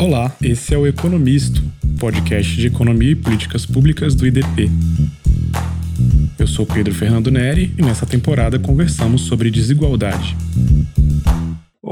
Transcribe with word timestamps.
Olá, 0.00 0.34
esse 0.42 0.72
é 0.72 0.78
o 0.78 0.86
Economisto, 0.86 1.62
podcast 1.98 2.56
de 2.56 2.68
economia 2.68 3.10
e 3.10 3.14
políticas 3.14 3.66
públicas 3.66 4.14
do 4.14 4.26
IDP. 4.26 4.70
Eu 6.38 6.46
sou 6.46 6.64
Pedro 6.64 6.94
Fernando 6.94 7.30
Neri 7.30 7.74
e 7.76 7.82
nessa 7.82 8.06
temporada 8.06 8.58
conversamos 8.58 9.20
sobre 9.20 9.50
desigualdade. 9.50 10.34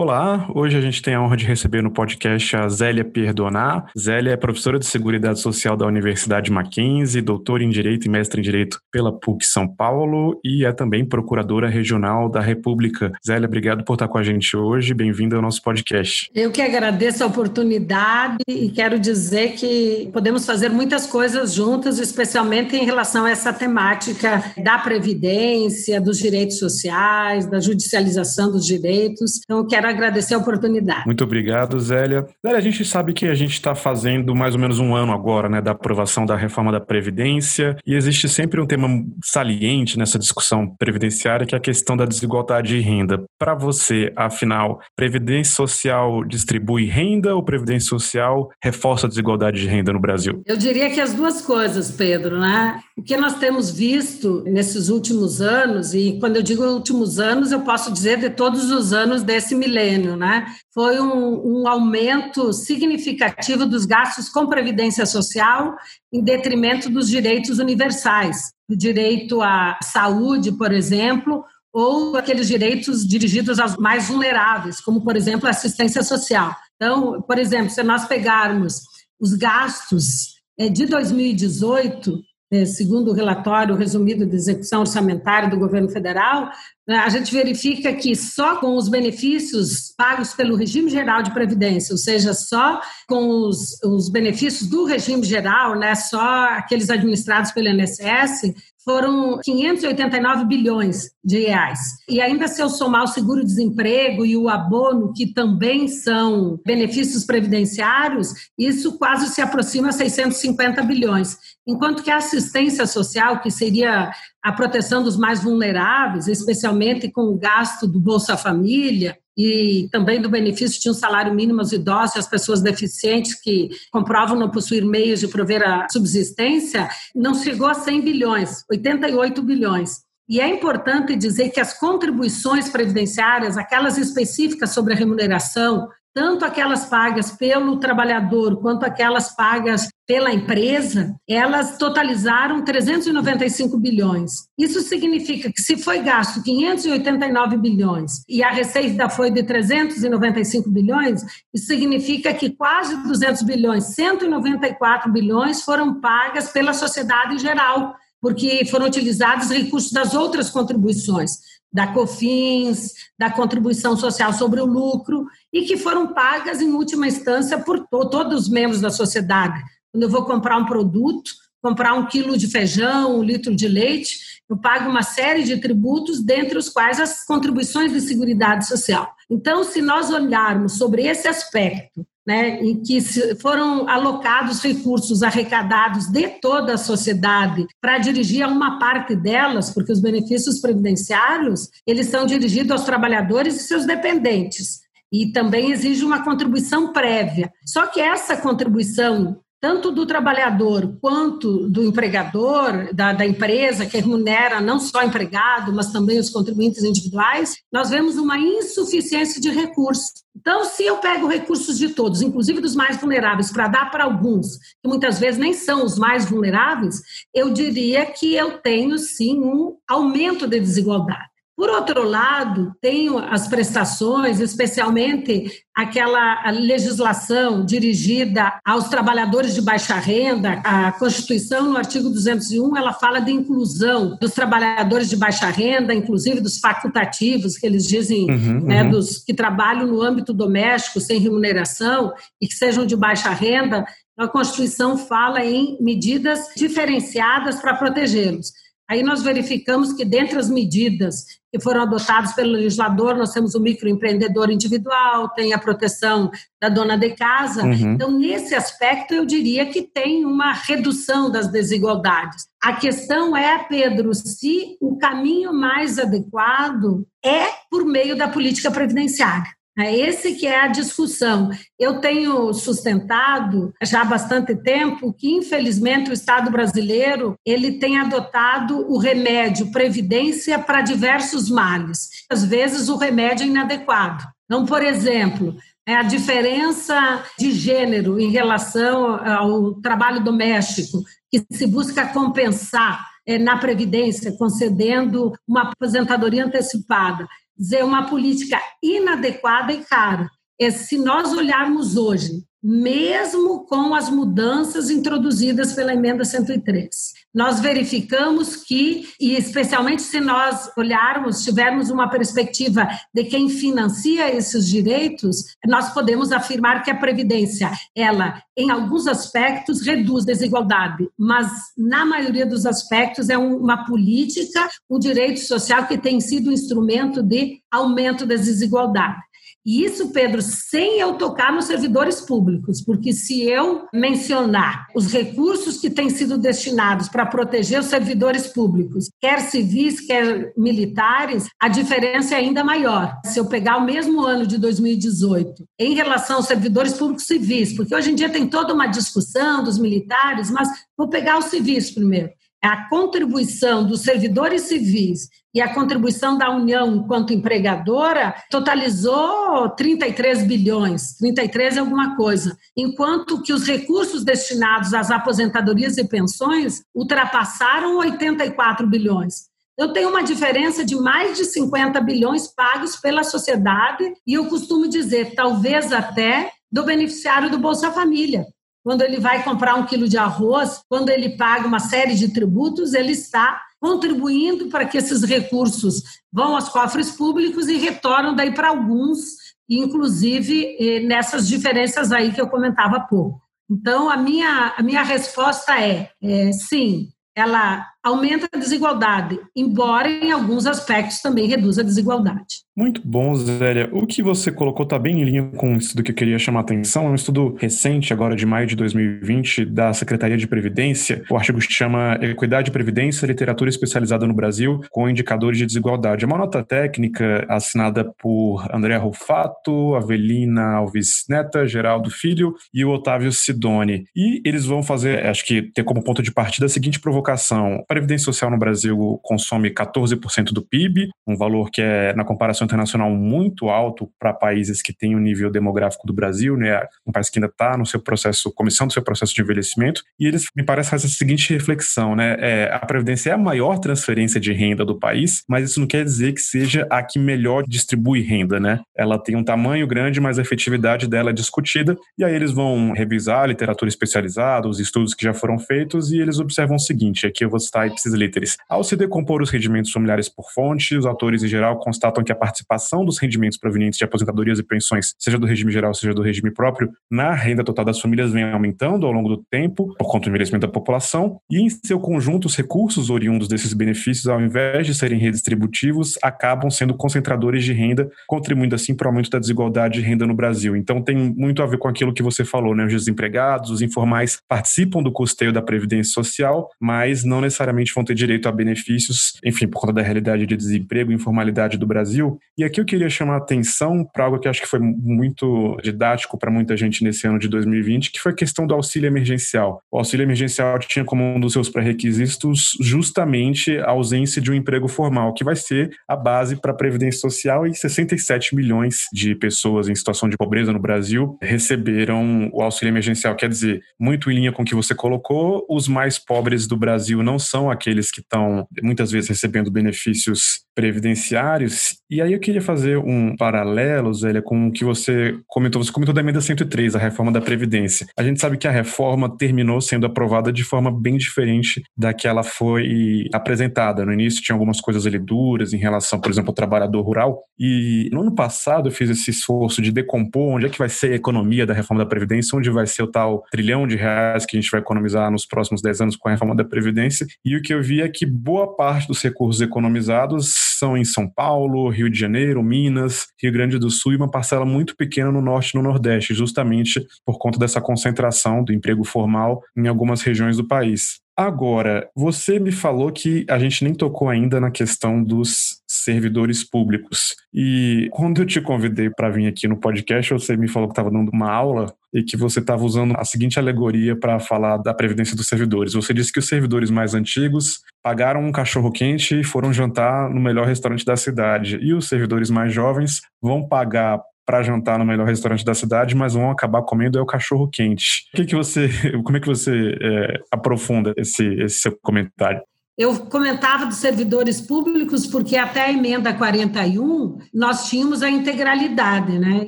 Olá, 0.08 0.48
hoje 0.54 0.74
a 0.74 0.80
gente 0.80 1.02
tem 1.02 1.14
a 1.14 1.22
honra 1.22 1.36
de 1.36 1.44
receber 1.44 1.82
no 1.82 1.90
podcast 1.90 2.56
a 2.56 2.66
Zélia 2.70 3.04
Perdonar. 3.04 3.90
Zélia 3.96 4.30
é 4.30 4.36
professora 4.38 4.78
de 4.78 4.86
Seguridade 4.86 5.38
Social 5.38 5.76
da 5.76 5.84
Universidade 5.84 6.50
Mackenzie, 6.50 7.20
doutora 7.20 7.62
em 7.62 7.68
Direito 7.68 8.06
e 8.06 8.08
mestre 8.08 8.40
em 8.40 8.42
Direito 8.42 8.80
pela 8.90 9.12
PUC 9.12 9.44
São 9.44 9.68
Paulo 9.68 10.40
e 10.42 10.64
é 10.64 10.72
também 10.72 11.04
procuradora 11.04 11.68
regional 11.68 12.30
da 12.30 12.40
República. 12.40 13.12
Zélia, 13.22 13.46
obrigado 13.46 13.84
por 13.84 13.92
estar 13.92 14.08
com 14.08 14.16
a 14.16 14.22
gente 14.22 14.56
hoje. 14.56 14.94
Bem-vinda 14.94 15.36
ao 15.36 15.42
nosso 15.42 15.62
podcast. 15.62 16.30
Eu 16.34 16.50
que 16.50 16.62
agradeço 16.62 17.22
a 17.22 17.26
oportunidade 17.26 18.38
e 18.48 18.70
quero 18.70 18.98
dizer 18.98 19.56
que 19.56 20.08
podemos 20.10 20.46
fazer 20.46 20.70
muitas 20.70 21.06
coisas 21.06 21.52
juntas, 21.52 21.98
especialmente 21.98 22.74
em 22.74 22.86
relação 22.86 23.26
a 23.26 23.30
essa 23.30 23.52
temática 23.52 24.42
da 24.56 24.78
previdência, 24.78 26.00
dos 26.00 26.16
direitos 26.16 26.58
sociais, 26.58 27.44
da 27.44 27.60
judicialização 27.60 28.50
dos 28.50 28.64
direitos. 28.64 29.40
Então, 29.44 29.66
quero 29.66 29.97
agradecer 29.98 30.34
a 30.34 30.38
oportunidade. 30.38 31.02
Muito 31.04 31.24
obrigado, 31.24 31.78
Zélia. 31.78 32.26
Zélia, 32.44 32.58
a 32.58 32.62
gente 32.62 32.84
sabe 32.84 33.12
que 33.12 33.26
a 33.26 33.34
gente 33.34 33.52
está 33.52 33.74
fazendo 33.74 34.34
mais 34.34 34.54
ou 34.54 34.60
menos 34.60 34.78
um 34.78 34.94
ano 34.94 35.12
agora, 35.12 35.48
né, 35.48 35.60
da 35.60 35.72
aprovação 35.72 36.24
da 36.24 36.36
reforma 36.36 36.72
da 36.72 36.80
Previdência, 36.80 37.76
e 37.86 37.94
existe 37.94 38.28
sempre 38.28 38.60
um 38.60 38.66
tema 38.66 38.88
saliente 39.24 39.98
nessa 39.98 40.18
discussão 40.18 40.66
previdenciária, 40.78 41.46
que 41.46 41.54
é 41.54 41.58
a 41.58 41.60
questão 41.60 41.96
da 41.96 42.04
desigualdade 42.04 42.68
de 42.68 42.80
renda. 42.80 43.22
Para 43.38 43.54
você, 43.54 44.12
afinal, 44.16 44.80
Previdência 44.96 45.54
Social 45.54 46.24
distribui 46.24 46.86
renda 46.86 47.34
ou 47.34 47.42
Previdência 47.42 47.88
Social 47.88 48.50
reforça 48.62 49.06
a 49.06 49.08
desigualdade 49.08 49.60
de 49.60 49.66
renda 49.66 49.92
no 49.92 50.00
Brasil? 50.00 50.42
Eu 50.46 50.56
diria 50.56 50.90
que 50.90 51.00
as 51.00 51.14
duas 51.14 51.40
coisas, 51.40 51.90
Pedro, 51.90 52.38
né? 52.38 52.78
O 52.96 53.02
que 53.02 53.16
nós 53.16 53.34
temos 53.38 53.70
visto 53.70 54.42
nesses 54.46 54.88
últimos 54.88 55.40
anos, 55.40 55.94
e 55.94 56.18
quando 56.20 56.36
eu 56.36 56.42
digo 56.42 56.64
últimos 56.64 57.18
anos, 57.18 57.52
eu 57.52 57.60
posso 57.60 57.92
dizer 57.92 58.18
de 58.18 58.30
todos 58.30 58.70
os 58.70 58.92
anos 58.92 59.22
desse 59.22 59.54
milênio, 59.54 59.78
né? 60.16 60.46
Foi 60.74 61.00
um, 61.00 61.62
um 61.62 61.68
aumento 61.68 62.52
significativo 62.52 63.64
dos 63.64 63.86
gastos 63.86 64.28
com 64.28 64.46
previdência 64.46 65.06
social 65.06 65.76
em 66.12 66.22
detrimento 66.22 66.90
dos 66.90 67.08
direitos 67.08 67.58
universais, 67.58 68.52
do 68.68 68.76
direito 68.76 69.40
à 69.40 69.78
saúde, 69.82 70.52
por 70.52 70.72
exemplo, 70.72 71.44
ou 71.72 72.16
aqueles 72.16 72.48
direitos 72.48 73.06
dirigidos 73.06 73.58
aos 73.58 73.76
mais 73.76 74.08
vulneráveis, 74.08 74.80
como, 74.80 75.02
por 75.02 75.16
exemplo, 75.16 75.46
a 75.46 75.50
assistência 75.50 76.02
social. 76.02 76.54
Então, 76.76 77.22
por 77.22 77.38
exemplo, 77.38 77.70
se 77.70 77.82
nós 77.82 78.06
pegarmos 78.06 78.82
os 79.20 79.34
gastos 79.34 80.34
eh, 80.58 80.68
de 80.68 80.86
2018, 80.86 82.20
é, 82.50 82.64
segundo 82.64 83.10
o 83.10 83.14
relatório 83.14 83.74
resumido 83.74 84.24
de 84.24 84.34
execução 84.34 84.80
orçamentária 84.80 85.50
do 85.50 85.58
governo 85.58 85.88
federal, 85.88 86.50
a 86.88 87.08
gente 87.10 87.32
verifica 87.32 87.92
que 87.92 88.16
só 88.16 88.56
com 88.56 88.74
os 88.74 88.88
benefícios 88.88 89.92
pagos 89.96 90.32
pelo 90.32 90.56
regime 90.56 90.90
geral 90.90 91.22
de 91.22 91.34
previdência, 91.34 91.92
ou 91.92 91.98
seja, 91.98 92.32
só 92.32 92.80
com 93.06 93.46
os, 93.46 93.82
os 93.84 94.08
benefícios 94.08 94.68
do 94.68 94.84
regime 94.84 95.22
geral, 95.22 95.78
né, 95.78 95.94
só 95.94 96.48
aqueles 96.50 96.88
administrados 96.88 97.52
pelo 97.52 97.68
INSS, 97.68 98.54
foram 98.88 99.38
589 99.44 100.46
bilhões 100.46 101.10
de 101.22 101.40
reais. 101.40 101.78
E 102.08 102.22
ainda 102.22 102.48
se 102.48 102.62
eu 102.62 102.70
somar 102.70 103.04
o 103.04 103.08
seguro-desemprego 103.08 104.24
e 104.24 104.34
o 104.34 104.48
abono, 104.48 105.12
que 105.12 105.34
também 105.34 105.88
são 105.88 106.58
benefícios 106.64 107.26
previdenciários, 107.26 108.32
isso 108.58 108.96
quase 108.96 109.28
se 109.28 109.42
aproxima 109.42 109.90
a 109.90 109.92
650 109.92 110.82
bilhões. 110.84 111.36
Enquanto 111.66 112.02
que 112.02 112.10
a 112.10 112.16
assistência 112.16 112.86
social, 112.86 113.42
que 113.42 113.50
seria 113.50 114.10
a 114.42 114.52
proteção 114.52 115.02
dos 115.02 115.16
mais 115.16 115.42
vulneráveis, 115.42 116.28
especialmente 116.28 117.10
com 117.10 117.22
o 117.22 117.38
gasto 117.38 117.86
do 117.86 117.98
Bolsa 117.98 118.36
Família, 118.36 119.18
e 119.38 119.88
também 119.92 120.20
do 120.20 120.28
benefício 120.28 120.80
de 120.80 120.90
um 120.90 120.94
salário 120.94 121.32
mínimo 121.32 121.60
aos 121.60 121.70
idosos 121.70 122.16
e 122.16 122.18
às 122.18 122.26
pessoas 122.26 122.60
deficientes 122.60 123.40
que 123.40 123.68
comprovam 123.92 124.36
não 124.36 124.50
possuir 124.50 124.84
meios 124.84 125.20
de 125.20 125.28
prover 125.28 125.62
a 125.62 125.86
subsistência, 125.88 126.88
não 127.14 127.34
chegou 127.34 127.68
a 127.68 127.74
100 127.74 128.00
bilhões, 128.00 128.64
88 128.68 129.40
bilhões. 129.42 130.08
E 130.28 130.40
é 130.40 130.48
importante 130.48 131.14
dizer 131.14 131.50
que 131.50 131.60
as 131.60 131.72
contribuições 131.72 132.68
previdenciárias, 132.68 133.56
aquelas 133.56 133.96
específicas 133.96 134.70
sobre 134.70 134.92
a 134.92 134.96
remuneração, 134.96 135.88
tanto 136.18 136.44
aquelas 136.44 136.84
pagas 136.86 137.30
pelo 137.30 137.76
trabalhador 137.76 138.56
quanto 138.56 138.82
aquelas 138.82 139.36
pagas 139.36 139.88
pela 140.04 140.32
empresa, 140.32 141.14
elas 141.28 141.78
totalizaram 141.78 142.64
395 142.64 143.78
bilhões. 143.78 144.48
Isso 144.58 144.80
significa 144.80 145.52
que 145.52 145.60
se 145.60 145.76
foi 145.76 146.00
gasto 146.00 146.42
589 146.42 147.56
bilhões 147.58 148.24
e 148.28 148.42
a 148.42 148.50
receita 148.50 149.08
foi 149.08 149.30
de 149.30 149.44
395 149.44 150.68
bilhões, 150.68 151.22
isso 151.54 151.66
significa 151.66 152.34
que 152.34 152.50
quase 152.50 152.96
200 152.96 153.42
bilhões, 153.42 153.94
194 153.94 155.12
bilhões 155.12 155.62
foram 155.62 156.00
pagas 156.00 156.48
pela 156.48 156.74
sociedade 156.74 157.36
em 157.36 157.38
geral, 157.38 157.94
porque 158.20 158.64
foram 158.64 158.86
utilizados 158.86 159.50
recursos 159.50 159.92
das 159.92 160.14
outras 160.14 160.50
contribuições 160.50 161.38
da 161.72 161.86
COFINS, 161.88 162.94
da 163.18 163.30
contribuição 163.30 163.96
social 163.96 164.32
sobre 164.32 164.60
o 164.60 164.66
lucro, 164.66 165.26
e 165.52 165.62
que 165.62 165.76
foram 165.76 166.08
pagas 166.08 166.60
em 166.60 166.72
última 166.72 167.06
instância 167.06 167.58
por 167.58 167.86
to 167.86 168.08
todos 168.08 168.42
os 168.42 168.48
membros 168.48 168.80
da 168.80 168.90
sociedade. 168.90 169.62
Quando 169.92 170.02
eu 170.02 170.10
vou 170.10 170.24
comprar 170.24 170.58
um 170.58 170.66
produto, 170.66 171.30
comprar 171.62 171.94
um 171.94 172.06
quilo 172.06 172.36
de 172.36 172.46
feijão, 172.46 173.18
um 173.18 173.22
litro 173.22 173.54
de 173.54 173.66
leite, 173.66 174.18
eu 174.48 174.56
pago 174.56 174.88
uma 174.88 175.02
série 175.02 175.42
de 175.42 175.58
tributos, 175.58 176.22
dentre 176.22 176.56
os 176.56 176.68
quais 176.68 176.98
as 176.98 177.24
contribuições 177.24 177.92
de 177.92 178.00
seguridade 178.00 178.66
social. 178.66 179.14
Então, 179.30 179.62
se 179.62 179.82
nós 179.82 180.10
olharmos 180.10 180.78
sobre 180.78 181.06
esse 181.06 181.28
aspecto 181.28 182.06
né, 182.26 182.60
em 182.62 182.82
que 182.82 183.00
foram 183.40 183.88
alocados 183.88 184.62
recursos 184.62 185.22
arrecadados 185.22 186.08
de 186.08 186.28
toda 186.42 186.74
a 186.74 186.78
sociedade 186.78 187.66
para 187.80 187.96
dirigir 187.96 188.42
a 188.42 188.48
uma 188.48 188.78
parte 188.78 189.16
delas, 189.16 189.70
porque 189.70 189.92
os 189.92 190.00
benefícios 190.00 190.60
previdenciários 190.60 191.70
eles 191.86 192.08
são 192.08 192.26
dirigidos 192.26 192.70
aos 192.70 192.84
trabalhadores 192.84 193.56
e 193.56 193.64
seus 193.64 193.86
dependentes 193.86 194.80
e 195.12 195.32
também 195.32 195.70
exige 195.70 196.04
uma 196.04 196.24
contribuição 196.24 196.92
prévia. 196.92 197.52
Só 197.64 197.86
que 197.86 198.00
essa 198.00 198.36
contribuição 198.36 199.40
tanto 199.60 199.90
do 199.90 200.06
trabalhador 200.06 200.98
quanto 201.00 201.68
do 201.68 201.82
empregador, 201.82 202.94
da, 202.94 203.12
da, 203.12 203.26
empresa, 203.26 203.86
que 203.86 203.98
remunera 203.98 204.60
não 204.60 204.78
só 204.78 205.00
o 205.00 205.02
empregado, 205.02 205.72
mas 205.72 205.90
também 205.90 206.18
os 206.18 206.30
contribuintes 206.30 206.84
individuais, 206.84 207.56
nós 207.72 207.90
vemos 207.90 208.16
uma 208.16 208.38
insuficiência 208.38 209.40
de 209.40 209.50
recursos. 209.50 210.22
Então, 210.36 210.64
se 210.64 210.84
eu 210.84 210.98
pego 210.98 211.26
recursos 211.26 211.76
de 211.76 211.88
todos, 211.88 212.22
inclusive 212.22 212.60
dos 212.60 212.76
mais 212.76 212.96
vulneráveis, 212.98 213.50
para 213.50 213.66
dar 213.66 213.90
para 213.90 214.04
alguns, 214.04 214.58
que 214.80 214.88
muitas 214.88 215.18
vezes 215.18 215.40
nem 215.40 215.52
são 215.52 215.84
os 215.84 215.98
mais 215.98 216.24
vulneráveis, 216.24 217.02
eu 217.34 217.50
diria 217.50 218.06
que 218.06 218.34
eu 218.34 218.58
tenho 218.58 218.96
sim 218.96 219.40
um 219.40 219.76
aumento 219.88 220.46
de 220.46 220.60
desigualdade. 220.60 221.27
Por 221.58 221.68
outro 221.70 222.04
lado, 222.04 222.72
tenho 222.80 223.18
as 223.18 223.48
prestações, 223.48 224.38
especialmente 224.38 225.64
aquela 225.74 226.48
legislação 226.52 227.66
dirigida 227.66 228.60
aos 228.64 228.88
trabalhadores 228.88 229.56
de 229.56 229.60
baixa 229.60 229.96
renda. 229.96 230.62
A 230.64 230.92
Constituição, 230.92 231.68
no 231.68 231.76
artigo 231.76 232.10
201, 232.10 232.76
ela 232.76 232.92
fala 232.92 233.18
de 233.18 233.32
inclusão 233.32 234.16
dos 234.20 234.34
trabalhadores 234.34 235.10
de 235.10 235.16
baixa 235.16 235.48
renda, 235.48 235.92
inclusive 235.92 236.40
dos 236.40 236.60
facultativos, 236.60 237.58
que 237.58 237.66
eles 237.66 237.88
dizem, 237.88 238.30
uhum, 238.30 238.60
né, 238.60 238.84
uhum. 238.84 238.90
dos 238.90 239.18
que 239.18 239.34
trabalham 239.34 239.88
no 239.88 240.00
âmbito 240.00 240.32
doméstico 240.32 241.00
sem 241.00 241.18
remuneração 241.18 242.12
e 242.40 242.46
que 242.46 242.54
sejam 242.54 242.86
de 242.86 242.94
baixa 242.94 243.30
renda. 243.30 243.84
A 244.16 244.28
Constituição 244.28 244.96
fala 244.96 245.44
em 245.44 245.76
medidas 245.80 246.50
diferenciadas 246.56 247.60
para 247.60 247.74
protegê-los. 247.74 248.52
Aí 248.90 249.02
nós 249.02 249.22
verificamos 249.22 249.92
que, 249.92 250.02
dentre 250.02 250.38
as 250.38 250.48
medidas 250.48 251.24
que 251.52 251.60
foram 251.60 251.82
adotadas 251.82 252.32
pelo 252.34 252.52
legislador, 252.52 253.16
nós 253.16 253.32
temos 253.32 253.54
o 253.54 253.60
microempreendedor 253.60 254.50
individual, 254.50 255.28
tem 255.30 255.52
a 255.52 255.58
proteção 255.58 256.30
da 256.60 256.70
dona 256.70 256.96
de 256.96 257.10
casa. 257.10 257.64
Uhum. 257.64 257.92
Então, 257.92 258.10
nesse 258.10 258.54
aspecto, 258.54 259.12
eu 259.12 259.26
diria 259.26 259.66
que 259.66 259.82
tem 259.82 260.24
uma 260.24 260.52
redução 260.52 261.30
das 261.30 261.48
desigualdades. 261.48 262.46
A 262.62 262.74
questão 262.74 263.36
é, 263.36 263.58
Pedro, 263.64 264.14
se 264.14 264.76
o 264.80 264.96
caminho 264.96 265.52
mais 265.52 265.98
adequado 265.98 267.06
é 267.22 267.44
por 267.70 267.84
meio 267.84 268.16
da 268.16 268.28
política 268.28 268.70
previdenciária. 268.70 269.57
É 269.78 269.96
esse 269.96 270.34
que 270.34 270.46
é 270.46 270.64
a 270.64 270.66
discussão. 270.66 271.50
Eu 271.78 272.00
tenho 272.00 272.52
sustentado 272.52 273.72
já 273.82 274.02
há 274.02 274.04
bastante 274.04 274.56
tempo 274.56 275.12
que, 275.12 275.30
infelizmente, 275.30 276.10
o 276.10 276.12
Estado 276.12 276.50
brasileiro 276.50 277.36
ele 277.46 277.78
tem 277.78 277.96
adotado 277.96 278.90
o 278.90 278.98
remédio 278.98 279.70
previdência 279.70 280.58
para 280.58 280.80
diversos 280.80 281.48
males. 281.48 282.08
Às 282.28 282.44
vezes, 282.44 282.88
o 282.88 282.96
remédio 282.96 283.44
é 283.44 283.46
inadequado. 283.46 284.24
Então, 284.46 284.66
por 284.66 284.82
exemplo, 284.82 285.56
é 285.86 285.94
a 285.94 286.02
diferença 286.02 287.22
de 287.38 287.52
gênero 287.52 288.18
em 288.18 288.30
relação 288.30 289.14
ao 289.24 289.74
trabalho 289.74 290.24
doméstico, 290.24 291.04
que 291.30 291.44
se 291.50 291.66
busca 291.66 292.06
compensar 292.08 293.06
é, 293.26 293.38
na 293.38 293.58
Previdência, 293.58 294.32
concedendo 294.36 295.32
uma 295.46 295.70
aposentadoria 295.70 296.44
antecipada. 296.44 297.28
Dizer, 297.58 297.84
uma 297.84 298.06
política 298.06 298.60
inadequada 298.82 299.72
e 299.72 299.84
cara. 299.84 300.30
É, 300.60 300.70
se 300.70 300.98
nós 300.98 301.32
olharmos 301.32 301.96
hoje 301.96 302.47
mesmo 302.62 303.64
com 303.66 303.94
as 303.94 304.10
mudanças 304.10 304.90
introduzidas 304.90 305.72
pela 305.74 305.94
emenda 305.94 306.24
103. 306.24 307.12
Nós 307.34 307.60
verificamos 307.60 308.56
que, 308.56 309.08
e 309.20 309.36
especialmente 309.36 310.02
se 310.02 310.20
nós 310.20 310.70
olharmos, 310.76 311.44
tivermos 311.44 311.88
uma 311.90 312.08
perspectiva 312.08 312.88
de 313.14 313.24
quem 313.24 313.48
financia 313.48 314.34
esses 314.34 314.66
direitos, 314.66 315.44
nós 315.66 315.92
podemos 315.94 316.32
afirmar 316.32 316.82
que 316.82 316.90
a 316.90 316.96
previdência, 316.96 317.70
ela, 317.94 318.42
em 318.56 318.70
alguns 318.70 319.06
aspectos, 319.06 319.86
reduz 319.86 320.24
desigualdade, 320.24 321.08
mas 321.16 321.50
na 321.76 322.04
maioria 322.04 322.44
dos 322.44 322.66
aspectos 322.66 323.28
é 323.28 323.38
uma 323.38 323.84
política, 323.84 324.68
um 324.90 324.98
direito 324.98 325.40
social 325.40 325.86
que 325.86 325.96
tem 325.96 326.20
sido 326.20 326.50
um 326.50 326.52
instrumento 326.52 327.22
de 327.22 327.60
aumento 327.70 328.26
das 328.26 328.46
desigualdades. 328.46 329.27
E 329.68 329.84
isso, 329.84 330.08
Pedro, 330.14 330.40
sem 330.40 330.98
eu 330.98 331.18
tocar 331.18 331.52
nos 331.52 331.66
servidores 331.66 332.22
públicos, 332.22 332.80
porque 332.80 333.12
se 333.12 333.42
eu 333.42 333.86
mencionar 333.92 334.86
os 334.96 335.12
recursos 335.12 335.76
que 335.76 335.90
têm 335.90 336.08
sido 336.08 336.38
destinados 336.38 337.06
para 337.06 337.26
proteger 337.26 337.78
os 337.78 337.84
servidores 337.84 338.46
públicos, 338.46 339.10
quer 339.20 339.42
civis, 339.42 340.00
quer 340.00 340.54
militares, 340.56 341.50
a 341.60 341.68
diferença 341.68 342.34
é 342.34 342.38
ainda 342.38 342.64
maior. 342.64 343.14
Se 343.26 343.38
eu 343.38 343.44
pegar 343.44 343.76
o 343.76 343.84
mesmo 343.84 344.24
ano 344.24 344.46
de 344.46 344.56
2018, 344.56 345.62
em 345.78 345.94
relação 345.94 346.36
aos 346.36 346.46
servidores 346.46 346.94
públicos 346.94 347.26
civis, 347.26 347.76
porque 347.76 347.94
hoje 347.94 348.10
em 348.10 348.14
dia 348.14 348.30
tem 348.30 348.46
toda 348.46 348.72
uma 348.72 348.86
discussão 348.86 349.62
dos 349.62 349.78
militares, 349.78 350.50
mas 350.50 350.66
vou 350.96 351.10
pegar 351.10 351.38
os 351.38 351.44
civis 351.44 351.90
primeiro 351.90 352.30
a 352.62 352.88
contribuição 352.88 353.86
dos 353.86 354.02
servidores 354.02 354.62
civis 354.62 355.28
e 355.54 355.60
a 355.60 355.72
contribuição 355.72 356.36
da 356.36 356.50
União 356.50 356.96
enquanto 356.96 357.32
empregadora 357.32 358.34
totalizou 358.50 359.70
33 359.70 360.42
bilhões, 360.42 361.16
33 361.18 361.76
é 361.76 361.80
alguma 361.80 362.16
coisa, 362.16 362.56
enquanto 362.76 363.42
que 363.42 363.52
os 363.52 363.66
recursos 363.66 364.24
destinados 364.24 364.92
às 364.92 365.10
aposentadorias 365.10 365.96
e 365.98 366.08
pensões 366.08 366.82
ultrapassaram 366.94 367.98
84 367.98 368.86
bilhões. 368.86 369.48
Eu 369.78 369.92
tenho 369.92 370.08
uma 370.08 370.24
diferença 370.24 370.84
de 370.84 370.96
mais 370.96 371.36
de 371.38 371.44
50 371.44 372.00
bilhões 372.00 372.48
pagos 372.48 372.96
pela 372.96 373.22
sociedade 373.22 374.12
e 374.26 374.34
eu 374.34 374.46
costumo 374.46 374.88
dizer, 374.88 375.34
talvez 375.36 375.92
até 375.92 376.50
do 376.70 376.84
beneficiário 376.84 377.48
do 377.48 377.58
Bolsa 377.58 377.92
Família 377.92 378.44
quando 378.84 379.02
ele 379.02 379.18
vai 379.18 379.42
comprar 379.42 379.74
um 379.74 379.84
quilo 379.84 380.08
de 380.08 380.16
arroz, 380.16 380.82
quando 380.88 381.10
ele 381.10 381.36
paga 381.36 381.66
uma 381.66 381.78
série 381.78 382.14
de 382.14 382.32
tributos, 382.32 382.94
ele 382.94 383.12
está 383.12 383.60
contribuindo 383.80 384.68
para 384.68 384.84
que 384.84 384.98
esses 384.98 385.22
recursos 385.22 386.02
vão 386.32 386.54
aos 386.54 386.68
cofres 386.68 387.10
públicos 387.10 387.68
e 387.68 387.76
retornam 387.76 388.34
daí 388.34 388.52
para 388.52 388.68
alguns, 388.68 389.20
inclusive 389.68 390.76
eh, 390.80 391.00
nessas 391.00 391.46
diferenças 391.46 392.10
aí 392.10 392.32
que 392.32 392.40
eu 392.40 392.48
comentava 392.48 392.96
há 392.96 393.00
pouco. 393.00 393.40
Então, 393.70 394.10
a 394.10 394.16
minha, 394.16 394.74
a 394.76 394.82
minha 394.82 395.02
resposta 395.02 395.78
é, 395.78 396.10
é 396.22 396.52
sim, 396.52 397.10
ela 397.36 397.86
aumenta 398.08 398.48
a 398.52 398.58
desigualdade, 398.58 399.38
embora 399.54 400.08
em 400.08 400.32
alguns 400.32 400.66
aspectos 400.66 401.20
também 401.20 401.46
reduza 401.46 401.82
a 401.82 401.84
desigualdade. 401.84 402.68
Muito 402.78 403.02
bom, 403.04 403.34
Zélia. 403.34 403.88
O 403.92 404.06
que 404.06 404.22
você 404.22 404.52
colocou 404.52 404.84
está 404.84 404.96
bem 404.96 405.20
em 405.20 405.24
linha 405.24 405.50
com 405.56 405.70
um 405.72 405.78
estudo 405.78 406.00
que 406.00 406.12
eu 406.12 406.14
queria 406.14 406.38
chamar 406.38 406.60
a 406.60 406.62
atenção. 406.62 407.06
É 407.06 407.10
um 407.10 407.14
estudo 407.16 407.56
recente, 407.58 408.12
agora 408.12 408.36
de 408.36 408.46
maio 408.46 408.68
de 408.68 408.76
2020, 408.76 409.64
da 409.64 409.92
Secretaria 409.92 410.36
de 410.36 410.46
Previdência. 410.46 411.24
O 411.28 411.36
artigo 411.36 411.60
chama 411.60 412.16
Equidade 412.22 412.70
e 412.70 412.72
Previdência, 412.72 413.26
Literatura 413.26 413.68
Especializada 413.68 414.28
no 414.28 414.32
Brasil, 414.32 414.80
com 414.92 415.10
Indicadores 415.10 415.58
de 415.58 415.66
Desigualdade. 415.66 416.22
É 416.22 416.26
uma 416.28 416.38
nota 416.38 416.62
técnica 416.62 417.44
assinada 417.48 418.12
por 418.16 418.64
André 418.72 418.96
Rufato, 418.96 419.96
Avelina 419.96 420.76
Alves 420.76 421.24
Neta, 421.28 421.66
Geraldo 421.66 422.10
Filho 422.10 422.54
e 422.72 422.84
o 422.84 422.90
Otávio 422.90 423.32
Sidoni. 423.32 424.04
E 424.14 424.40
eles 424.44 424.64
vão 424.64 424.84
fazer, 424.84 425.26
acho 425.26 425.44
que 425.44 425.62
ter 425.62 425.82
como 425.82 426.04
ponto 426.04 426.22
de 426.22 426.30
partida 426.30 426.66
a 426.66 426.68
seguinte 426.68 427.00
provocação. 427.00 427.84
Previdência 427.98 428.26
Social 428.26 428.48
no 428.48 428.56
Brasil 428.56 429.18
consome 429.24 429.70
14% 429.70 430.52
do 430.52 430.62
PIB, 430.62 431.08
um 431.26 431.36
valor 431.36 431.68
que 431.68 431.82
é, 431.82 432.14
na 432.14 432.24
comparação 432.24 432.64
internacional 432.64 433.10
muito 433.10 433.68
alto 433.68 434.08
para 434.20 434.32
países 434.32 434.80
que 434.80 434.92
têm 434.92 435.16
o 435.16 435.18
nível 435.18 435.50
demográfico 435.50 436.06
do 436.06 436.12
Brasil, 436.12 436.56
né? 436.56 436.80
Um 437.04 437.10
país 437.10 437.28
que 437.28 437.40
ainda 437.40 437.48
está 437.48 437.76
no 437.76 437.84
seu 437.84 438.00
processo, 438.00 438.52
começando 438.54 438.90
o 438.90 438.92
seu 438.92 439.02
processo 439.02 439.34
de 439.34 439.42
envelhecimento. 439.42 440.02
E 440.18 440.28
eles 440.28 440.46
me 440.56 440.62
parece 440.62 440.90
fazer 440.90 441.08
a 441.08 441.10
seguinte 441.10 441.52
reflexão, 441.52 442.14
né? 442.14 442.36
É, 442.38 442.70
a 442.72 442.78
previdência 442.86 443.30
é 443.30 443.32
a 443.32 443.38
maior 443.38 443.80
transferência 443.80 444.38
de 444.38 444.52
renda 444.52 444.84
do 444.84 444.96
país, 444.96 445.42
mas 445.48 445.68
isso 445.68 445.80
não 445.80 445.86
quer 445.86 446.04
dizer 446.04 446.32
que 446.32 446.40
seja 446.40 446.86
a 446.88 447.02
que 447.02 447.18
melhor 447.18 447.64
distribui 447.66 448.20
renda, 448.20 448.60
né? 448.60 448.80
Ela 448.96 449.18
tem 449.18 449.34
um 449.34 449.42
tamanho 449.42 449.88
grande, 449.88 450.20
mas 450.20 450.38
a 450.38 450.42
efetividade 450.42 451.08
dela 451.08 451.30
é 451.30 451.32
discutida. 451.32 451.96
E 452.16 452.24
aí 452.24 452.34
eles 452.34 452.52
vão 452.52 452.92
revisar 452.92 453.42
a 453.42 453.46
literatura 453.46 453.88
especializada, 453.88 454.68
os 454.68 454.78
estudos 454.78 455.14
que 455.14 455.24
já 455.24 455.34
foram 455.34 455.58
feitos, 455.58 456.12
e 456.12 456.20
eles 456.20 456.38
observam 456.38 456.76
o 456.76 456.80
seguinte: 456.80 457.26
aqui 457.26 457.44
eu 457.44 457.50
vou 457.50 457.58
citar 457.58 457.77
ipsis 457.86 458.12
literis. 458.12 458.56
Ao 458.68 458.82
se 458.82 458.96
decompor 458.96 459.42
os 459.42 459.50
rendimentos 459.50 459.90
familiares 459.90 460.28
por 460.28 460.50
fonte, 460.52 460.96
os 460.96 461.06
autores 461.06 461.42
em 461.42 461.48
geral 461.48 461.78
constatam 461.78 462.24
que 462.24 462.32
a 462.32 462.36
participação 462.36 463.04
dos 463.04 463.18
rendimentos 463.18 463.58
provenientes 463.58 463.98
de 463.98 464.04
aposentadorias 464.04 464.58
e 464.58 464.62
pensões, 464.62 465.14
seja 465.18 465.38
do 465.38 465.46
regime 465.46 465.72
geral, 465.72 465.94
seja 465.94 466.14
do 466.14 466.22
regime 466.22 466.50
próprio, 466.50 466.90
na 467.10 467.32
renda 467.32 467.64
total 467.64 467.84
das 467.84 468.00
famílias 468.00 468.32
vem 468.32 468.44
aumentando 468.44 469.06
ao 469.06 469.12
longo 469.12 469.28
do 469.28 469.44
tempo, 469.50 469.94
por 469.98 470.10
conta 470.10 470.24
do 470.24 470.30
envelhecimento 470.30 470.66
da 470.66 470.72
população, 470.72 471.40
e 471.50 471.60
em 471.60 471.68
seu 471.70 472.00
conjunto, 472.00 472.46
os 472.46 472.56
recursos 472.56 473.10
oriundos 473.10 473.48
desses 473.48 473.72
benefícios, 473.72 474.26
ao 474.26 474.40
invés 474.40 474.86
de 474.86 474.94
serem 474.94 475.18
redistributivos, 475.18 476.18
acabam 476.22 476.70
sendo 476.70 476.94
concentradores 476.94 477.64
de 477.64 477.72
renda, 477.72 478.10
contribuindo 478.26 478.74
assim 478.74 478.94
para 478.94 479.06
o 479.06 479.10
aumento 479.10 479.30
da 479.30 479.38
desigualdade 479.38 480.00
de 480.00 480.06
renda 480.06 480.26
no 480.26 480.34
Brasil. 480.34 480.76
Então 480.76 481.02
tem 481.02 481.16
muito 481.16 481.62
a 481.62 481.66
ver 481.66 481.78
com 481.78 481.88
aquilo 481.88 482.12
que 482.12 482.22
você 482.22 482.44
falou, 482.44 482.74
né? 482.74 482.84
Os 482.84 482.92
desempregados, 482.92 483.70
os 483.70 483.82
informais 483.82 484.40
participam 484.48 485.02
do 485.02 485.12
custeio 485.12 485.52
da 485.52 485.62
Previdência 485.62 486.12
Social, 486.12 486.68
mas 486.80 487.24
não 487.24 487.40
necessariamente 487.40 487.67
vão 487.94 488.04
ter 488.04 488.14
direito 488.14 488.48
a 488.48 488.52
benefícios, 488.52 489.38
enfim, 489.44 489.66
por 489.66 489.80
conta 489.80 489.92
da 489.92 490.02
realidade 490.02 490.46
de 490.46 490.56
desemprego 490.56 491.10
e 491.10 491.14
informalidade 491.14 491.78
do 491.78 491.86
Brasil. 491.86 492.38
E 492.56 492.64
aqui 492.64 492.80
eu 492.80 492.84
queria 492.84 493.08
chamar 493.10 493.34
a 493.34 493.38
atenção 493.38 494.04
para 494.04 494.24
algo 494.24 494.38
que 494.38 494.48
acho 494.48 494.60
que 494.60 494.68
foi 494.68 494.80
muito 494.80 495.76
didático 495.82 496.38
para 496.38 496.50
muita 496.50 496.76
gente 496.76 497.02
nesse 497.04 497.26
ano 497.26 497.38
de 497.38 497.48
2020, 497.48 498.10
que 498.10 498.20
foi 498.20 498.32
a 498.32 498.34
questão 498.34 498.66
do 498.66 498.74
auxílio 498.74 499.06
emergencial. 499.06 499.82
O 499.90 499.98
auxílio 499.98 500.24
emergencial 500.24 500.78
tinha 500.78 501.04
como 501.04 501.22
um 501.22 501.40
dos 501.40 501.52
seus 501.52 501.68
pré-requisitos 501.68 502.76
justamente 502.80 503.78
a 503.78 503.90
ausência 503.90 504.40
de 504.40 504.50
um 504.50 504.54
emprego 504.54 504.88
formal, 504.88 505.32
que 505.34 505.44
vai 505.44 505.56
ser 505.56 505.90
a 506.06 506.16
base 506.16 506.56
para 506.56 506.72
a 506.72 506.74
Previdência 506.74 507.20
Social 507.20 507.66
e 507.66 507.74
67 507.74 508.54
milhões 508.54 509.06
de 509.12 509.34
pessoas 509.34 509.88
em 509.88 509.94
situação 509.94 510.28
de 510.28 510.36
pobreza 510.36 510.72
no 510.72 510.78
Brasil 510.78 511.38
receberam 511.42 512.50
o 512.52 512.62
auxílio 512.62 512.90
emergencial. 512.90 513.34
Quer 513.34 513.48
dizer, 513.48 513.82
muito 513.98 514.30
em 514.30 514.34
linha 514.34 514.52
com 514.52 514.62
o 514.62 514.64
que 514.64 514.74
você 514.74 514.94
colocou, 514.94 515.66
os 515.68 515.88
mais 515.88 516.18
pobres 516.18 516.66
do 516.66 516.76
Brasil 516.76 517.22
não 517.22 517.38
são 517.38 517.57
aqueles 517.70 518.10
que 518.10 518.20
estão 518.20 518.66
muitas 518.82 519.10
vezes 519.10 519.28
recebendo 519.28 519.70
benefícios 519.70 520.60
previdenciários. 520.78 521.96
E 522.08 522.22
aí 522.22 522.32
eu 522.32 522.38
queria 522.38 522.62
fazer 522.62 522.98
um 522.98 523.34
paralelo, 523.36 524.14
Zélia, 524.14 524.40
com 524.40 524.68
o 524.68 524.72
que 524.72 524.84
você 524.84 525.36
comentou. 525.48 525.82
Você 525.82 525.90
comentou 525.90 526.14
da 526.14 526.20
emenda 526.20 526.40
103, 526.40 526.94
a 526.94 527.00
reforma 527.00 527.32
da 527.32 527.40
Previdência. 527.40 528.06
A 528.16 528.22
gente 528.22 528.40
sabe 528.40 528.56
que 528.56 528.68
a 528.68 528.70
reforma 528.70 529.36
terminou 529.36 529.80
sendo 529.80 530.06
aprovada 530.06 530.52
de 530.52 530.62
forma 530.62 530.96
bem 530.96 531.16
diferente 531.16 531.82
da 531.96 532.14
que 532.14 532.28
ela 532.28 532.44
foi 532.44 533.24
apresentada. 533.32 534.04
No 534.04 534.12
início 534.12 534.40
tinha 534.40 534.54
algumas 534.54 534.80
coisas 534.80 535.04
ali 535.04 535.18
duras 535.18 535.72
em 535.72 535.78
relação, 535.78 536.20
por 536.20 536.30
exemplo, 536.30 536.50
ao 536.50 536.54
trabalhador 536.54 537.02
rural. 537.02 537.42
E 537.58 538.08
no 538.12 538.20
ano 538.20 538.34
passado 538.34 538.88
eu 538.88 538.92
fiz 538.92 539.10
esse 539.10 539.30
esforço 539.30 539.82
de 539.82 539.90
decompor 539.90 540.54
onde 540.54 540.66
é 540.66 540.68
que 540.68 540.78
vai 540.78 540.88
ser 540.88 541.12
a 541.12 541.16
economia 541.16 541.66
da 541.66 541.74
reforma 541.74 542.04
da 542.04 542.08
Previdência, 542.08 542.56
onde 542.56 542.70
vai 542.70 542.86
ser 542.86 543.02
o 543.02 543.10
tal 543.10 543.42
trilhão 543.50 543.84
de 543.84 543.96
reais 543.96 544.46
que 544.46 544.56
a 544.56 544.60
gente 544.60 544.70
vai 544.70 544.80
economizar 544.80 545.28
nos 545.28 545.44
próximos 545.44 545.82
10 545.82 546.02
anos 546.02 546.16
com 546.16 546.28
a 546.28 546.32
reforma 546.32 546.54
da 546.54 546.64
Previdência. 546.64 547.26
E 547.48 547.56
o 547.56 547.62
que 547.62 547.72
eu 547.72 547.82
vi 547.82 548.02
é 548.02 548.08
que 548.10 548.26
boa 548.26 548.76
parte 548.76 549.08
dos 549.08 549.22
recursos 549.22 549.62
economizados 549.62 550.52
são 550.78 550.98
em 550.98 551.04
São 551.04 551.26
Paulo, 551.26 551.88
Rio 551.88 552.10
de 552.10 552.18
Janeiro, 552.18 552.62
Minas, 552.62 553.28
Rio 553.42 553.50
Grande 553.50 553.78
do 553.78 553.88
Sul 553.88 554.12
e 554.12 554.16
uma 554.16 554.30
parcela 554.30 554.66
muito 554.66 554.94
pequena 554.94 555.32
no 555.32 555.40
Norte 555.40 555.70
e 555.70 555.76
no 555.78 555.82
Nordeste, 555.82 556.34
justamente 556.34 557.02
por 557.24 557.38
conta 557.38 557.58
dessa 557.58 557.80
concentração 557.80 558.62
do 558.62 558.70
emprego 558.70 559.02
formal 559.02 559.62
em 559.74 559.88
algumas 559.88 560.20
regiões 560.20 560.58
do 560.58 560.68
país. 560.68 561.20
Agora, 561.40 562.10
você 562.16 562.58
me 562.58 562.72
falou 562.72 563.12
que 563.12 563.46
a 563.48 563.60
gente 563.60 563.84
nem 563.84 563.94
tocou 563.94 564.28
ainda 564.28 564.58
na 564.60 564.72
questão 564.72 565.22
dos 565.22 565.80
servidores 565.86 566.64
públicos. 566.64 567.36
E 567.54 568.08
quando 568.10 568.42
eu 568.42 568.44
te 568.44 568.60
convidei 568.60 569.08
para 569.08 569.30
vir 569.30 569.46
aqui 569.46 569.68
no 569.68 569.76
podcast, 569.76 570.32
você 570.32 570.56
me 570.56 570.66
falou 570.66 570.88
que 570.88 570.94
estava 570.94 571.12
dando 571.12 571.30
uma 571.32 571.48
aula 571.48 571.94
e 572.12 572.24
que 572.24 572.36
você 572.36 572.58
estava 572.58 572.82
usando 572.82 573.14
a 573.16 573.24
seguinte 573.24 573.56
alegoria 573.56 574.16
para 574.16 574.40
falar 574.40 574.78
da 574.78 574.92
previdência 574.92 575.36
dos 575.36 575.46
servidores. 575.46 575.92
Você 575.92 576.12
disse 576.12 576.32
que 576.32 576.40
os 576.40 576.48
servidores 576.48 576.90
mais 576.90 577.14
antigos 577.14 577.82
pagaram 578.02 578.44
um 578.44 578.50
cachorro 578.50 578.90
quente 578.90 579.38
e 579.38 579.44
foram 579.44 579.72
jantar 579.72 580.28
no 580.28 580.40
melhor 580.40 580.66
restaurante 580.66 581.04
da 581.04 581.16
cidade, 581.16 581.78
e 581.80 581.94
os 581.94 582.08
servidores 582.08 582.50
mais 582.50 582.74
jovens 582.74 583.20
vão 583.40 583.64
pagar 583.64 584.20
para 584.48 584.62
jantar 584.62 584.98
no 584.98 585.04
melhor 585.04 585.26
restaurante 585.26 585.62
da 585.62 585.74
cidade, 585.74 586.16
mas 586.16 586.32
vão 586.32 586.50
acabar 586.50 586.80
comendo 586.80 587.18
é 587.18 587.20
o 587.20 587.26
cachorro 587.26 587.68
quente. 587.68 588.24
O 588.32 588.36
que, 588.38 588.46
que 588.46 588.56
você, 588.56 588.88
como 589.22 589.36
é 589.36 589.40
que 589.40 589.46
você 589.46 589.94
é, 590.00 590.40
aprofunda 590.50 591.12
esse, 591.18 591.44
esse 591.60 591.80
seu 591.80 591.98
comentário? 592.02 592.62
Eu 592.98 593.16
comentava 593.16 593.86
dos 593.86 593.98
servidores 593.98 594.60
públicos 594.60 595.24
porque 595.24 595.56
até 595.56 595.84
a 595.84 595.92
emenda 595.92 596.34
41 596.34 597.38
nós 597.54 597.88
tínhamos 597.88 598.24
a 598.24 598.28
integralidade, 598.28 599.38
né? 599.38 599.66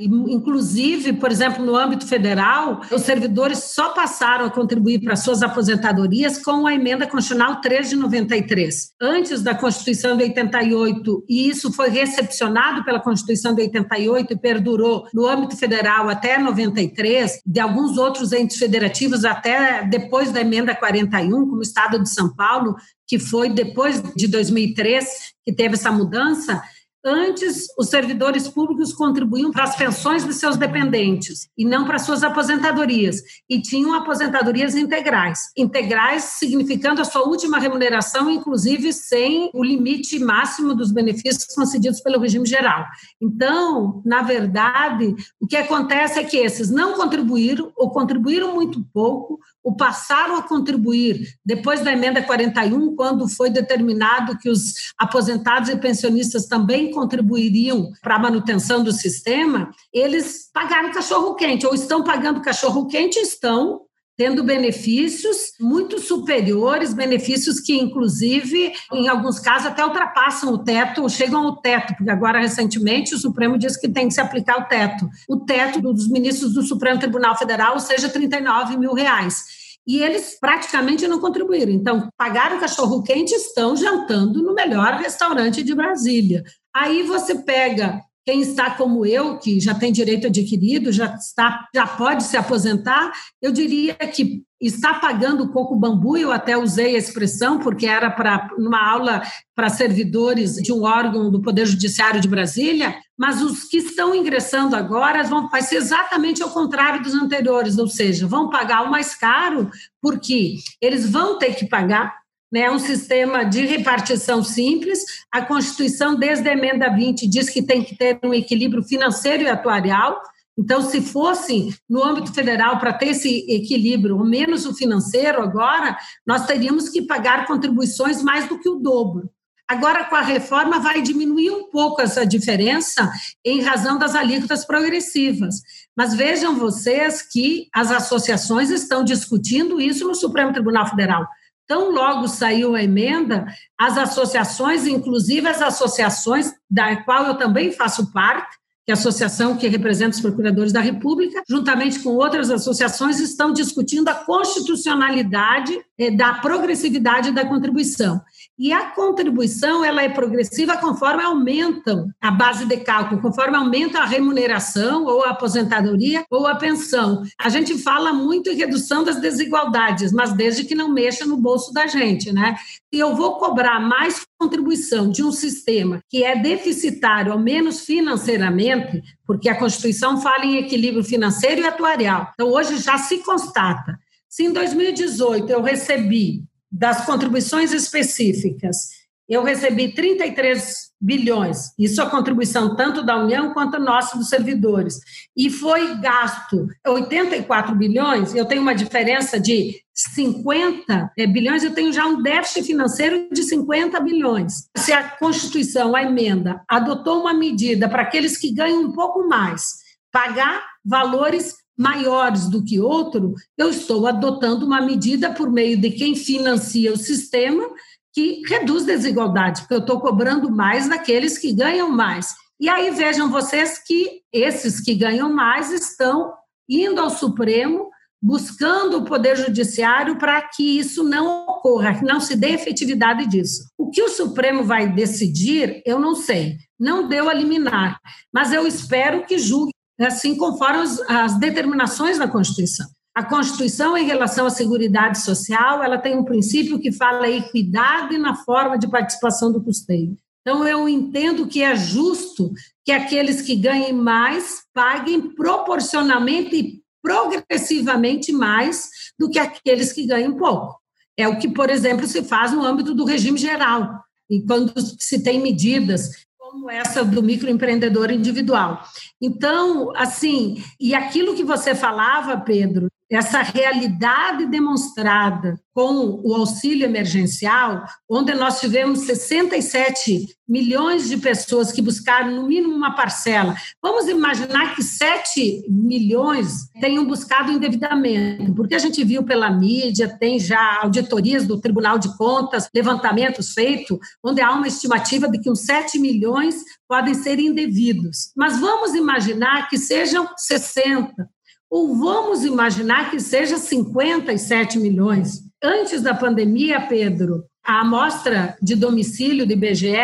Inclusive, 0.00 1.12
por 1.12 1.30
exemplo, 1.30 1.64
no 1.64 1.76
âmbito 1.76 2.08
federal, 2.08 2.80
os 2.90 3.02
servidores 3.02 3.58
só 3.72 3.90
passaram 3.90 4.46
a 4.46 4.50
contribuir 4.50 5.00
para 5.04 5.14
suas 5.14 5.44
aposentadorias 5.44 6.42
com 6.42 6.66
a 6.66 6.74
emenda 6.74 7.06
constitucional 7.06 7.60
3 7.60 7.90
de 7.90 7.96
93. 7.96 8.90
Antes 9.00 9.42
da 9.42 9.54
Constituição 9.54 10.16
de 10.16 10.24
88, 10.24 11.24
e 11.28 11.48
isso 11.48 11.72
foi 11.72 11.88
recepcionado 11.88 12.84
pela 12.84 12.98
Constituição 12.98 13.54
de 13.54 13.62
88 13.62 14.32
e 14.32 14.38
perdurou 14.40 15.04
no 15.14 15.28
âmbito 15.28 15.56
federal 15.56 16.08
até 16.08 16.36
93, 16.36 17.42
de 17.46 17.60
alguns 17.60 17.96
outros 17.96 18.32
entes 18.32 18.56
federativos 18.56 19.24
até 19.24 19.84
depois 19.84 20.32
da 20.32 20.40
emenda 20.40 20.74
41, 20.74 21.30
como 21.30 21.58
o 21.58 21.62
Estado 21.62 22.02
de 22.02 22.08
São 22.08 22.34
Paulo, 22.34 22.74
que 23.10 23.18
foi 23.18 23.50
depois 23.50 24.00
de 24.14 24.28
2003 24.28 25.04
que 25.44 25.52
teve 25.52 25.74
essa 25.74 25.90
mudança, 25.90 26.62
Antes, 27.02 27.66
os 27.78 27.88
servidores 27.88 28.46
públicos 28.46 28.92
contribuíam 28.92 29.50
para 29.50 29.64
as 29.64 29.74
pensões 29.74 30.22
de 30.22 30.34
seus 30.34 30.58
dependentes 30.58 31.48
e 31.56 31.64
não 31.64 31.86
para 31.86 31.98
suas 31.98 32.22
aposentadorias. 32.22 33.22
E 33.48 33.62
tinham 33.62 33.94
aposentadorias 33.94 34.74
integrais. 34.74 35.50
Integrais 35.56 36.24
significando 36.24 37.00
a 37.00 37.04
sua 37.06 37.26
última 37.26 37.58
remuneração, 37.58 38.30
inclusive 38.30 38.92
sem 38.92 39.50
o 39.54 39.64
limite 39.64 40.18
máximo 40.18 40.74
dos 40.74 40.92
benefícios 40.92 41.46
concedidos 41.54 42.02
pelo 42.02 42.20
regime 42.20 42.46
geral. 42.46 42.84
Então, 43.18 44.02
na 44.04 44.20
verdade, 44.20 45.16
o 45.40 45.46
que 45.46 45.56
acontece 45.56 46.18
é 46.18 46.24
que 46.24 46.36
esses 46.36 46.68
não 46.68 46.98
contribuíram 46.98 47.72
ou 47.76 47.90
contribuíram 47.90 48.54
muito 48.54 48.84
pouco 48.92 49.40
o 49.62 49.74
passaram 49.74 50.36
a 50.36 50.42
contribuir 50.42 51.36
depois 51.44 51.80
da 51.80 51.92
emenda 51.92 52.22
41, 52.22 52.94
quando 52.96 53.28
foi 53.28 53.50
determinado 53.50 54.38
que 54.38 54.48
os 54.48 54.92
aposentados 54.98 55.68
e 55.68 55.76
pensionistas 55.76 56.46
também 56.46 56.90
contribuiriam 56.90 57.90
para 58.02 58.16
a 58.16 58.18
manutenção 58.18 58.82
do 58.82 58.92
sistema, 58.92 59.70
eles 59.92 60.50
pagaram 60.52 60.92
cachorro 60.92 61.34
quente 61.34 61.66
ou 61.66 61.74
estão 61.74 62.02
pagando 62.02 62.40
cachorro 62.40 62.86
quente, 62.86 63.18
estão 63.18 63.82
tendo 64.20 64.44
benefícios 64.44 65.54
muito 65.58 65.98
superiores, 65.98 66.92
benefícios 66.92 67.58
que, 67.58 67.72
inclusive, 67.72 68.70
em 68.92 69.08
alguns 69.08 69.40
casos, 69.40 69.68
até 69.68 69.82
ultrapassam 69.82 70.52
o 70.52 70.58
teto, 70.58 71.08
chegam 71.08 71.46
ao 71.46 71.56
teto, 71.56 71.94
porque 71.96 72.10
agora, 72.10 72.38
recentemente, 72.38 73.14
o 73.14 73.18
Supremo 73.18 73.56
disse 73.56 73.80
que 73.80 73.88
tem 73.88 74.08
que 74.08 74.12
se 74.12 74.20
aplicar 74.20 74.58
o 74.58 74.68
teto. 74.68 75.08
O 75.26 75.38
teto 75.38 75.80
dos 75.80 76.06
ministros 76.10 76.52
do 76.52 76.62
Supremo 76.62 77.00
Tribunal 77.00 77.34
Federal, 77.34 77.72
ou 77.72 77.80
seja, 77.80 78.10
39 78.10 78.76
mil 78.76 78.92
reais 78.92 79.58
e 79.86 80.02
eles 80.02 80.38
praticamente 80.38 81.08
não 81.08 81.18
contribuíram. 81.18 81.72
Então, 81.72 82.10
pagaram 82.14 82.60
cachorro 82.60 83.02
quente 83.02 83.32
estão 83.32 83.74
jantando 83.74 84.42
no 84.42 84.52
melhor 84.52 84.96
restaurante 84.96 85.62
de 85.62 85.74
Brasília. 85.74 86.44
Aí 86.76 87.02
você 87.04 87.36
pega 87.36 88.02
quem 88.24 88.42
está 88.42 88.70
como 88.70 89.06
eu, 89.06 89.38
que 89.38 89.60
já 89.60 89.74
tem 89.74 89.92
direito 89.92 90.26
adquirido, 90.26 90.92
já 90.92 91.14
está, 91.14 91.66
já 91.74 91.86
pode 91.86 92.24
se 92.24 92.36
aposentar, 92.36 93.12
eu 93.40 93.50
diria 93.50 93.94
que 93.94 94.42
está 94.60 94.94
pagando 94.94 95.50
coco 95.50 95.74
bambu, 95.74 96.18
eu 96.18 96.30
até 96.30 96.56
usei 96.56 96.94
a 96.94 96.98
expressão, 96.98 97.58
porque 97.58 97.86
era 97.86 98.10
para 98.10 98.50
numa 98.58 98.78
aula 98.78 99.22
para 99.54 99.70
servidores 99.70 100.56
de 100.56 100.70
um 100.70 100.82
órgão 100.82 101.30
do 101.30 101.40
Poder 101.40 101.64
Judiciário 101.64 102.20
de 102.20 102.28
Brasília, 102.28 102.94
mas 103.18 103.40
os 103.40 103.64
que 103.64 103.78
estão 103.78 104.14
ingressando 104.14 104.76
agora 104.76 105.22
vão 105.22 105.48
vai 105.48 105.62
ser 105.62 105.76
exatamente 105.76 106.42
ao 106.42 106.50
contrário 106.50 107.02
dos 107.02 107.14
anteriores, 107.14 107.78
ou 107.78 107.88
seja, 107.88 108.26
vão 108.26 108.50
pagar 108.50 108.82
o 108.82 108.90
mais 108.90 109.14
caro, 109.14 109.70
porque 110.00 110.56
eles 110.80 111.08
vão 111.08 111.38
ter 111.38 111.54
que 111.54 111.66
pagar 111.66 112.19
né, 112.50 112.70
um 112.70 112.78
sistema 112.78 113.44
de 113.44 113.64
repartição 113.64 114.42
simples. 114.42 115.04
A 115.30 115.42
Constituição, 115.42 116.16
desde 116.16 116.48
a 116.48 116.52
emenda 116.52 116.88
20, 116.88 117.28
diz 117.28 117.48
que 117.48 117.62
tem 117.62 117.84
que 117.84 117.96
ter 117.96 118.18
um 118.24 118.34
equilíbrio 118.34 118.82
financeiro 118.82 119.44
e 119.44 119.48
atuarial. 119.48 120.20
Então, 120.58 120.82
se 120.82 121.00
fosse 121.00 121.74
no 121.88 122.04
âmbito 122.04 122.34
federal 122.34 122.78
para 122.78 122.92
ter 122.92 123.08
esse 123.08 123.46
equilíbrio, 123.48 124.18
ou 124.18 124.24
menos 124.24 124.66
o 124.66 124.74
financeiro 124.74 125.40
agora, 125.40 125.96
nós 126.26 126.44
teríamos 126.44 126.88
que 126.88 127.02
pagar 127.02 127.46
contribuições 127.46 128.22
mais 128.22 128.48
do 128.48 128.58
que 128.58 128.68
o 128.68 128.76
dobro. 128.76 129.30
Agora, 129.70 130.04
com 130.04 130.16
a 130.16 130.20
reforma, 130.20 130.80
vai 130.80 131.00
diminuir 131.00 131.50
um 131.52 131.70
pouco 131.70 132.02
essa 132.02 132.26
diferença 132.26 133.08
em 133.44 133.62
razão 133.62 133.96
das 133.96 134.16
alíquotas 134.16 134.64
progressivas. 134.64 135.62
Mas 135.96 136.12
vejam 136.12 136.56
vocês 136.56 137.22
que 137.22 137.68
as 137.72 137.92
associações 137.92 138.68
estão 138.68 139.04
discutindo 139.04 139.80
isso 139.80 140.08
no 140.08 140.14
Supremo 140.16 140.52
Tribunal 140.52 140.88
Federal. 140.88 141.24
Tão 141.70 141.92
logo 141.92 142.26
saiu 142.26 142.74
a 142.74 142.82
emenda, 142.82 143.46
as 143.78 143.96
associações, 143.96 144.88
inclusive 144.88 145.46
as 145.46 145.62
associações 145.62 146.52
da 146.68 146.96
qual 147.04 147.26
eu 147.26 147.36
também 147.36 147.70
faço 147.70 148.10
parte, 148.12 148.58
que 148.84 148.90
é 148.90 148.92
a 148.92 148.98
associação 148.98 149.56
que 149.56 149.68
representa 149.68 150.16
os 150.16 150.20
procuradores 150.20 150.72
da 150.72 150.80
República, 150.80 151.44
juntamente 151.48 152.00
com 152.00 152.10
outras 152.10 152.50
associações, 152.50 153.20
estão 153.20 153.52
discutindo 153.52 154.08
a 154.08 154.14
constitucionalidade 154.14 155.80
eh, 155.96 156.10
da 156.10 156.34
progressividade 156.34 157.30
da 157.30 157.46
contribuição. 157.46 158.20
E 158.62 158.74
a 158.74 158.90
contribuição 158.90 159.82
ela 159.82 160.02
é 160.02 160.08
progressiva 160.10 160.76
conforme 160.76 161.22
aumentam 161.22 162.10
a 162.20 162.30
base 162.30 162.66
de 162.66 162.76
cálculo, 162.76 163.22
conforme 163.22 163.56
aumenta 163.56 164.00
a 164.00 164.04
remuneração 164.04 165.06
ou 165.06 165.24
a 165.24 165.30
aposentadoria 165.30 166.26
ou 166.30 166.46
a 166.46 166.54
pensão. 166.54 167.22
A 167.40 167.48
gente 167.48 167.78
fala 167.78 168.12
muito 168.12 168.50
em 168.50 168.56
redução 168.56 169.02
das 169.02 169.18
desigualdades, 169.18 170.12
mas 170.12 170.34
desde 170.34 170.64
que 170.64 170.74
não 170.74 170.92
mexa 170.92 171.24
no 171.24 171.38
bolso 171.38 171.72
da 171.72 171.86
gente, 171.86 172.30
né? 172.34 172.54
Se 172.92 173.00
eu 173.00 173.16
vou 173.16 173.38
cobrar 173.38 173.80
mais 173.80 174.26
contribuição 174.38 175.10
de 175.10 175.24
um 175.24 175.32
sistema 175.32 176.02
que 176.06 176.22
é 176.22 176.36
deficitário, 176.36 177.32
ao 177.32 177.38
menos 177.38 177.86
financeiramente, 177.86 179.02
porque 179.26 179.48
a 179.48 179.58
Constituição 179.58 180.20
fala 180.20 180.44
em 180.44 180.58
equilíbrio 180.58 181.02
financeiro 181.02 181.62
e 181.62 181.66
atuarial. 181.66 182.28
Então, 182.34 182.48
hoje 182.48 182.76
já 182.76 182.98
se 182.98 183.20
constata. 183.20 183.98
Se 184.28 184.44
em 184.44 184.52
2018 184.52 185.50
eu 185.50 185.62
recebi 185.62 186.44
das 186.70 187.04
contribuições 187.04 187.72
específicas, 187.72 189.00
eu 189.30 189.44
recebi 189.44 189.94
33 189.94 190.90
bilhões, 191.00 191.72
isso 191.78 192.02
a 192.02 192.10
contribuição 192.10 192.74
tanto 192.74 193.00
da 193.00 193.16
União 193.16 193.54
quanto 193.54 193.78
nossa 193.78 194.18
dos 194.18 194.28
servidores, 194.28 194.98
e 195.36 195.48
foi 195.48 195.94
gasto 196.00 196.66
84 196.84 197.72
bilhões, 197.76 198.34
eu 198.34 198.44
tenho 198.44 198.60
uma 198.60 198.74
diferença 198.74 199.38
de 199.38 199.80
50 199.94 201.12
eh, 201.16 201.26
bilhões, 201.28 201.62
eu 201.62 201.72
tenho 201.72 201.92
já 201.92 202.04
um 202.06 202.20
déficit 202.20 202.66
financeiro 202.66 203.28
de 203.30 203.44
50 203.44 204.00
bilhões. 204.00 204.68
Se 204.76 204.92
a 204.92 205.08
Constituição, 205.10 205.94
a 205.94 206.02
emenda, 206.02 206.62
adotou 206.68 207.20
uma 207.20 207.32
medida 207.32 207.88
para 207.88 208.02
aqueles 208.02 208.36
que 208.36 208.52
ganham 208.52 208.82
um 208.82 208.92
pouco 208.92 209.28
mais, 209.28 209.62
pagar 210.10 210.60
valores 210.84 211.54
maiores 211.80 212.46
do 212.46 212.62
que 212.62 212.78
outro, 212.78 213.32
eu 213.56 213.70
estou 213.70 214.06
adotando 214.06 214.66
uma 214.66 214.82
medida 214.82 215.32
por 215.32 215.50
meio 215.50 215.80
de 215.80 215.90
quem 215.90 216.14
financia 216.14 216.92
o 216.92 216.96
sistema 216.98 217.66
que 218.12 218.42
reduz 218.46 218.84
desigualdade, 218.84 219.62
porque 219.62 219.74
eu 219.74 219.78
estou 219.78 219.98
cobrando 219.98 220.50
mais 220.50 220.86
daqueles 220.86 221.38
que 221.38 221.54
ganham 221.54 221.90
mais. 221.90 222.34
E 222.60 222.68
aí 222.68 222.90
vejam 222.90 223.30
vocês 223.30 223.82
que 223.82 224.20
esses 224.30 224.78
que 224.78 224.94
ganham 224.94 225.32
mais 225.32 225.72
estão 225.72 226.34
indo 226.68 227.00
ao 227.00 227.08
Supremo 227.08 227.88
buscando 228.22 228.98
o 228.98 229.04
Poder 229.06 229.34
Judiciário 229.38 230.18
para 230.18 230.42
que 230.42 230.78
isso 230.78 231.02
não 231.02 231.46
ocorra, 231.46 231.94
que 231.94 232.04
não 232.04 232.20
se 232.20 232.36
dê 232.36 232.48
efetividade 232.48 233.26
disso. 233.26 233.64
O 233.78 233.88
que 233.88 234.02
o 234.02 234.10
Supremo 234.10 234.64
vai 234.64 234.86
decidir, 234.86 235.82
eu 235.86 235.98
não 235.98 236.14
sei. 236.14 236.58
Não 236.78 237.08
deu 237.08 237.30
a 237.30 237.32
liminar, 237.32 237.98
mas 238.30 238.52
eu 238.52 238.66
espero 238.66 239.24
que 239.24 239.38
julgue 239.38 239.72
assim 240.06 240.36
conforme 240.36 240.82
as, 241.08 241.38
determinações 241.38 242.18
da 242.18 242.28
Constituição. 242.28 242.86
A 243.14 243.24
Constituição, 243.24 243.96
em 243.96 244.06
relação 244.06 244.46
à 244.46 244.50
Seguridade 244.50 245.20
Social, 245.20 245.82
ela 245.82 245.98
tem 245.98 246.16
um 246.16 246.24
princípio 246.24 246.78
que 246.78 246.92
fala 246.92 247.28
equidade 247.28 248.16
na 248.16 248.34
forma 248.36 248.78
de 248.78 248.88
participação 248.88 249.52
do 249.52 249.62
custeio. 249.62 250.16
Então, 250.40 250.66
eu 250.66 250.88
entendo 250.88 251.46
que 251.46 251.62
é 251.62 251.76
justo 251.76 252.52
que 252.84 252.92
aqueles 252.92 253.42
que 253.42 253.56
ganhem 253.56 253.92
mais 253.92 254.62
paguem 254.72 255.34
proporcionalmente 255.34 256.56
e 256.56 256.80
progressivamente 257.02 258.32
mais 258.32 258.88
do 259.18 259.28
que 259.28 259.38
aqueles 259.38 259.92
que 259.92 260.06
ganham 260.06 260.36
pouco. 260.36 260.78
É 261.16 261.28
o 261.28 261.38
que, 261.38 261.48
por 261.48 261.68
exemplo, 261.68 262.06
se 262.06 262.22
faz 262.22 262.52
no 262.52 262.64
âmbito 262.64 262.94
do 262.94 263.04
regime 263.04 263.38
geral, 263.38 264.00
e 264.30 264.40
quando 264.42 264.72
se 264.98 265.22
tem 265.22 265.40
medidas 265.40 266.10
como 266.50 266.68
essa 266.68 267.04
do 267.04 267.22
microempreendedor 267.22 268.10
individual. 268.10 268.82
Então, 269.20 269.92
assim, 269.94 270.62
e 270.80 270.94
aquilo 270.94 271.34
que 271.34 271.44
você 271.44 271.74
falava, 271.74 272.36
Pedro, 272.40 272.88
essa 273.10 273.42
realidade 273.42 274.46
demonstrada 274.46 275.60
com 275.74 276.20
o 276.24 276.34
auxílio 276.34 276.84
emergencial, 276.84 277.84
onde 278.08 278.32
nós 278.34 278.60
tivemos 278.60 279.00
67 279.00 280.28
milhões 280.48 281.08
de 281.08 281.16
pessoas 281.16 281.72
que 281.72 281.82
buscaram 281.82 282.30
no 282.30 282.46
mínimo 282.46 282.74
uma 282.74 282.94
parcela. 282.94 283.54
Vamos 283.82 284.08
imaginar 284.08 284.74
que 284.74 284.82
7 284.82 285.64
milhões 285.68 286.68
tenham 286.80 287.04
buscado 287.04 287.50
indevidamente, 287.50 288.52
porque 288.52 288.74
a 288.74 288.78
gente 288.78 289.02
viu 289.04 289.24
pela 289.24 289.50
mídia, 289.50 290.16
tem 290.18 290.38
já 290.38 290.80
auditorias 290.82 291.46
do 291.46 291.60
Tribunal 291.60 291.98
de 291.98 292.16
Contas, 292.16 292.68
levantamentos 292.74 293.52
feitos, 293.52 293.98
onde 294.24 294.40
há 294.40 294.52
uma 294.52 294.68
estimativa 294.68 295.28
de 295.28 295.40
que 295.40 295.50
uns 295.50 295.60
7 295.60 295.98
milhões 295.98 296.64
podem 296.88 297.14
ser 297.14 297.38
indevidos. 297.38 298.32
Mas 298.36 298.58
vamos 298.58 298.94
imaginar 298.94 299.68
que 299.68 299.78
sejam 299.78 300.28
60, 300.36 301.28
ou 301.70 301.96
vamos 301.96 302.44
imaginar 302.44 303.10
que 303.10 303.20
seja 303.20 303.56
57 303.56 304.78
milhões. 304.78 305.40
Antes 305.62 306.02
da 306.02 306.12
pandemia, 306.12 306.80
Pedro, 306.80 307.44
a 307.64 307.82
amostra 307.82 308.56
de 308.60 308.74
domicílio 308.74 309.46
do 309.46 309.52
IBGE 309.52 309.94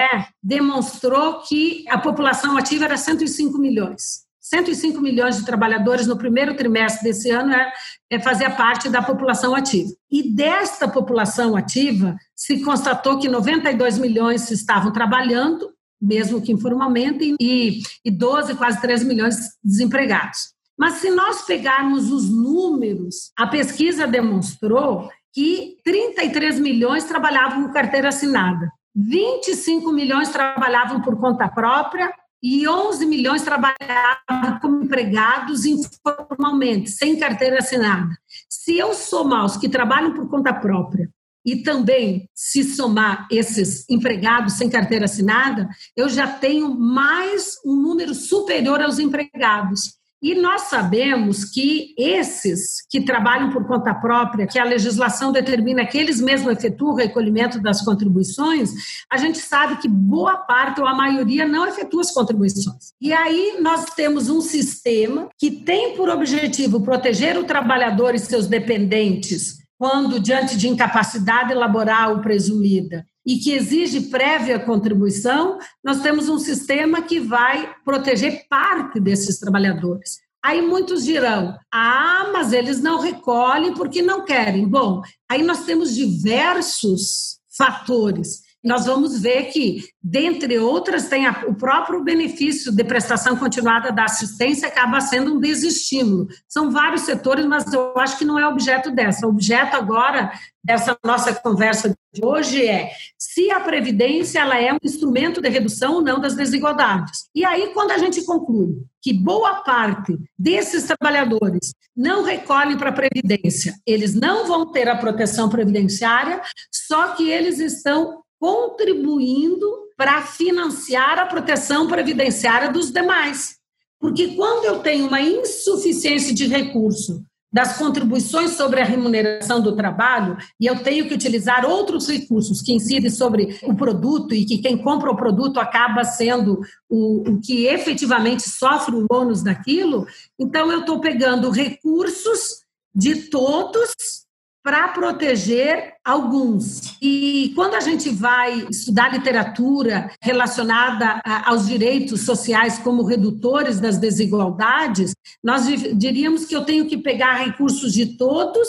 demonstrou 0.43 1.41
que 1.41 1.85
a 1.89 1.99
população 1.99 2.57
ativa 2.57 2.85
era 2.85 2.97
105 2.97 3.59
milhões. 3.59 4.25
105 4.41 5.01
milhões 5.01 5.39
de 5.39 5.45
trabalhadores 5.45 6.07
no 6.07 6.17
primeiro 6.17 6.55
trimestre 6.55 7.03
desse 7.03 7.31
ano 7.31 7.53
é, 7.53 7.73
é 8.11 8.21
fazia 8.21 8.49
parte 8.49 8.89
da 8.89 9.03
população 9.03 9.57
ativa. 9.57 9.91
E 10.09 10.33
desta 10.33 10.87
população 10.87 11.57
ativa, 11.57 12.17
se 12.33 12.63
constatou 12.63 13.19
que 13.19 13.29
92 13.29 13.99
milhões 13.99 14.49
estavam 14.53 14.93
trabalhando, 14.93 15.73
mesmo 16.01 16.41
que 16.41 16.53
informalmente, 16.53 17.35
e, 17.41 17.81
e 18.05 18.11
12, 18.11 18.55
quase 18.55 18.81
13 18.81 19.05
milhões 19.05 19.37
desempregados. 19.65 20.56
Mas 20.79 20.95
se 20.95 21.11
nós 21.11 21.43
pegarmos 21.43 22.11
os 22.11 22.29
números, 22.31 23.33
a 23.37 23.47
pesquisa 23.47 24.07
demonstrou 24.07 25.11
que 25.33 25.77
33 25.85 26.61
milhões 26.61 27.05
trabalhavam 27.05 27.65
com 27.67 27.73
carteira 27.73 28.09
assinada, 28.09 28.71
25 28.95 29.93
milhões 29.93 30.31
trabalhavam 30.31 31.03
por 31.03 31.21
conta 31.21 31.47
própria 31.49 32.11
e 32.43 32.67
11 32.67 33.07
milhões 33.07 33.43
trabalhavam 33.43 34.59
como 34.61 34.85
empregados 34.85 35.67
informalmente, 35.67 36.91
sem 36.91 37.19
carteira 37.19 37.59
assinada. 37.59 38.09
Se 38.49 38.79
eu 38.79 38.95
somar 38.95 39.45
os 39.45 39.57
que 39.57 39.69
trabalham 39.69 40.15
por 40.15 40.29
conta 40.29 40.55
própria 40.55 41.11
e 41.45 41.57
também 41.63 42.29
se 42.35 42.65
somar 42.65 43.27
esses 43.31 43.89
empregados 43.91 44.55
sem 44.55 44.71
carteira 44.71 45.05
assinada, 45.05 45.69
eu 45.97 46.09
já 46.09 46.27
tenho 46.27 46.75
mais 46.75 47.57
um 47.65 47.77
número 47.77 48.15
superior 48.15 48.81
aos 48.81 48.99
empregados. 48.99 49.97
E 50.23 50.35
nós 50.35 50.63
sabemos 50.63 51.45
que 51.45 51.95
esses 51.99 52.87
que 52.89 53.03
trabalham 53.03 53.51
por 53.51 53.67
conta 53.67 53.95
própria, 53.95 54.47
que 54.47 54.59
a 54.59 54.65
legislação 54.65 55.31
determina 55.31 55.85
que 55.85 55.99
eles 55.99 56.21
mesmos 56.21 56.53
efetuam 56.53 56.93
o 56.93 56.97
recolhimento 56.97 57.61
das 57.61 57.83
contribuições, 57.83 58.73
a 59.11 59.19
gente 59.19 59.39
sabe 59.39 59.77
que 59.77 59.89
boa 59.89 60.39
parte 60.39 60.81
ou 60.81 60.87
a 60.87 60.95
maioria 60.95 61.47
não 61.47 61.67
efetua 61.67 62.01
as 62.01 62.11
contribuições. 62.11 62.95
E 63.01 63.13
aí 63.13 63.59
nós 63.61 63.85
temos 63.95 64.31
um 64.31 64.41
sistema 64.41 65.29
que 65.39 65.51
tem 65.51 65.97
por 65.97 66.09
objetivo 66.09 66.81
proteger 66.81 67.39
o 67.39 67.45
trabalhador 67.45 68.15
e 68.15 68.19
seus 68.19 68.47
dependentes 68.47 69.59
quando 69.79 70.19
diante 70.19 70.57
de 70.57 70.69
incapacidade 70.69 71.53
laboral 71.53 72.21
presumida 72.23 73.05
e 73.27 73.39
que 73.39 73.53
exige 73.53 74.03
prévia 74.03 74.59
contribuição, 74.61 75.59
nós 75.83 76.01
temos 76.01 76.29
um 76.29 76.39
sistema 76.39 77.03
que 77.03 77.19
vai 77.19 77.75
proteger 77.85 78.47
parte 78.49 79.01
desses 79.01 79.41
trabalhadores. 79.41 80.21
Aí 80.43 80.63
muitos 80.63 81.05
dirão: 81.05 81.59
ah, 81.75 82.31
mas 82.33 82.53
eles 82.53 82.81
não 82.81 83.01
recolhem 83.01 83.75
porque 83.75 84.01
não 84.01 84.25
querem. 84.25 84.69
Bom, 84.69 85.03
aí 85.29 85.43
nós 85.43 85.65
temos 85.65 85.93
diversos 85.93 87.41
fatores 87.57 88.46
nós 88.67 88.85
vamos 88.85 89.21
ver 89.21 89.45
que, 89.45 89.85
dentre 90.03 90.59
outras, 90.59 91.09
tem 91.09 91.25
a, 91.25 91.45
o 91.47 91.55
próprio 91.55 92.03
benefício 92.03 92.75
de 92.75 92.83
prestação 92.83 93.37
continuada 93.37 93.93
da 93.93 94.05
assistência 94.05 94.67
acaba 94.67 95.01
sendo 95.01 95.35
um 95.35 95.41
desestímulo. 95.41 96.27
São 96.49 96.73
vários 96.73 97.03
setores, 97.03 97.47
mas 97.47 97.73
eu 97.73 97.97
acho 97.97 98.19
que 98.19 98.25
não 98.25 98.39
é 98.39 98.47
objeto 98.47 98.91
dessa. 98.91 99.25
O 99.25 99.31
objeto 99.31 99.77
agora 99.77 100.33
dessa 100.65 100.99
nossa 101.05 101.33
conversa 101.33 101.95
de 102.13 102.25
hoje 102.25 102.67
é 102.67 102.91
se 103.17 103.53
a 103.53 103.61
previdência 103.61 104.41
ela 104.41 104.61
é 104.61 104.73
um 104.73 104.79
instrumento 104.83 105.41
de 105.41 105.49
redução 105.49 105.95
ou 105.95 106.03
não 106.03 106.21
das 106.21 106.35
desigualdades. 106.35 107.29
E 107.33 107.45
aí 107.45 107.71
quando 107.73 107.93
a 107.93 107.99
gente 107.99 108.25
conclui 108.25 108.83
que 109.01 109.13
boa 109.13 109.63
parte 109.63 110.19
desses 110.37 110.85
trabalhadores 110.85 111.73
não 111.97 112.25
recolhem 112.25 112.77
para 112.77 112.91
a 112.91 112.93
previdência, 112.93 113.75
eles 113.87 114.15
não 114.15 114.45
vão 114.47 114.73
ter 114.73 114.89
a 114.89 114.97
proteção 114.97 115.49
previdenciária, 115.49 116.43
só 116.73 117.15
que 117.15 117.31
eles 117.31 117.61
estão 117.61 118.25
contribuindo 118.39 119.67
para 119.97 120.23
financiar 120.23 121.19
a 121.19 121.27
proteção 121.27 121.87
previdenciária 121.87 122.71
dos 122.71 122.91
demais. 122.91 123.57
Porque 123.99 124.35
quando 124.35 124.67
eu 124.67 124.81
tenho 124.81 125.07
uma 125.09 125.21
insuficiência 125.21 126.35
de 126.35 126.47
recurso 126.47 127.25
das 127.53 127.79
contribuições 127.79 128.51
sobre 128.51 128.83
a 128.83 128.85
remuneração 128.85 129.63
do 129.63 129.75
trabalho 129.75 130.37
e 130.61 130.67
eu 130.67 130.83
tenho 130.83 131.09
que 131.09 131.15
utilizar 131.15 131.65
outros 131.65 132.07
recursos 132.07 132.61
que 132.61 132.75
incidem 132.75 133.09
sobre 133.09 133.59
o 133.63 133.75
produto 133.75 134.35
e 134.35 134.45
que 134.45 134.59
quem 134.59 134.77
compra 134.77 135.11
o 135.11 135.17
produto 135.17 135.59
acaba 135.59 136.05
sendo 136.05 136.61
o, 136.87 137.31
o 137.31 137.41
que 137.41 137.67
efetivamente 137.67 138.47
sofre 138.47 138.97
o 138.97 139.07
ônus 139.11 139.43
daquilo, 139.43 140.07
então 140.39 140.71
eu 140.71 140.81
estou 140.81 141.01
pegando 141.01 141.49
recursos 141.49 142.61
de 142.95 143.31
todos 143.31 144.26
para 144.67 144.89
proteger 144.89 145.95
alguns. 146.05 146.99
E 147.01 147.53
quando 147.55 147.75
a 147.75 147.81
gente 147.81 148.11
vai 148.11 148.67
estudar 148.69 149.13
literatura 149.13 150.11
relacionada 150.21 151.23
aos 151.45 151.69
direitos 151.69 152.23
sociais 152.23 152.77
como 152.77 153.05
redutores 153.05 153.79
das 153.79 153.97
desigualdades, 153.97 155.15
nós 155.41 155.67
diríamos 155.95 156.47
que 156.47 156.57
eu 156.57 156.65
tenho 156.65 156.89
que 156.89 156.99
pegar 156.99 157.35
recursos 157.35 157.93
de 157.93 158.17
todos 158.17 158.67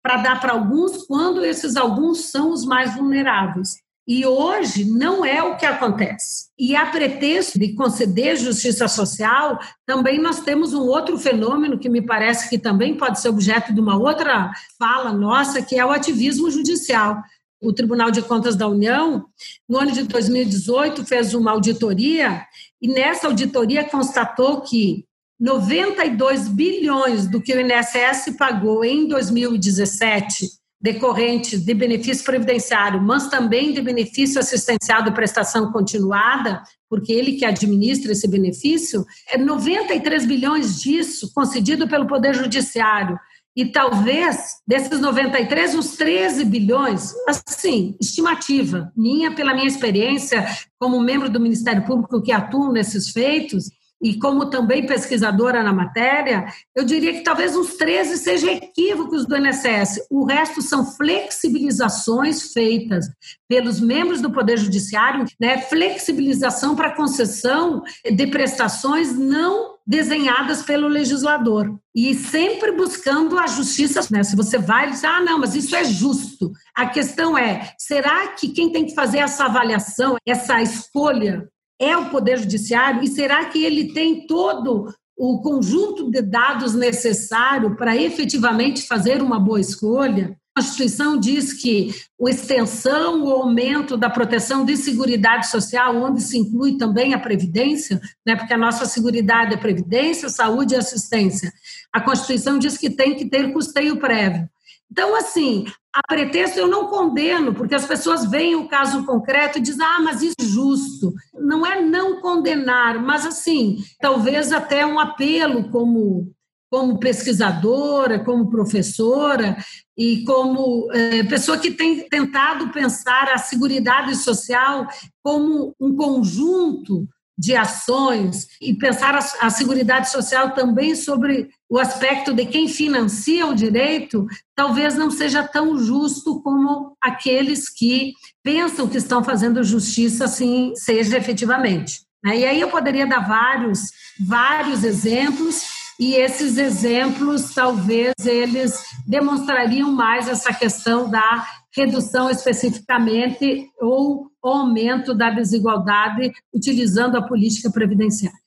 para 0.00 0.18
dar 0.18 0.40
para 0.40 0.52
alguns, 0.52 1.04
quando 1.04 1.44
esses 1.44 1.74
alguns 1.74 2.30
são 2.30 2.52
os 2.52 2.64
mais 2.64 2.94
vulneráveis. 2.94 3.70
E 4.12 4.26
hoje 4.26 4.84
não 4.84 5.24
é 5.24 5.40
o 5.40 5.56
que 5.56 5.64
acontece. 5.64 6.46
E 6.58 6.74
a 6.74 6.86
pretexto 6.86 7.60
de 7.60 7.74
conceder 7.74 8.36
justiça 8.36 8.88
social, 8.88 9.56
também 9.86 10.20
nós 10.20 10.40
temos 10.40 10.74
um 10.74 10.80
outro 10.80 11.16
fenômeno 11.16 11.78
que 11.78 11.88
me 11.88 12.02
parece 12.02 12.50
que 12.50 12.58
também 12.58 12.96
pode 12.96 13.20
ser 13.20 13.28
objeto 13.28 13.72
de 13.72 13.80
uma 13.80 13.96
outra 13.96 14.50
fala 14.76 15.12
nossa, 15.12 15.62
que 15.62 15.78
é 15.78 15.86
o 15.86 15.92
ativismo 15.92 16.50
judicial. 16.50 17.22
O 17.62 17.72
Tribunal 17.72 18.10
de 18.10 18.20
Contas 18.20 18.56
da 18.56 18.66
União, 18.66 19.26
no 19.68 19.78
ano 19.78 19.92
de 19.92 20.02
2018, 20.02 21.04
fez 21.04 21.32
uma 21.32 21.52
auditoria 21.52 22.44
e 22.82 22.88
nessa 22.88 23.28
auditoria 23.28 23.84
constatou 23.84 24.60
que 24.62 25.04
92 25.38 26.48
bilhões 26.48 27.28
do 27.28 27.40
que 27.40 27.54
o 27.54 27.60
INSS 27.60 28.36
pagou 28.36 28.84
em 28.84 29.06
2017 29.06 30.59
decorrentes 30.80 31.62
de 31.62 31.74
benefício 31.74 32.24
previdenciário, 32.24 33.02
mas 33.02 33.28
também 33.28 33.72
de 33.72 33.82
benefício 33.82 34.40
assistencial 34.40 35.02
de 35.02 35.12
prestação 35.12 35.70
continuada, 35.70 36.62
porque 36.88 37.12
ele 37.12 37.32
que 37.32 37.44
administra 37.44 38.12
esse 38.12 38.26
benefício, 38.26 39.04
é 39.28 39.36
93 39.36 40.24
bilhões 40.24 40.80
disso 40.80 41.30
concedido 41.34 41.86
pelo 41.86 42.06
Poder 42.06 42.34
Judiciário. 42.34 43.18
E 43.54 43.66
talvez 43.66 44.54
desses 44.66 45.00
93, 45.00 45.74
uns 45.74 45.96
13 45.96 46.44
bilhões, 46.44 47.12
assim, 47.28 47.96
estimativa 48.00 48.90
minha, 48.96 49.34
pela 49.34 49.52
minha 49.52 49.66
experiência 49.66 50.46
como 50.78 51.00
membro 51.00 51.28
do 51.28 51.40
Ministério 51.40 51.84
Público 51.84 52.22
que 52.22 52.32
atua 52.32 52.72
nesses 52.72 53.10
feitos, 53.10 53.64
e 54.02 54.18
como 54.18 54.46
também 54.46 54.86
pesquisadora 54.86 55.62
na 55.62 55.72
matéria, 55.72 56.46
eu 56.74 56.84
diria 56.84 57.12
que 57.12 57.22
talvez 57.22 57.54
uns 57.54 57.74
13 57.74 58.16
sejam 58.16 58.48
equívocos 58.48 59.26
do 59.26 59.36
INSS. 59.36 60.06
O 60.10 60.24
resto 60.24 60.62
são 60.62 60.86
flexibilizações 60.86 62.52
feitas 62.52 63.06
pelos 63.46 63.78
membros 63.78 64.20
do 64.20 64.32
Poder 64.32 64.56
Judiciário, 64.58 65.26
né? 65.38 65.58
flexibilização 65.58 66.74
para 66.74 66.94
concessão 66.94 67.82
de 68.10 68.26
prestações 68.28 69.14
não 69.14 69.74
desenhadas 69.86 70.62
pelo 70.62 70.88
legislador. 70.88 71.76
E 71.94 72.14
sempre 72.14 72.72
buscando 72.72 73.38
a 73.38 73.46
justiça. 73.48 74.00
Né? 74.10 74.22
Se 74.22 74.36
você 74.36 74.56
vai 74.56 74.90
diz, 74.90 75.04
ah, 75.04 75.20
não, 75.20 75.38
mas 75.38 75.54
isso 75.54 75.74
é 75.74 75.84
justo. 75.84 76.52
A 76.74 76.86
questão 76.86 77.36
é, 77.36 77.74
será 77.76 78.28
que 78.28 78.48
quem 78.48 78.70
tem 78.70 78.86
que 78.86 78.94
fazer 78.94 79.18
essa 79.18 79.44
avaliação, 79.44 80.16
essa 80.26 80.62
escolha 80.62 81.48
é 81.80 81.96
o 81.96 82.10
Poder 82.10 82.38
Judiciário 82.38 83.02
e 83.02 83.08
será 83.08 83.46
que 83.46 83.64
ele 83.64 83.92
tem 83.92 84.26
todo 84.26 84.86
o 85.16 85.40
conjunto 85.40 86.10
de 86.10 86.22
dados 86.22 86.74
necessário 86.74 87.74
para 87.76 87.96
efetivamente 87.96 88.86
fazer 88.86 89.22
uma 89.22 89.40
boa 89.40 89.60
escolha? 89.60 90.36
Constituição 90.54 91.18
diz 91.18 91.54
que 91.54 91.94
a 92.20 92.30
extensão, 92.30 93.24
o 93.24 93.30
aumento 93.30 93.96
da 93.96 94.10
proteção 94.10 94.64
de 94.64 94.76
seguridade 94.76 95.48
social, 95.48 95.96
onde 95.96 96.20
se 96.20 96.36
inclui 96.36 96.76
também 96.76 97.14
a 97.14 97.18
previdência, 97.18 98.00
né, 98.26 98.36
porque 98.36 98.52
a 98.52 98.58
nossa 98.58 98.84
seguridade 98.84 99.54
é 99.54 99.56
previdência, 99.56 100.28
saúde 100.28 100.74
e 100.74 100.76
assistência. 100.76 101.50
A 101.92 102.00
Constituição 102.00 102.58
diz 102.58 102.76
que 102.76 102.90
tem 102.90 103.14
que 103.14 103.26
ter 103.26 103.52
custeio 103.52 103.98
prévio. 103.98 104.48
Então, 104.90 105.14
assim, 105.14 105.66
a 105.94 106.02
pretexto 106.06 106.58
eu 106.58 106.66
não 106.66 106.88
condeno, 106.88 107.54
porque 107.54 107.74
as 107.74 107.86
pessoas 107.86 108.28
veem 108.28 108.56
o 108.56 108.68
caso 108.68 109.04
concreto 109.04 109.58
e 109.58 109.60
dizem, 109.60 109.84
ah, 109.84 110.00
mas 110.00 110.22
isso 110.22 110.34
é. 110.40 111.12
Não 111.34 111.64
é 111.64 111.80
não 111.80 112.20
condenar, 112.20 113.00
mas, 113.00 113.24
assim, 113.24 113.78
talvez 114.00 114.52
até 114.52 114.84
um 114.84 114.98
apelo 114.98 115.70
como 115.70 116.32
como 116.70 117.00
pesquisadora, 117.00 118.22
como 118.24 118.48
professora 118.48 119.56
e 119.98 120.22
como 120.24 120.88
é, 120.92 121.24
pessoa 121.24 121.58
que 121.58 121.72
tem 121.72 122.08
tentado 122.08 122.70
pensar 122.70 123.28
a 123.28 123.38
seguridade 123.38 124.14
social 124.14 124.86
como 125.20 125.74
um 125.80 125.96
conjunto 125.96 127.08
de 127.40 127.56
ações 127.56 128.46
e 128.60 128.74
pensar 128.74 129.14
a, 129.14 129.46
a 129.46 129.48
seguridade 129.48 130.10
social 130.10 130.50
também 130.50 130.94
sobre 130.94 131.48
o 131.70 131.78
aspecto 131.78 132.34
de 132.34 132.44
quem 132.44 132.68
financia 132.68 133.46
o 133.46 133.54
direito, 133.54 134.26
talvez 134.54 134.94
não 134.94 135.10
seja 135.10 135.42
tão 135.42 135.78
justo 135.78 136.42
como 136.42 136.94
aqueles 137.00 137.70
que 137.70 138.12
pensam 138.42 138.86
que 138.86 138.98
estão 138.98 139.24
fazendo 139.24 139.64
justiça 139.64 140.26
assim 140.26 140.74
seja 140.76 141.16
efetivamente. 141.16 142.02
Né? 142.22 142.40
E 142.40 142.44
aí 142.44 142.60
eu 142.60 142.68
poderia 142.68 143.06
dar 143.06 143.26
vários, 143.26 143.90
vários 144.20 144.84
exemplos 144.84 145.62
e 145.98 146.14
esses 146.14 146.58
exemplos 146.58 147.54
talvez 147.54 148.12
eles 148.22 148.82
demonstrariam 149.06 149.90
mais 149.90 150.28
essa 150.28 150.52
questão 150.52 151.08
da 151.08 151.46
redução 151.74 152.28
especificamente 152.28 153.66
ou 153.80 154.29
aumento 154.48 155.14
da 155.14 155.30
desigualdade 155.30 156.32
utilizando 156.52 157.16
a 157.16 157.22
política 157.22 157.70
previdenciária. 157.70 158.38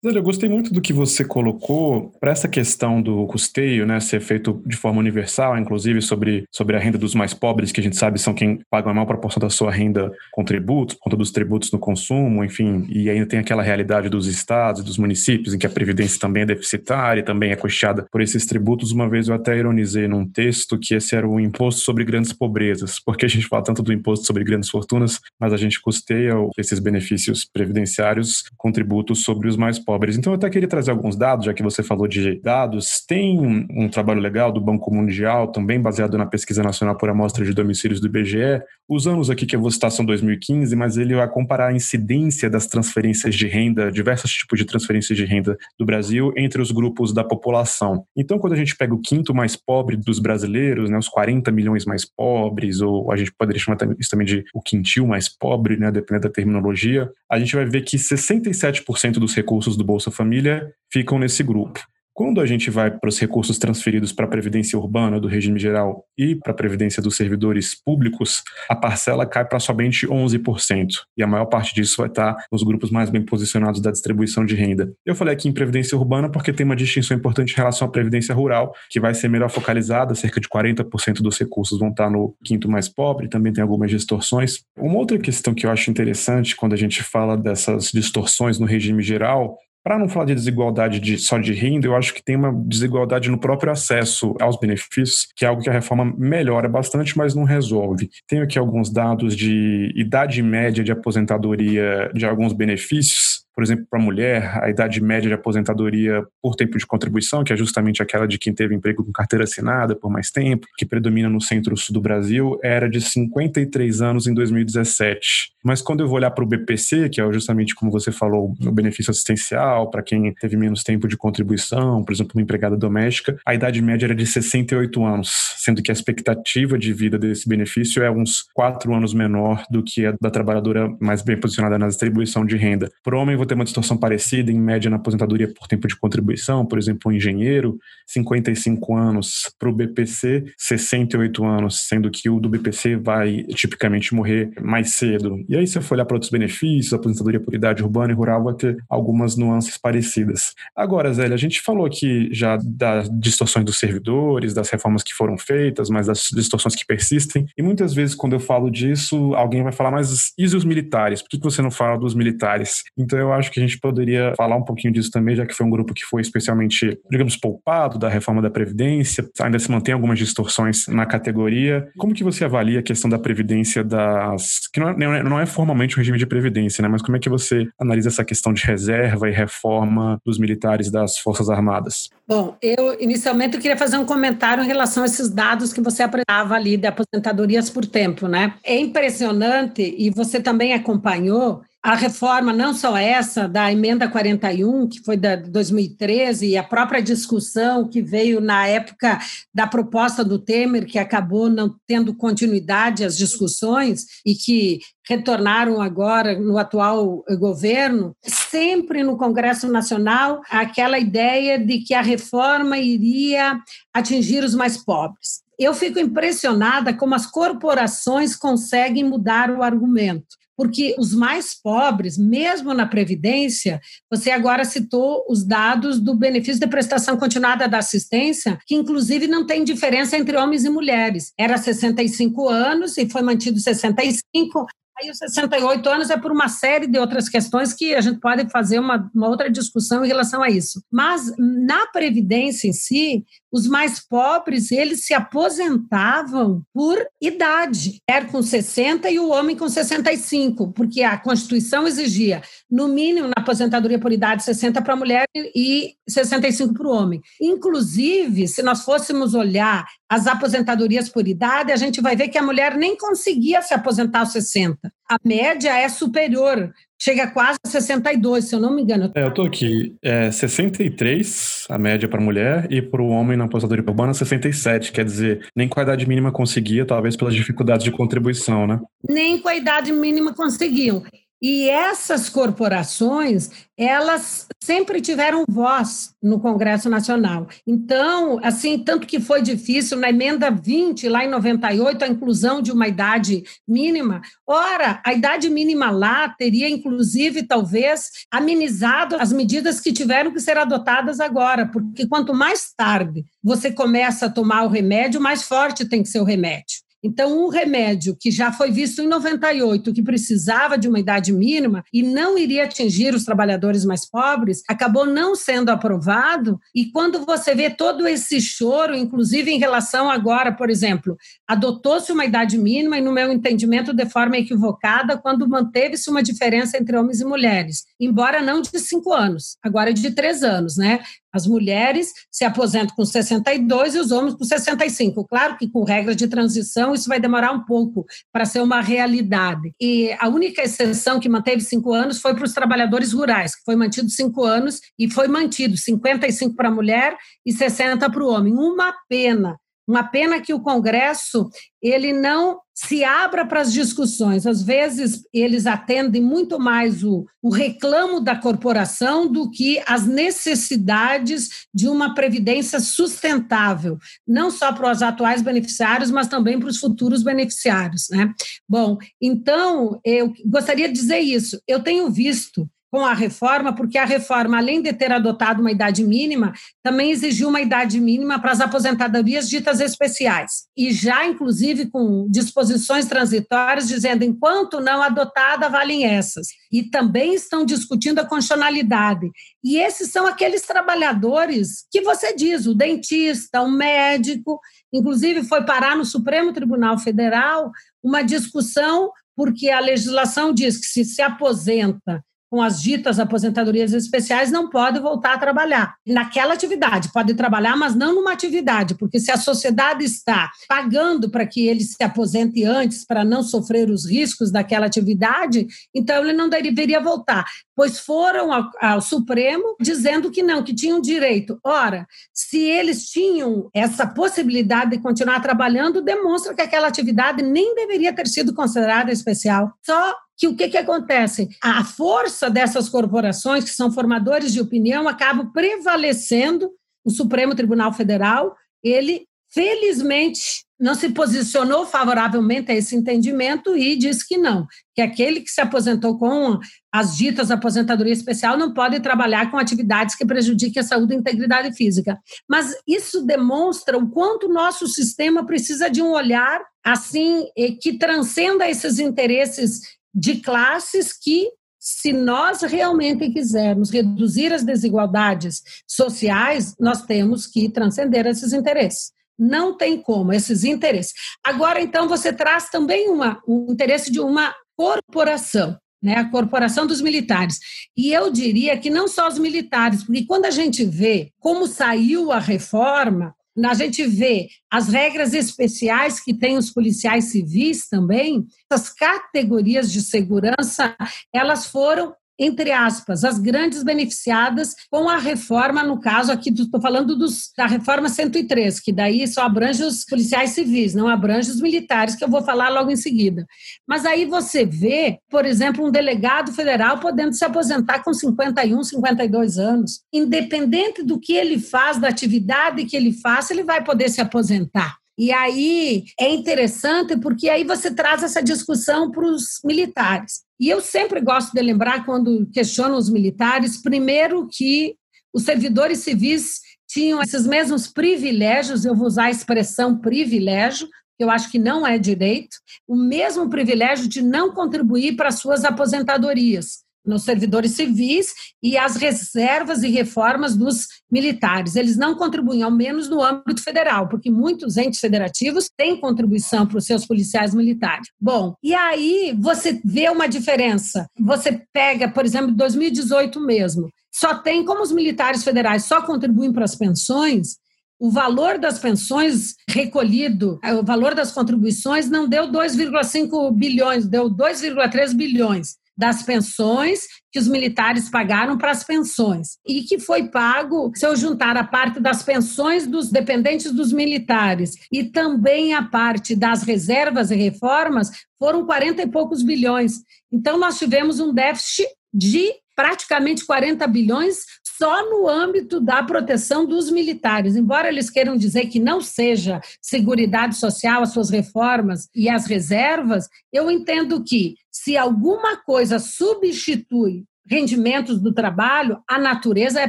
Eu 0.00 0.22
gostei 0.22 0.48
muito 0.48 0.72
do 0.72 0.80
que 0.80 0.92
você 0.92 1.24
colocou 1.24 2.12
para 2.20 2.30
essa 2.30 2.46
questão 2.46 3.02
do 3.02 3.26
custeio, 3.26 3.84
né, 3.84 3.98
ser 3.98 4.20
feito 4.20 4.62
de 4.64 4.76
forma 4.76 5.00
universal, 5.00 5.58
inclusive 5.58 6.00
sobre, 6.00 6.44
sobre 6.52 6.76
a 6.76 6.78
renda 6.78 6.96
dos 6.96 7.16
mais 7.16 7.34
pobres, 7.34 7.72
que 7.72 7.80
a 7.80 7.82
gente 7.82 7.96
sabe 7.96 8.20
são 8.20 8.32
quem 8.32 8.60
pagam 8.70 8.92
a 8.92 8.94
maior 8.94 9.06
proporção 9.06 9.40
da 9.40 9.50
sua 9.50 9.72
renda 9.72 10.12
com 10.30 10.44
tributos, 10.44 10.94
por 10.94 11.02
conta 11.02 11.16
dos 11.16 11.32
tributos 11.32 11.72
no 11.72 11.80
consumo, 11.80 12.44
enfim, 12.44 12.86
e 12.88 13.10
ainda 13.10 13.26
tem 13.26 13.40
aquela 13.40 13.60
realidade 13.60 14.08
dos 14.08 14.28
estados 14.28 14.82
e 14.82 14.84
dos 14.84 14.98
municípios, 14.98 15.52
em 15.52 15.58
que 15.58 15.66
a 15.66 15.70
previdência 15.70 16.20
também 16.20 16.44
é 16.44 16.46
deficitária, 16.46 17.24
também 17.24 17.50
é 17.50 17.56
custeada 17.56 18.06
por 18.12 18.20
esses 18.20 18.46
tributos. 18.46 18.92
Uma 18.92 19.08
vez 19.08 19.26
eu 19.26 19.34
até 19.34 19.58
ironizei 19.58 20.06
num 20.06 20.24
texto 20.24 20.78
que 20.78 20.94
esse 20.94 21.16
era 21.16 21.28
o 21.28 21.40
imposto 21.40 21.80
sobre 21.80 22.04
grandes 22.04 22.32
pobrezas, 22.32 23.00
porque 23.04 23.26
a 23.26 23.28
gente 23.28 23.48
fala 23.48 23.64
tanto 23.64 23.82
do 23.82 23.92
imposto 23.92 24.26
sobre 24.26 24.44
grandes 24.44 24.70
fortunas, 24.70 25.18
mas 25.40 25.52
a 25.52 25.56
gente 25.56 25.80
custeia 25.80 26.34
esses 26.56 26.78
benefícios 26.78 27.44
previdenciários 27.44 28.44
com 28.56 28.70
tributos 28.70 29.24
sobre 29.24 29.48
os 29.48 29.56
mais 29.56 29.87
pobres. 29.88 30.18
Então, 30.18 30.34
eu 30.34 30.36
até 30.36 30.50
queria 30.50 30.68
trazer 30.68 30.90
alguns 30.90 31.16
dados, 31.16 31.46
já 31.46 31.54
que 31.54 31.62
você 31.62 31.82
falou 31.82 32.06
de 32.06 32.38
dados. 32.42 33.02
Tem 33.06 33.40
um, 33.40 33.66
um 33.70 33.88
trabalho 33.88 34.20
legal 34.20 34.52
do 34.52 34.60
Banco 34.60 34.94
Mundial, 34.94 35.50
também 35.50 35.80
baseado 35.80 36.18
na 36.18 36.26
Pesquisa 36.26 36.62
Nacional 36.62 36.94
por 36.94 37.08
Amostra 37.08 37.42
de 37.42 37.54
Domicílios 37.54 37.98
do 37.98 38.06
IBGE. 38.06 38.60
Os 38.90 39.06
anos 39.06 39.28
aqui 39.28 39.44
que 39.44 39.54
eu 39.54 39.60
vou 39.60 39.70
citar 39.70 39.90
são 39.90 40.02
2015, 40.02 40.74
mas 40.74 40.96
ele 40.96 41.14
vai 41.14 41.28
comparar 41.28 41.66
a 41.66 41.72
incidência 41.74 42.48
das 42.48 42.66
transferências 42.66 43.34
de 43.34 43.46
renda, 43.46 43.92
diversos 43.92 44.32
tipos 44.32 44.58
de 44.58 44.64
transferências 44.64 45.14
de 45.14 45.26
renda 45.26 45.58
do 45.78 45.84
Brasil 45.84 46.32
entre 46.38 46.62
os 46.62 46.70
grupos 46.70 47.12
da 47.12 47.22
população. 47.22 48.06
Então, 48.16 48.38
quando 48.38 48.54
a 48.54 48.56
gente 48.56 48.74
pega 48.74 48.94
o 48.94 48.98
quinto 48.98 49.34
mais 49.34 49.54
pobre 49.56 49.94
dos 49.94 50.18
brasileiros, 50.18 50.88
né, 50.88 50.96
os 50.96 51.06
40 51.06 51.52
milhões 51.52 51.84
mais 51.84 52.06
pobres, 52.06 52.80
ou 52.80 53.12
a 53.12 53.16
gente 53.18 53.30
poderia 53.30 53.60
chamar 53.60 53.76
isso 53.98 54.10
também 54.10 54.26
de 54.26 54.42
o 54.54 54.62
quintil 54.62 55.06
mais 55.06 55.28
pobre, 55.28 55.76
né, 55.76 55.90
dependendo 55.90 56.26
da 56.26 56.32
terminologia, 56.32 57.10
a 57.30 57.38
gente 57.38 57.54
vai 57.54 57.66
ver 57.66 57.82
que 57.82 57.98
67% 57.98 59.18
dos 59.18 59.34
recursos 59.34 59.76
do 59.76 59.84
Bolsa 59.84 60.10
Família 60.10 60.72
ficam 60.90 61.18
nesse 61.18 61.42
grupo. 61.42 61.78
Quando 62.18 62.40
a 62.40 62.46
gente 62.46 62.68
vai 62.68 62.90
para 62.90 63.08
os 63.08 63.16
recursos 63.16 63.58
transferidos 63.58 64.12
para 64.12 64.24
a 64.24 64.28
Previdência 64.28 64.76
Urbana 64.76 65.20
do 65.20 65.28
regime 65.28 65.56
geral 65.56 66.04
e 66.18 66.34
para 66.34 66.50
a 66.50 66.54
Previdência 66.54 67.00
dos 67.00 67.14
servidores 67.14 67.80
públicos, 67.80 68.42
a 68.68 68.74
parcela 68.74 69.24
cai 69.24 69.44
para 69.44 69.60
somente 69.60 70.04
11%. 70.04 70.88
E 71.16 71.22
a 71.22 71.28
maior 71.28 71.46
parte 71.46 71.72
disso 71.72 71.98
vai 71.98 72.08
estar 72.08 72.36
nos 72.50 72.64
grupos 72.64 72.90
mais 72.90 73.08
bem 73.08 73.24
posicionados 73.24 73.80
da 73.80 73.92
distribuição 73.92 74.44
de 74.44 74.56
renda. 74.56 74.92
Eu 75.06 75.14
falei 75.14 75.32
aqui 75.32 75.48
em 75.48 75.52
Previdência 75.52 75.96
Urbana 75.96 76.28
porque 76.28 76.52
tem 76.52 76.66
uma 76.66 76.74
distinção 76.74 77.16
importante 77.16 77.52
em 77.52 77.56
relação 77.56 77.86
à 77.86 77.90
Previdência 77.92 78.34
Rural, 78.34 78.74
que 78.90 78.98
vai 78.98 79.14
ser 79.14 79.28
melhor 79.28 79.48
focalizada, 79.48 80.12
cerca 80.16 80.40
de 80.40 80.48
40% 80.48 81.22
dos 81.22 81.38
recursos 81.38 81.78
vão 81.78 81.90
estar 81.90 82.10
no 82.10 82.34
quinto 82.44 82.68
mais 82.68 82.88
pobre, 82.88 83.28
também 83.28 83.52
tem 83.52 83.62
algumas 83.62 83.92
distorções. 83.92 84.64
Uma 84.76 84.98
outra 84.98 85.18
questão 85.20 85.54
que 85.54 85.66
eu 85.66 85.70
acho 85.70 85.88
interessante 85.88 86.56
quando 86.56 86.72
a 86.72 86.76
gente 86.76 87.00
fala 87.00 87.36
dessas 87.36 87.92
distorções 87.92 88.58
no 88.58 88.66
regime 88.66 89.04
geral 89.04 89.56
para 89.88 89.98
não 89.98 90.06
falar 90.06 90.26
de 90.26 90.34
desigualdade 90.34 91.00
de, 91.00 91.16
só 91.16 91.38
de 91.38 91.54
renda, 91.54 91.86
eu 91.86 91.96
acho 91.96 92.12
que 92.12 92.22
tem 92.22 92.36
uma 92.36 92.52
desigualdade 92.52 93.30
no 93.30 93.38
próprio 93.38 93.72
acesso 93.72 94.36
aos 94.38 94.60
benefícios, 94.60 95.26
que 95.34 95.46
é 95.46 95.48
algo 95.48 95.62
que 95.62 95.70
a 95.70 95.72
reforma 95.72 96.12
melhora 96.18 96.68
bastante, 96.68 97.16
mas 97.16 97.34
não 97.34 97.44
resolve. 97.44 98.10
Tenho 98.26 98.42
aqui 98.42 98.58
alguns 98.58 98.92
dados 98.92 99.34
de 99.34 99.90
idade 99.96 100.42
média 100.42 100.84
de 100.84 100.92
aposentadoria 100.92 102.10
de 102.12 102.26
alguns 102.26 102.52
benefícios 102.52 103.47
por 103.58 103.64
exemplo, 103.64 103.86
para 103.90 103.98
a 103.98 104.02
mulher, 104.04 104.62
a 104.62 104.70
idade 104.70 105.02
média 105.02 105.26
de 105.26 105.34
aposentadoria 105.34 106.24
por 106.40 106.54
tempo 106.54 106.78
de 106.78 106.86
contribuição, 106.86 107.42
que 107.42 107.52
é 107.52 107.56
justamente 107.56 108.00
aquela 108.00 108.24
de 108.24 108.38
quem 108.38 108.54
teve 108.54 108.72
emprego 108.72 109.04
com 109.04 109.10
carteira 109.10 109.42
assinada 109.42 109.96
por 109.96 110.12
mais 110.12 110.30
tempo, 110.30 110.68
que 110.76 110.86
predomina 110.86 111.28
no 111.28 111.40
centro-sul 111.40 111.92
do 111.92 112.00
Brasil, 112.00 112.56
era 112.62 112.88
de 112.88 113.00
53 113.00 114.00
anos 114.00 114.28
em 114.28 114.32
2017. 114.32 115.50
Mas 115.64 115.82
quando 115.82 116.04
eu 116.04 116.06
vou 116.06 116.18
olhar 116.18 116.30
para 116.30 116.44
o 116.44 116.46
BPC, 116.46 117.08
que 117.08 117.20
é 117.20 117.32
justamente 117.32 117.74
como 117.74 117.90
você 117.90 118.12
falou, 118.12 118.54
o 118.64 118.70
benefício 118.70 119.10
assistencial 119.10 119.90
para 119.90 120.04
quem 120.04 120.32
teve 120.34 120.56
menos 120.56 120.84
tempo 120.84 121.08
de 121.08 121.16
contribuição, 121.16 122.04
por 122.04 122.12
exemplo, 122.12 122.34
uma 122.36 122.42
empregada 122.42 122.76
doméstica, 122.76 123.40
a 123.44 123.56
idade 123.56 123.82
média 123.82 124.06
era 124.06 124.14
de 124.14 124.24
68 124.24 125.04
anos, 125.04 125.56
sendo 125.56 125.82
que 125.82 125.90
a 125.90 125.94
expectativa 125.94 126.78
de 126.78 126.92
vida 126.92 127.18
desse 127.18 127.48
benefício 127.48 128.04
é 128.04 128.10
uns 128.10 128.44
4 128.54 128.94
anos 128.94 129.12
menor 129.12 129.64
do 129.68 129.82
que 129.82 130.06
a 130.06 130.14
da 130.20 130.30
trabalhadora 130.30 130.88
mais 131.00 131.22
bem 131.22 131.36
posicionada 131.36 131.76
na 131.76 131.88
distribuição 131.88 132.46
de 132.46 132.56
renda. 132.56 132.88
Para 133.02 133.16
o 133.16 133.20
homem, 133.20 133.36
ter 133.48 133.54
uma 133.54 133.64
distorção 133.64 133.96
parecida, 133.96 134.52
em 134.52 134.60
média, 134.60 134.90
na 134.90 134.96
aposentadoria 134.96 135.48
por 135.48 135.66
tempo 135.66 135.88
de 135.88 135.96
contribuição, 135.96 136.64
por 136.64 136.78
exemplo, 136.78 137.10
um 137.10 137.14
engenheiro, 137.14 137.78
55 138.06 138.96
anos, 138.96 139.52
para 139.58 139.68
o 139.68 139.72
BPC, 139.72 140.44
68 140.56 141.44
anos, 141.44 141.80
sendo 141.88 142.10
que 142.10 142.30
o 142.30 142.38
do 142.38 142.48
BPC 142.48 142.96
vai 142.96 143.42
tipicamente 143.44 144.14
morrer 144.14 144.50
mais 144.60 144.94
cedo. 144.94 145.44
E 145.48 145.56
aí, 145.56 145.66
se 145.66 145.78
eu 145.78 145.82
for 145.82 145.94
olhar 145.94 146.04
para 146.04 146.16
outros 146.16 146.30
benefícios, 146.30 146.92
aposentadoria 146.92 147.40
por 147.40 147.54
idade 147.54 147.82
urbana 147.82 148.12
e 148.12 148.16
rural 148.16 148.44
vai 148.44 148.54
ter 148.54 148.76
algumas 148.88 149.36
nuances 149.36 149.76
parecidas. 149.76 150.54
Agora, 150.76 151.12
Zélia, 151.12 151.34
a 151.34 151.38
gente 151.38 151.60
falou 151.60 151.86
aqui 151.86 152.28
já 152.32 152.58
das 152.62 153.08
distorções 153.18 153.64
dos 153.64 153.78
servidores, 153.78 154.54
das 154.54 154.70
reformas 154.70 155.02
que 155.02 155.14
foram 155.14 155.36
feitas, 155.36 155.90
mas 155.90 156.06
das 156.06 156.28
distorções 156.32 156.74
que 156.74 156.86
persistem, 156.86 157.46
e 157.56 157.62
muitas 157.62 157.94
vezes, 157.94 158.14
quando 158.14 158.34
eu 158.34 158.40
falo 158.40 158.70
disso, 158.70 159.34
alguém 159.34 159.62
vai 159.62 159.72
falar, 159.72 159.90
mas 159.90 160.32
e 160.36 160.44
os 160.44 160.64
militares? 160.64 161.22
Por 161.22 161.28
que 161.28 161.38
você 161.38 161.62
não 161.62 161.70
fala 161.70 161.98
dos 161.98 162.14
militares? 162.14 162.84
Então, 162.96 163.18
eu 163.18 163.27
acho 163.32 163.50
que 163.50 163.60
a 163.60 163.62
gente 163.62 163.78
poderia 163.78 164.32
falar 164.36 164.56
um 164.56 164.64
pouquinho 164.64 164.92
disso 164.92 165.10
também, 165.10 165.36
já 165.36 165.46
que 165.46 165.54
foi 165.54 165.66
um 165.66 165.70
grupo 165.70 165.94
que 165.94 166.04
foi 166.04 166.22
especialmente, 166.22 166.98
digamos, 167.10 167.36
poupado 167.36 167.98
da 167.98 168.08
reforma 168.08 168.42
da 168.42 168.50
Previdência, 168.50 169.28
ainda 169.40 169.58
se 169.58 169.70
mantém 169.70 169.94
algumas 169.94 170.18
distorções 170.18 170.86
na 170.88 171.06
categoria. 171.06 171.88
Como 171.96 172.14
que 172.14 172.24
você 172.24 172.44
avalia 172.44 172.80
a 172.80 172.82
questão 172.82 173.08
da 173.08 173.18
Previdência 173.18 173.82
das... 173.84 174.68
que 174.72 174.80
não 174.80 174.88
é, 174.90 175.22
não 175.22 175.40
é 175.40 175.46
formalmente 175.46 175.96
um 175.96 175.98
regime 175.98 176.18
de 176.18 176.26
Previdência, 176.26 176.82
né? 176.82 176.88
Mas 176.88 177.02
como 177.02 177.16
é 177.16 177.20
que 177.20 177.28
você 177.28 177.66
analisa 177.80 178.08
essa 178.08 178.24
questão 178.24 178.52
de 178.52 178.64
reserva 178.64 179.28
e 179.28 179.32
reforma 179.32 180.20
dos 180.24 180.38
militares 180.38 180.90
das 180.90 181.18
Forças 181.18 181.48
Armadas? 181.48 182.08
Bom, 182.26 182.56
eu 182.60 183.00
inicialmente 183.00 183.56
eu 183.56 183.60
queria 183.60 183.76
fazer 183.76 183.96
um 183.96 184.04
comentário 184.04 184.62
em 184.62 184.66
relação 184.66 185.02
a 185.02 185.06
esses 185.06 185.30
dados 185.30 185.72
que 185.72 185.80
você 185.80 186.02
apresentava 186.02 186.54
ali 186.54 186.76
de 186.76 186.86
aposentadorias 186.86 187.70
por 187.70 187.86
tempo, 187.86 188.28
né? 188.28 188.54
É 188.62 188.78
impressionante, 188.78 189.94
e 189.96 190.10
você 190.10 190.40
também 190.40 190.74
acompanhou, 190.74 191.62
a 191.80 191.94
reforma, 191.94 192.52
não 192.52 192.74
só 192.74 192.96
essa, 192.96 193.48
da 193.48 193.70
emenda 193.70 194.08
41, 194.08 194.88
que 194.88 195.00
foi 195.00 195.16
da 195.16 195.36
2013, 195.36 196.48
e 196.48 196.56
a 196.56 196.62
própria 196.62 197.00
discussão 197.00 197.88
que 197.88 198.02
veio 198.02 198.40
na 198.40 198.66
época 198.66 199.18
da 199.54 199.64
proposta 199.64 200.24
do 200.24 200.40
Temer, 200.40 200.86
que 200.86 200.98
acabou 200.98 201.48
não 201.48 201.74
tendo 201.86 202.12
continuidade 202.14 203.04
as 203.04 203.16
discussões 203.16 204.06
e 204.26 204.34
que 204.34 204.80
retornaram 205.08 205.80
agora 205.80 206.38
no 206.38 206.58
atual 206.58 207.24
governo, 207.38 208.14
sempre 208.22 209.04
no 209.04 209.16
Congresso 209.16 209.68
Nacional 209.68 210.42
aquela 210.50 210.98
ideia 210.98 211.58
de 211.58 211.78
que 211.78 211.94
a 211.94 212.02
reforma 212.02 212.76
iria 212.76 213.56
atingir 213.94 214.42
os 214.42 214.54
mais 214.54 214.76
pobres. 214.76 215.42
Eu 215.56 215.72
fico 215.72 215.98
impressionada 215.98 216.92
como 216.92 217.14
as 217.14 217.26
corporações 217.26 218.36
conseguem 218.36 219.04
mudar 219.04 219.50
o 219.50 219.62
argumento 219.62 220.36
porque 220.58 220.96
os 220.98 221.14
mais 221.14 221.54
pobres, 221.54 222.18
mesmo 222.18 222.74
na 222.74 222.84
Previdência, 222.84 223.80
você 224.10 224.32
agora 224.32 224.64
citou 224.64 225.24
os 225.28 225.44
dados 225.44 226.00
do 226.00 226.16
benefício 226.16 226.58
de 226.58 226.66
prestação 226.66 227.16
continuada 227.16 227.68
da 227.68 227.78
assistência, 227.78 228.58
que 228.66 228.74
inclusive 228.74 229.28
não 229.28 229.46
tem 229.46 229.62
diferença 229.62 230.18
entre 230.18 230.36
homens 230.36 230.64
e 230.64 230.68
mulheres. 230.68 231.32
Era 231.38 231.56
65 231.56 232.48
anos 232.48 232.98
e 232.98 233.08
foi 233.08 233.22
mantido 233.22 233.60
65, 233.60 234.66
Aí 235.00 235.10
os 235.10 235.18
68 235.18 235.88
anos 235.88 236.10
é 236.10 236.16
por 236.16 236.32
uma 236.32 236.48
série 236.48 236.88
de 236.88 236.98
outras 236.98 237.28
questões 237.28 237.72
que 237.72 237.94
a 237.94 238.00
gente 238.00 238.18
pode 238.18 238.50
fazer 238.50 238.80
uma, 238.80 239.08
uma 239.14 239.28
outra 239.28 239.48
discussão 239.48 240.04
em 240.04 240.08
relação 240.08 240.42
a 240.42 240.50
isso. 240.50 240.82
Mas 240.90 241.32
na 241.38 241.86
Previdência 241.86 242.66
em 242.66 242.72
si, 242.72 243.24
os 243.50 243.66
mais 243.66 244.00
pobres, 244.00 244.70
eles 244.70 245.04
se 245.04 245.14
aposentavam 245.14 246.62
por 246.72 246.98
idade, 247.20 248.00
era 248.06 248.26
com 248.26 248.42
60 248.42 249.10
e 249.10 249.18
o 249.18 249.30
homem 249.30 249.56
com 249.56 249.68
65, 249.68 250.72
porque 250.72 251.02
a 251.02 251.18
Constituição 251.18 251.86
exigia, 251.86 252.42
no 252.70 252.88
mínimo, 252.88 253.28
na 253.28 253.34
aposentadoria 253.42 253.98
por 253.98 254.12
idade, 254.12 254.44
60 254.44 254.82
para 254.82 254.92
a 254.92 254.96
mulher 254.96 255.24
e 255.34 255.94
65 256.08 256.74
para 256.74 256.88
o 256.88 256.92
homem. 256.92 257.20
Inclusive, 257.40 258.46
se 258.48 258.62
nós 258.62 258.82
fôssemos 258.82 259.34
olhar 259.34 259.86
as 260.08 260.26
aposentadorias 260.26 261.08
por 261.08 261.26
idade, 261.26 261.72
a 261.72 261.76
gente 261.76 262.00
vai 262.00 262.16
ver 262.16 262.28
que 262.28 262.38
a 262.38 262.42
mulher 262.42 262.76
nem 262.76 262.96
conseguia 262.96 263.62
se 263.62 263.74
aposentar 263.74 264.20
aos 264.20 264.32
60. 264.32 264.78
A 265.08 265.16
média 265.24 265.76
é 265.76 265.88
superior, 265.88 266.72
chega 267.00 267.26
quase 267.28 267.58
a 267.64 267.68
62, 267.68 268.44
se 268.46 268.54
eu 268.54 268.60
não 268.60 268.74
me 268.74 268.82
engano. 268.82 269.10
É, 269.14 269.22
eu 269.22 269.28
estou 269.28 269.46
aqui, 269.46 269.94
é 270.02 270.30
63 270.30 271.66
a 271.68 271.78
média 271.78 272.08
para 272.08 272.20
mulher 272.20 272.66
e 272.70 272.82
para 272.82 273.02
o 273.02 273.08
homem 273.08 273.36
na 273.36 273.44
aposentadoria 273.44 273.84
urbana 273.88 274.12
67, 274.12 274.92
quer 274.92 275.04
dizer, 275.04 275.46
nem 275.54 275.68
com 275.68 275.78
a 275.78 275.82
idade 275.82 276.06
mínima 276.08 276.32
conseguia, 276.32 276.84
talvez 276.84 277.16
pelas 277.16 277.34
dificuldades 277.34 277.84
de 277.84 277.90
contribuição, 277.90 278.66
né? 278.66 278.80
Nem 279.08 279.40
com 279.40 279.48
a 279.48 279.56
idade 279.56 279.92
mínima 279.92 280.34
conseguiam. 280.34 281.02
E 281.40 281.68
essas 281.68 282.28
corporações, 282.28 283.50
elas 283.76 284.48
sempre 284.68 285.00
tiveram 285.00 285.46
voz 285.48 286.14
no 286.22 286.38
Congresso 286.38 286.90
Nacional. 286.90 287.48
Então, 287.66 288.38
assim, 288.42 288.78
tanto 288.78 289.06
que 289.06 289.18
foi 289.18 289.40
difícil 289.40 289.96
na 289.96 290.10
emenda 290.10 290.50
20, 290.50 291.08
lá 291.08 291.24
em 291.24 291.30
98, 291.30 292.04
a 292.04 292.08
inclusão 292.08 292.60
de 292.60 292.70
uma 292.70 292.86
idade 292.86 293.44
mínima. 293.66 294.20
Ora, 294.46 295.00
a 295.06 295.14
idade 295.14 295.48
mínima 295.48 295.90
lá 295.90 296.28
teria, 296.28 296.68
inclusive, 296.68 297.44
talvez, 297.44 298.10
amenizado 298.30 299.16
as 299.16 299.32
medidas 299.32 299.80
que 299.80 299.90
tiveram 299.90 300.34
que 300.34 300.40
ser 300.40 300.58
adotadas 300.58 301.18
agora, 301.18 301.64
porque 301.64 302.06
quanto 302.06 302.34
mais 302.34 302.70
tarde 302.76 303.24
você 303.42 303.72
começa 303.72 304.26
a 304.26 304.30
tomar 304.30 304.64
o 304.64 304.68
remédio, 304.68 305.18
mais 305.18 305.44
forte 305.44 305.88
tem 305.88 306.02
que 306.02 306.10
ser 306.10 306.20
o 306.20 306.24
remédio. 306.24 306.87
Então, 307.02 307.44
um 307.44 307.48
remédio 307.48 308.16
que 308.18 308.30
já 308.30 308.52
foi 308.52 308.70
visto 308.70 309.00
em 309.00 309.06
98, 309.06 309.92
que 309.92 310.02
precisava 310.02 310.76
de 310.76 310.88
uma 310.88 310.98
idade 310.98 311.32
mínima 311.32 311.84
e 311.92 312.02
não 312.02 312.36
iria 312.36 312.64
atingir 312.64 313.14
os 313.14 313.24
trabalhadores 313.24 313.84
mais 313.84 314.08
pobres, 314.08 314.62
acabou 314.68 315.06
não 315.06 315.34
sendo 315.34 315.70
aprovado. 315.70 316.58
E 316.74 316.86
quando 316.86 317.24
você 317.24 317.54
vê 317.54 317.70
todo 317.70 318.06
esse 318.06 318.40
choro, 318.40 318.96
inclusive 318.96 319.50
em 319.50 319.58
relação 319.58 320.10
agora, 320.10 320.52
por 320.52 320.70
exemplo, 320.70 321.16
adotou-se 321.46 322.10
uma 322.10 322.24
idade 322.24 322.58
mínima 322.58 322.98
e, 322.98 323.00
no 323.00 323.12
meu 323.12 323.32
entendimento, 323.32 323.92
de 323.92 324.06
forma 324.06 324.36
equivocada, 324.36 325.16
quando 325.16 325.48
manteve-se 325.48 326.10
uma 326.10 326.22
diferença 326.22 326.76
entre 326.78 326.96
homens 326.96 327.20
e 327.20 327.24
mulheres, 327.24 327.84
embora 328.00 328.42
não 328.42 328.60
de 328.60 328.78
cinco 328.78 329.12
anos, 329.12 329.56
agora 329.62 329.92
de 329.92 330.10
três 330.10 330.42
anos, 330.42 330.76
né? 330.76 331.00
As 331.32 331.46
mulheres 331.46 332.12
se 332.30 332.44
aposentam 332.44 332.94
com 332.96 333.04
62 333.04 333.94
e 333.94 333.98
os 333.98 334.10
homens 334.10 334.34
com 334.34 334.44
65. 334.44 335.26
Claro 335.26 335.56
que 335.56 335.68
com 335.68 335.84
regras 335.84 336.16
de 336.16 336.26
transição 336.28 336.94
isso 336.94 337.08
vai 337.08 337.20
demorar 337.20 337.52
um 337.52 337.64
pouco 337.64 338.06
para 338.32 338.44
ser 338.44 338.60
uma 338.60 338.80
realidade. 338.80 339.72
E 339.80 340.14
a 340.18 340.28
única 340.28 340.62
exceção 340.62 341.20
que 341.20 341.28
manteve 341.28 341.60
cinco 341.60 341.92
anos 341.92 342.20
foi 342.20 342.34
para 342.34 342.44
os 342.44 342.52
trabalhadores 342.52 343.12
rurais, 343.12 343.54
que 343.54 343.62
foi 343.64 343.76
mantido 343.76 344.08
cinco 344.08 344.44
anos 344.44 344.80
e 344.98 345.10
foi 345.10 345.28
mantido 345.28 345.76
55 345.76 346.54
para 346.54 346.68
a 346.68 346.72
mulher 346.72 347.16
e 347.44 347.52
60 347.52 348.08
para 348.10 348.24
o 348.24 348.28
homem. 348.28 348.54
Uma 348.54 348.94
pena 349.08 349.56
uma 349.88 350.04
pena 350.04 350.40
que 350.40 350.52
o 350.52 350.60
Congresso 350.60 351.48
ele 351.80 352.12
não 352.12 352.60
se 352.74 353.02
abra 353.02 353.44
para 353.46 353.60
as 353.60 353.72
discussões. 353.72 354.46
Às 354.46 354.62
vezes, 354.62 355.22
eles 355.32 355.66
atendem 355.66 356.22
muito 356.22 356.60
mais 356.60 357.02
o, 357.02 357.24
o 357.42 357.50
reclamo 357.50 358.20
da 358.20 358.36
corporação 358.36 359.26
do 359.26 359.50
que 359.50 359.82
as 359.86 360.06
necessidades 360.06 361.66
de 361.74 361.88
uma 361.88 362.14
previdência 362.14 362.78
sustentável, 362.78 363.98
não 364.26 364.50
só 364.50 364.72
para 364.72 364.92
os 364.92 365.02
atuais 365.02 365.42
beneficiários, 365.42 366.10
mas 366.10 366.28
também 366.28 366.60
para 366.60 366.68
os 366.68 366.78
futuros 366.78 367.22
beneficiários. 367.22 368.08
Né? 368.10 368.32
Bom, 368.68 368.98
então, 369.20 369.98
eu 370.04 370.32
gostaria 370.46 370.86
de 370.86 370.94
dizer 370.94 371.18
isso. 371.18 371.60
Eu 371.66 371.82
tenho 371.82 372.10
visto 372.10 372.68
com 372.90 373.04
a 373.04 373.12
reforma, 373.12 373.74
porque 373.74 373.98
a 373.98 374.04
reforma, 374.04 374.56
além 374.56 374.80
de 374.80 374.92
ter 374.92 375.12
adotado 375.12 375.60
uma 375.60 375.70
idade 375.70 376.02
mínima, 376.02 376.52
também 376.82 377.10
exigiu 377.10 377.48
uma 377.48 377.60
idade 377.60 378.00
mínima 378.00 378.40
para 378.40 378.52
as 378.52 378.60
aposentadorias 378.60 379.48
ditas 379.48 379.80
especiais. 379.80 380.66
E 380.76 380.90
já, 380.90 381.26
inclusive, 381.26 381.86
com 381.86 382.26
disposições 382.30 383.06
transitórias 383.06 383.86
dizendo 383.86 384.24
enquanto 384.24 384.80
não 384.80 385.02
adotada, 385.02 385.68
valem 385.68 386.06
essas. 386.06 386.48
E 386.72 386.82
também 386.82 387.34
estão 387.34 387.64
discutindo 387.64 388.20
a 388.20 388.24
constitucionalidade. 388.24 389.30
E 389.62 389.76
esses 389.76 390.10
são 390.10 390.26
aqueles 390.26 390.62
trabalhadores 390.62 391.84
que 391.90 392.00
você 392.00 392.34
diz, 392.34 392.66
o 392.66 392.74
dentista, 392.74 393.60
o 393.60 393.70
médico, 393.70 394.58
inclusive 394.92 395.44
foi 395.44 395.64
parar 395.64 395.94
no 395.94 396.04
Supremo 396.04 396.52
Tribunal 396.52 396.98
Federal 396.98 397.70
uma 398.02 398.22
discussão 398.22 399.10
porque 399.36 399.70
a 399.70 399.78
legislação 399.78 400.52
diz 400.52 400.78
que 400.78 400.86
se 400.86 401.04
se 401.04 401.22
aposenta 401.22 402.24
com 402.50 402.62
as 402.62 402.80
ditas 402.80 403.18
aposentadorias 403.18 403.92
especiais 403.92 404.50
não 404.50 404.68
pode 404.68 404.98
voltar 404.98 405.34
a 405.34 405.38
trabalhar 405.38 405.94
naquela 406.06 406.54
atividade. 406.54 407.10
Pode 407.12 407.34
trabalhar, 407.34 407.76
mas 407.76 407.94
não 407.94 408.14
numa 408.14 408.32
atividade, 408.32 408.94
porque 408.94 409.20
se 409.20 409.30
a 409.30 409.36
sociedade 409.36 410.04
está 410.04 410.50
pagando 410.68 411.30
para 411.30 411.46
que 411.46 411.66
ele 411.66 411.80
se 411.80 412.02
aposente 412.02 412.64
antes, 412.64 413.04
para 413.04 413.24
não 413.24 413.42
sofrer 413.42 413.90
os 413.90 414.08
riscos 414.08 414.50
daquela 414.50 414.86
atividade, 414.86 415.66
então 415.94 416.24
ele 416.24 416.32
não 416.32 416.48
deveria 416.48 417.00
voltar. 417.00 417.44
Pois 417.76 417.98
foram 417.98 418.52
ao, 418.52 418.70
ao 418.80 419.00
Supremo 419.00 419.76
dizendo 419.80 420.30
que 420.30 420.42
não, 420.42 420.62
que 420.62 420.74
tinham 420.74 421.00
direito. 421.00 421.58
Ora, 421.64 422.06
se 422.32 422.58
eles 422.58 423.08
tinham 423.08 423.68
essa 423.74 424.06
possibilidade 424.06 424.92
de 424.92 424.98
continuar 424.98 425.40
trabalhando, 425.40 426.02
demonstra 426.02 426.54
que 426.54 426.62
aquela 426.62 426.88
atividade 426.88 427.42
nem 427.42 427.74
deveria 427.74 428.12
ter 428.12 428.26
sido 428.26 428.54
considerada 428.54 429.12
especial. 429.12 429.72
Só 429.84 430.14
que 430.38 430.46
o 430.46 430.54
que, 430.54 430.68
que 430.68 430.78
acontece? 430.78 431.48
A 431.60 431.84
força 431.84 432.48
dessas 432.48 432.88
corporações, 432.88 433.64
que 433.64 433.70
são 433.70 433.90
formadores 433.90 434.52
de 434.52 434.60
opinião, 434.60 435.08
acaba 435.08 435.50
prevalecendo. 435.52 436.70
O 437.04 437.10
Supremo 437.10 437.54
Tribunal 437.54 437.92
Federal, 437.92 438.54
ele, 438.82 439.26
felizmente, 439.52 440.66
não 440.78 440.94
se 440.94 441.08
posicionou 441.08 441.84
favoravelmente 441.84 442.70
a 442.70 442.74
esse 442.74 442.94
entendimento 442.94 443.76
e 443.76 443.96
disse 443.96 444.26
que 444.26 444.36
não, 444.36 444.66
que 444.94 445.02
aquele 445.02 445.40
que 445.40 445.50
se 445.50 445.60
aposentou 445.60 446.16
com 446.16 446.58
as 446.92 447.16
ditas 447.16 447.50
aposentadoria 447.50 448.12
especial 448.12 448.56
não 448.56 448.72
pode 448.72 449.00
trabalhar 449.00 449.50
com 449.50 449.58
atividades 449.58 450.14
que 450.14 450.24
prejudiquem 450.24 450.80
a 450.80 450.86
saúde 450.86 451.14
e 451.14 451.16
a 451.16 451.18
integridade 451.18 451.74
física. 451.74 452.16
Mas 452.48 452.76
isso 452.86 453.24
demonstra 453.24 453.98
o 453.98 454.08
quanto 454.08 454.46
o 454.46 454.52
nosso 454.52 454.86
sistema 454.86 455.44
precisa 455.44 455.90
de 455.90 456.00
um 456.00 456.12
olhar 456.12 456.62
assim 456.84 457.46
que 457.80 457.98
transcenda 457.98 458.68
esses 458.68 458.98
interesses 458.98 459.97
de 460.14 460.40
classes 460.40 461.12
que, 461.12 461.48
se 461.78 462.12
nós 462.12 462.62
realmente 462.62 463.30
quisermos 463.30 463.90
reduzir 463.90 464.52
as 464.52 464.64
desigualdades 464.64 465.62
sociais, 465.86 466.74
nós 466.78 467.02
temos 467.02 467.46
que 467.46 467.68
transcender 467.68 468.26
esses 468.26 468.52
interesses. 468.52 469.12
Não 469.38 469.76
tem 469.76 470.00
como, 470.02 470.32
esses 470.32 470.64
interesses. 470.64 471.12
Agora, 471.44 471.80
então, 471.80 472.08
você 472.08 472.32
traz 472.32 472.68
também 472.68 473.08
uma, 473.08 473.40
um 473.46 473.70
interesse 473.70 474.10
de 474.10 474.20
uma 474.20 474.54
corporação. 474.76 475.78
Né, 476.00 476.14
a 476.14 476.30
corporação 476.30 476.86
dos 476.86 477.00
militares. 477.00 477.58
E 477.96 478.12
eu 478.12 478.30
diria 478.30 478.78
que 478.78 478.88
não 478.88 479.08
só 479.08 479.26
os 479.26 479.36
militares, 479.36 480.04
porque 480.04 480.24
quando 480.26 480.44
a 480.44 480.50
gente 480.52 480.84
vê 480.84 481.32
como 481.40 481.66
saiu 481.66 482.30
a 482.30 482.38
reforma, 482.38 483.34
a 483.66 483.74
gente 483.74 484.06
vê 484.06 484.48
as 484.70 484.88
regras 484.88 485.34
especiais 485.34 486.20
que 486.20 486.34
têm 486.34 486.56
os 486.56 486.70
policiais 486.70 487.26
civis 487.26 487.88
também, 487.88 488.46
essas 488.70 488.90
categorias 488.90 489.90
de 489.90 490.02
segurança, 490.02 490.96
elas 491.32 491.66
foram 491.66 492.14
entre 492.38 492.70
aspas, 492.70 493.24
as 493.24 493.38
grandes 493.38 493.82
beneficiadas 493.82 494.74
com 494.90 495.08
a 495.08 495.18
reforma, 495.18 495.82
no 495.82 496.00
caso 496.00 496.30
aqui, 496.30 496.50
estou 496.50 496.80
falando 496.80 497.16
dos, 497.16 497.50
da 497.56 497.66
reforma 497.66 498.08
103, 498.08 498.78
que 498.78 498.92
daí 498.92 499.26
só 499.26 499.42
abrange 499.42 499.82
os 499.82 500.04
policiais 500.04 500.50
civis, 500.50 500.94
não 500.94 501.08
abrange 501.08 501.50
os 501.50 501.60
militares, 501.60 502.14
que 502.14 502.24
eu 502.24 502.28
vou 502.28 502.42
falar 502.42 502.68
logo 502.68 502.90
em 502.90 502.96
seguida. 502.96 503.46
Mas 503.86 504.06
aí 504.06 504.24
você 504.24 504.64
vê, 504.64 505.18
por 505.28 505.44
exemplo, 505.44 505.84
um 505.84 505.90
delegado 505.90 506.52
federal 506.52 507.00
podendo 507.00 507.34
se 507.34 507.44
aposentar 507.44 508.02
com 508.04 508.12
51, 508.12 508.82
52 508.84 509.58
anos. 509.58 510.02
Independente 510.12 511.02
do 511.02 511.18
que 511.18 511.32
ele 511.32 511.58
faz, 511.58 511.98
da 511.98 512.08
atividade 512.08 512.84
que 512.84 512.96
ele 512.96 513.12
faça, 513.12 513.52
ele 513.52 513.64
vai 513.64 513.82
poder 513.82 514.08
se 514.08 514.20
aposentar. 514.20 514.96
E 515.18 515.32
aí 515.32 516.04
é 516.18 516.32
interessante 516.32 517.16
porque 517.16 517.48
aí 517.48 517.64
você 517.64 517.90
traz 517.90 518.22
essa 518.22 518.40
discussão 518.40 519.10
para 519.10 519.26
os 519.26 519.58
militares. 519.64 520.42
E 520.60 520.68
eu 520.68 520.80
sempre 520.80 521.20
gosto 521.20 521.52
de 521.52 521.60
lembrar, 521.60 522.06
quando 522.06 522.48
questionam 522.52 522.96
os 522.96 523.10
militares, 523.10 523.82
primeiro 523.82 524.48
que 524.48 524.94
os 525.34 525.42
servidores 525.42 525.98
civis 525.98 526.60
tinham 526.88 527.20
esses 527.20 527.46
mesmos 527.46 527.88
privilégios, 527.88 528.84
eu 528.84 528.94
vou 528.94 529.08
usar 529.08 529.24
a 529.24 529.30
expressão 529.30 529.98
privilégio, 529.98 530.88
que 531.16 531.24
eu 531.24 531.30
acho 531.30 531.50
que 531.50 531.58
não 531.58 531.84
é 531.84 531.98
direito, 531.98 532.56
o 532.86 532.96
mesmo 532.96 533.50
privilégio 533.50 534.08
de 534.08 534.22
não 534.22 534.52
contribuir 534.52 535.16
para 535.16 535.32
suas 535.32 535.64
aposentadorias 535.64 536.87
nos 537.08 537.24
servidores 537.24 537.72
civis 537.72 538.34
e 538.62 538.76
as 538.76 538.96
reservas 538.96 539.82
e 539.82 539.88
reformas 539.88 540.54
dos 540.54 540.86
militares. 541.10 541.74
Eles 541.74 541.96
não 541.96 542.14
contribuem, 542.14 542.62
ao 542.62 542.70
menos 542.70 543.08
no 543.08 543.22
âmbito 543.24 543.62
federal, 543.62 544.08
porque 544.08 544.30
muitos 544.30 544.76
entes 544.76 545.00
federativos 545.00 545.70
têm 545.76 546.00
contribuição 546.00 546.66
para 546.66 546.78
os 546.78 546.84
seus 546.84 547.06
policiais 547.06 547.54
militares. 547.54 548.08
Bom, 548.20 548.54
e 548.62 548.74
aí 548.74 549.34
você 549.38 549.80
vê 549.84 550.08
uma 550.08 550.28
diferença. 550.28 551.06
Você 551.18 551.62
pega, 551.72 552.08
por 552.08 552.24
exemplo, 552.24 552.52
2018 552.52 553.40
mesmo, 553.40 553.88
só 554.12 554.34
tem 554.34 554.64
como 554.64 554.82
os 554.82 554.92
militares 554.92 555.42
federais 555.42 555.84
só 555.84 556.02
contribuem 556.02 556.52
para 556.52 556.64
as 556.64 556.74
pensões, 556.74 557.56
o 558.00 558.10
valor 558.10 558.58
das 558.58 558.78
pensões 558.78 559.56
recolhido, 559.68 560.60
o 560.80 560.84
valor 560.84 561.14
das 561.14 561.32
contribuições 561.32 562.08
não 562.08 562.28
deu 562.28 562.46
2,5 562.46 563.52
bilhões, 563.52 564.06
deu 564.06 564.30
2,3 564.30 565.14
bilhões 565.14 565.76
das 565.98 566.22
pensões 566.22 567.00
que 567.32 567.40
os 567.40 567.48
militares 567.48 568.08
pagaram 568.08 568.56
para 568.56 568.70
as 568.70 568.84
pensões 568.84 569.58
e 569.66 569.82
que 569.82 569.98
foi 569.98 570.28
pago, 570.28 570.92
se 570.94 571.04
eu 571.04 571.16
juntar 571.16 571.56
a 571.56 571.64
parte 571.64 571.98
das 571.98 572.22
pensões 572.22 572.86
dos 572.86 573.10
dependentes 573.10 573.72
dos 573.72 573.92
militares 573.92 574.76
e 574.92 575.02
também 575.02 575.74
a 575.74 575.82
parte 575.82 576.36
das 576.36 576.62
reservas 576.62 577.32
e 577.32 577.34
reformas, 577.34 578.12
foram 578.38 578.64
40 578.64 579.02
e 579.02 579.08
poucos 579.08 579.42
bilhões. 579.42 579.94
Então, 580.32 580.56
nós 580.56 580.78
tivemos 580.78 581.18
um 581.18 581.34
déficit 581.34 581.88
de 582.14 582.52
praticamente 582.76 583.44
40 583.44 583.84
bilhões 583.88 584.36
só 584.78 585.10
no 585.10 585.28
âmbito 585.28 585.80
da 585.80 586.02
proteção 586.04 586.64
dos 586.64 586.88
militares. 586.90 587.56
Embora 587.56 587.88
eles 587.88 588.08
queiram 588.08 588.36
dizer 588.36 588.66
que 588.66 588.78
não 588.78 589.00
seja 589.00 589.60
Seguridade 589.82 590.56
Social, 590.56 591.02
as 591.02 591.12
suas 591.12 591.30
reformas 591.30 592.08
e 592.14 592.28
as 592.28 592.46
reservas, 592.46 593.28
eu 593.52 593.68
entendo 593.70 594.22
que 594.22 594.54
se 594.70 594.96
alguma 594.96 595.56
coisa 595.56 595.98
substitui 595.98 597.24
rendimentos 597.44 598.20
do 598.20 598.32
trabalho, 598.32 599.02
a 599.08 599.18
natureza 599.18 599.80
é 599.80 599.88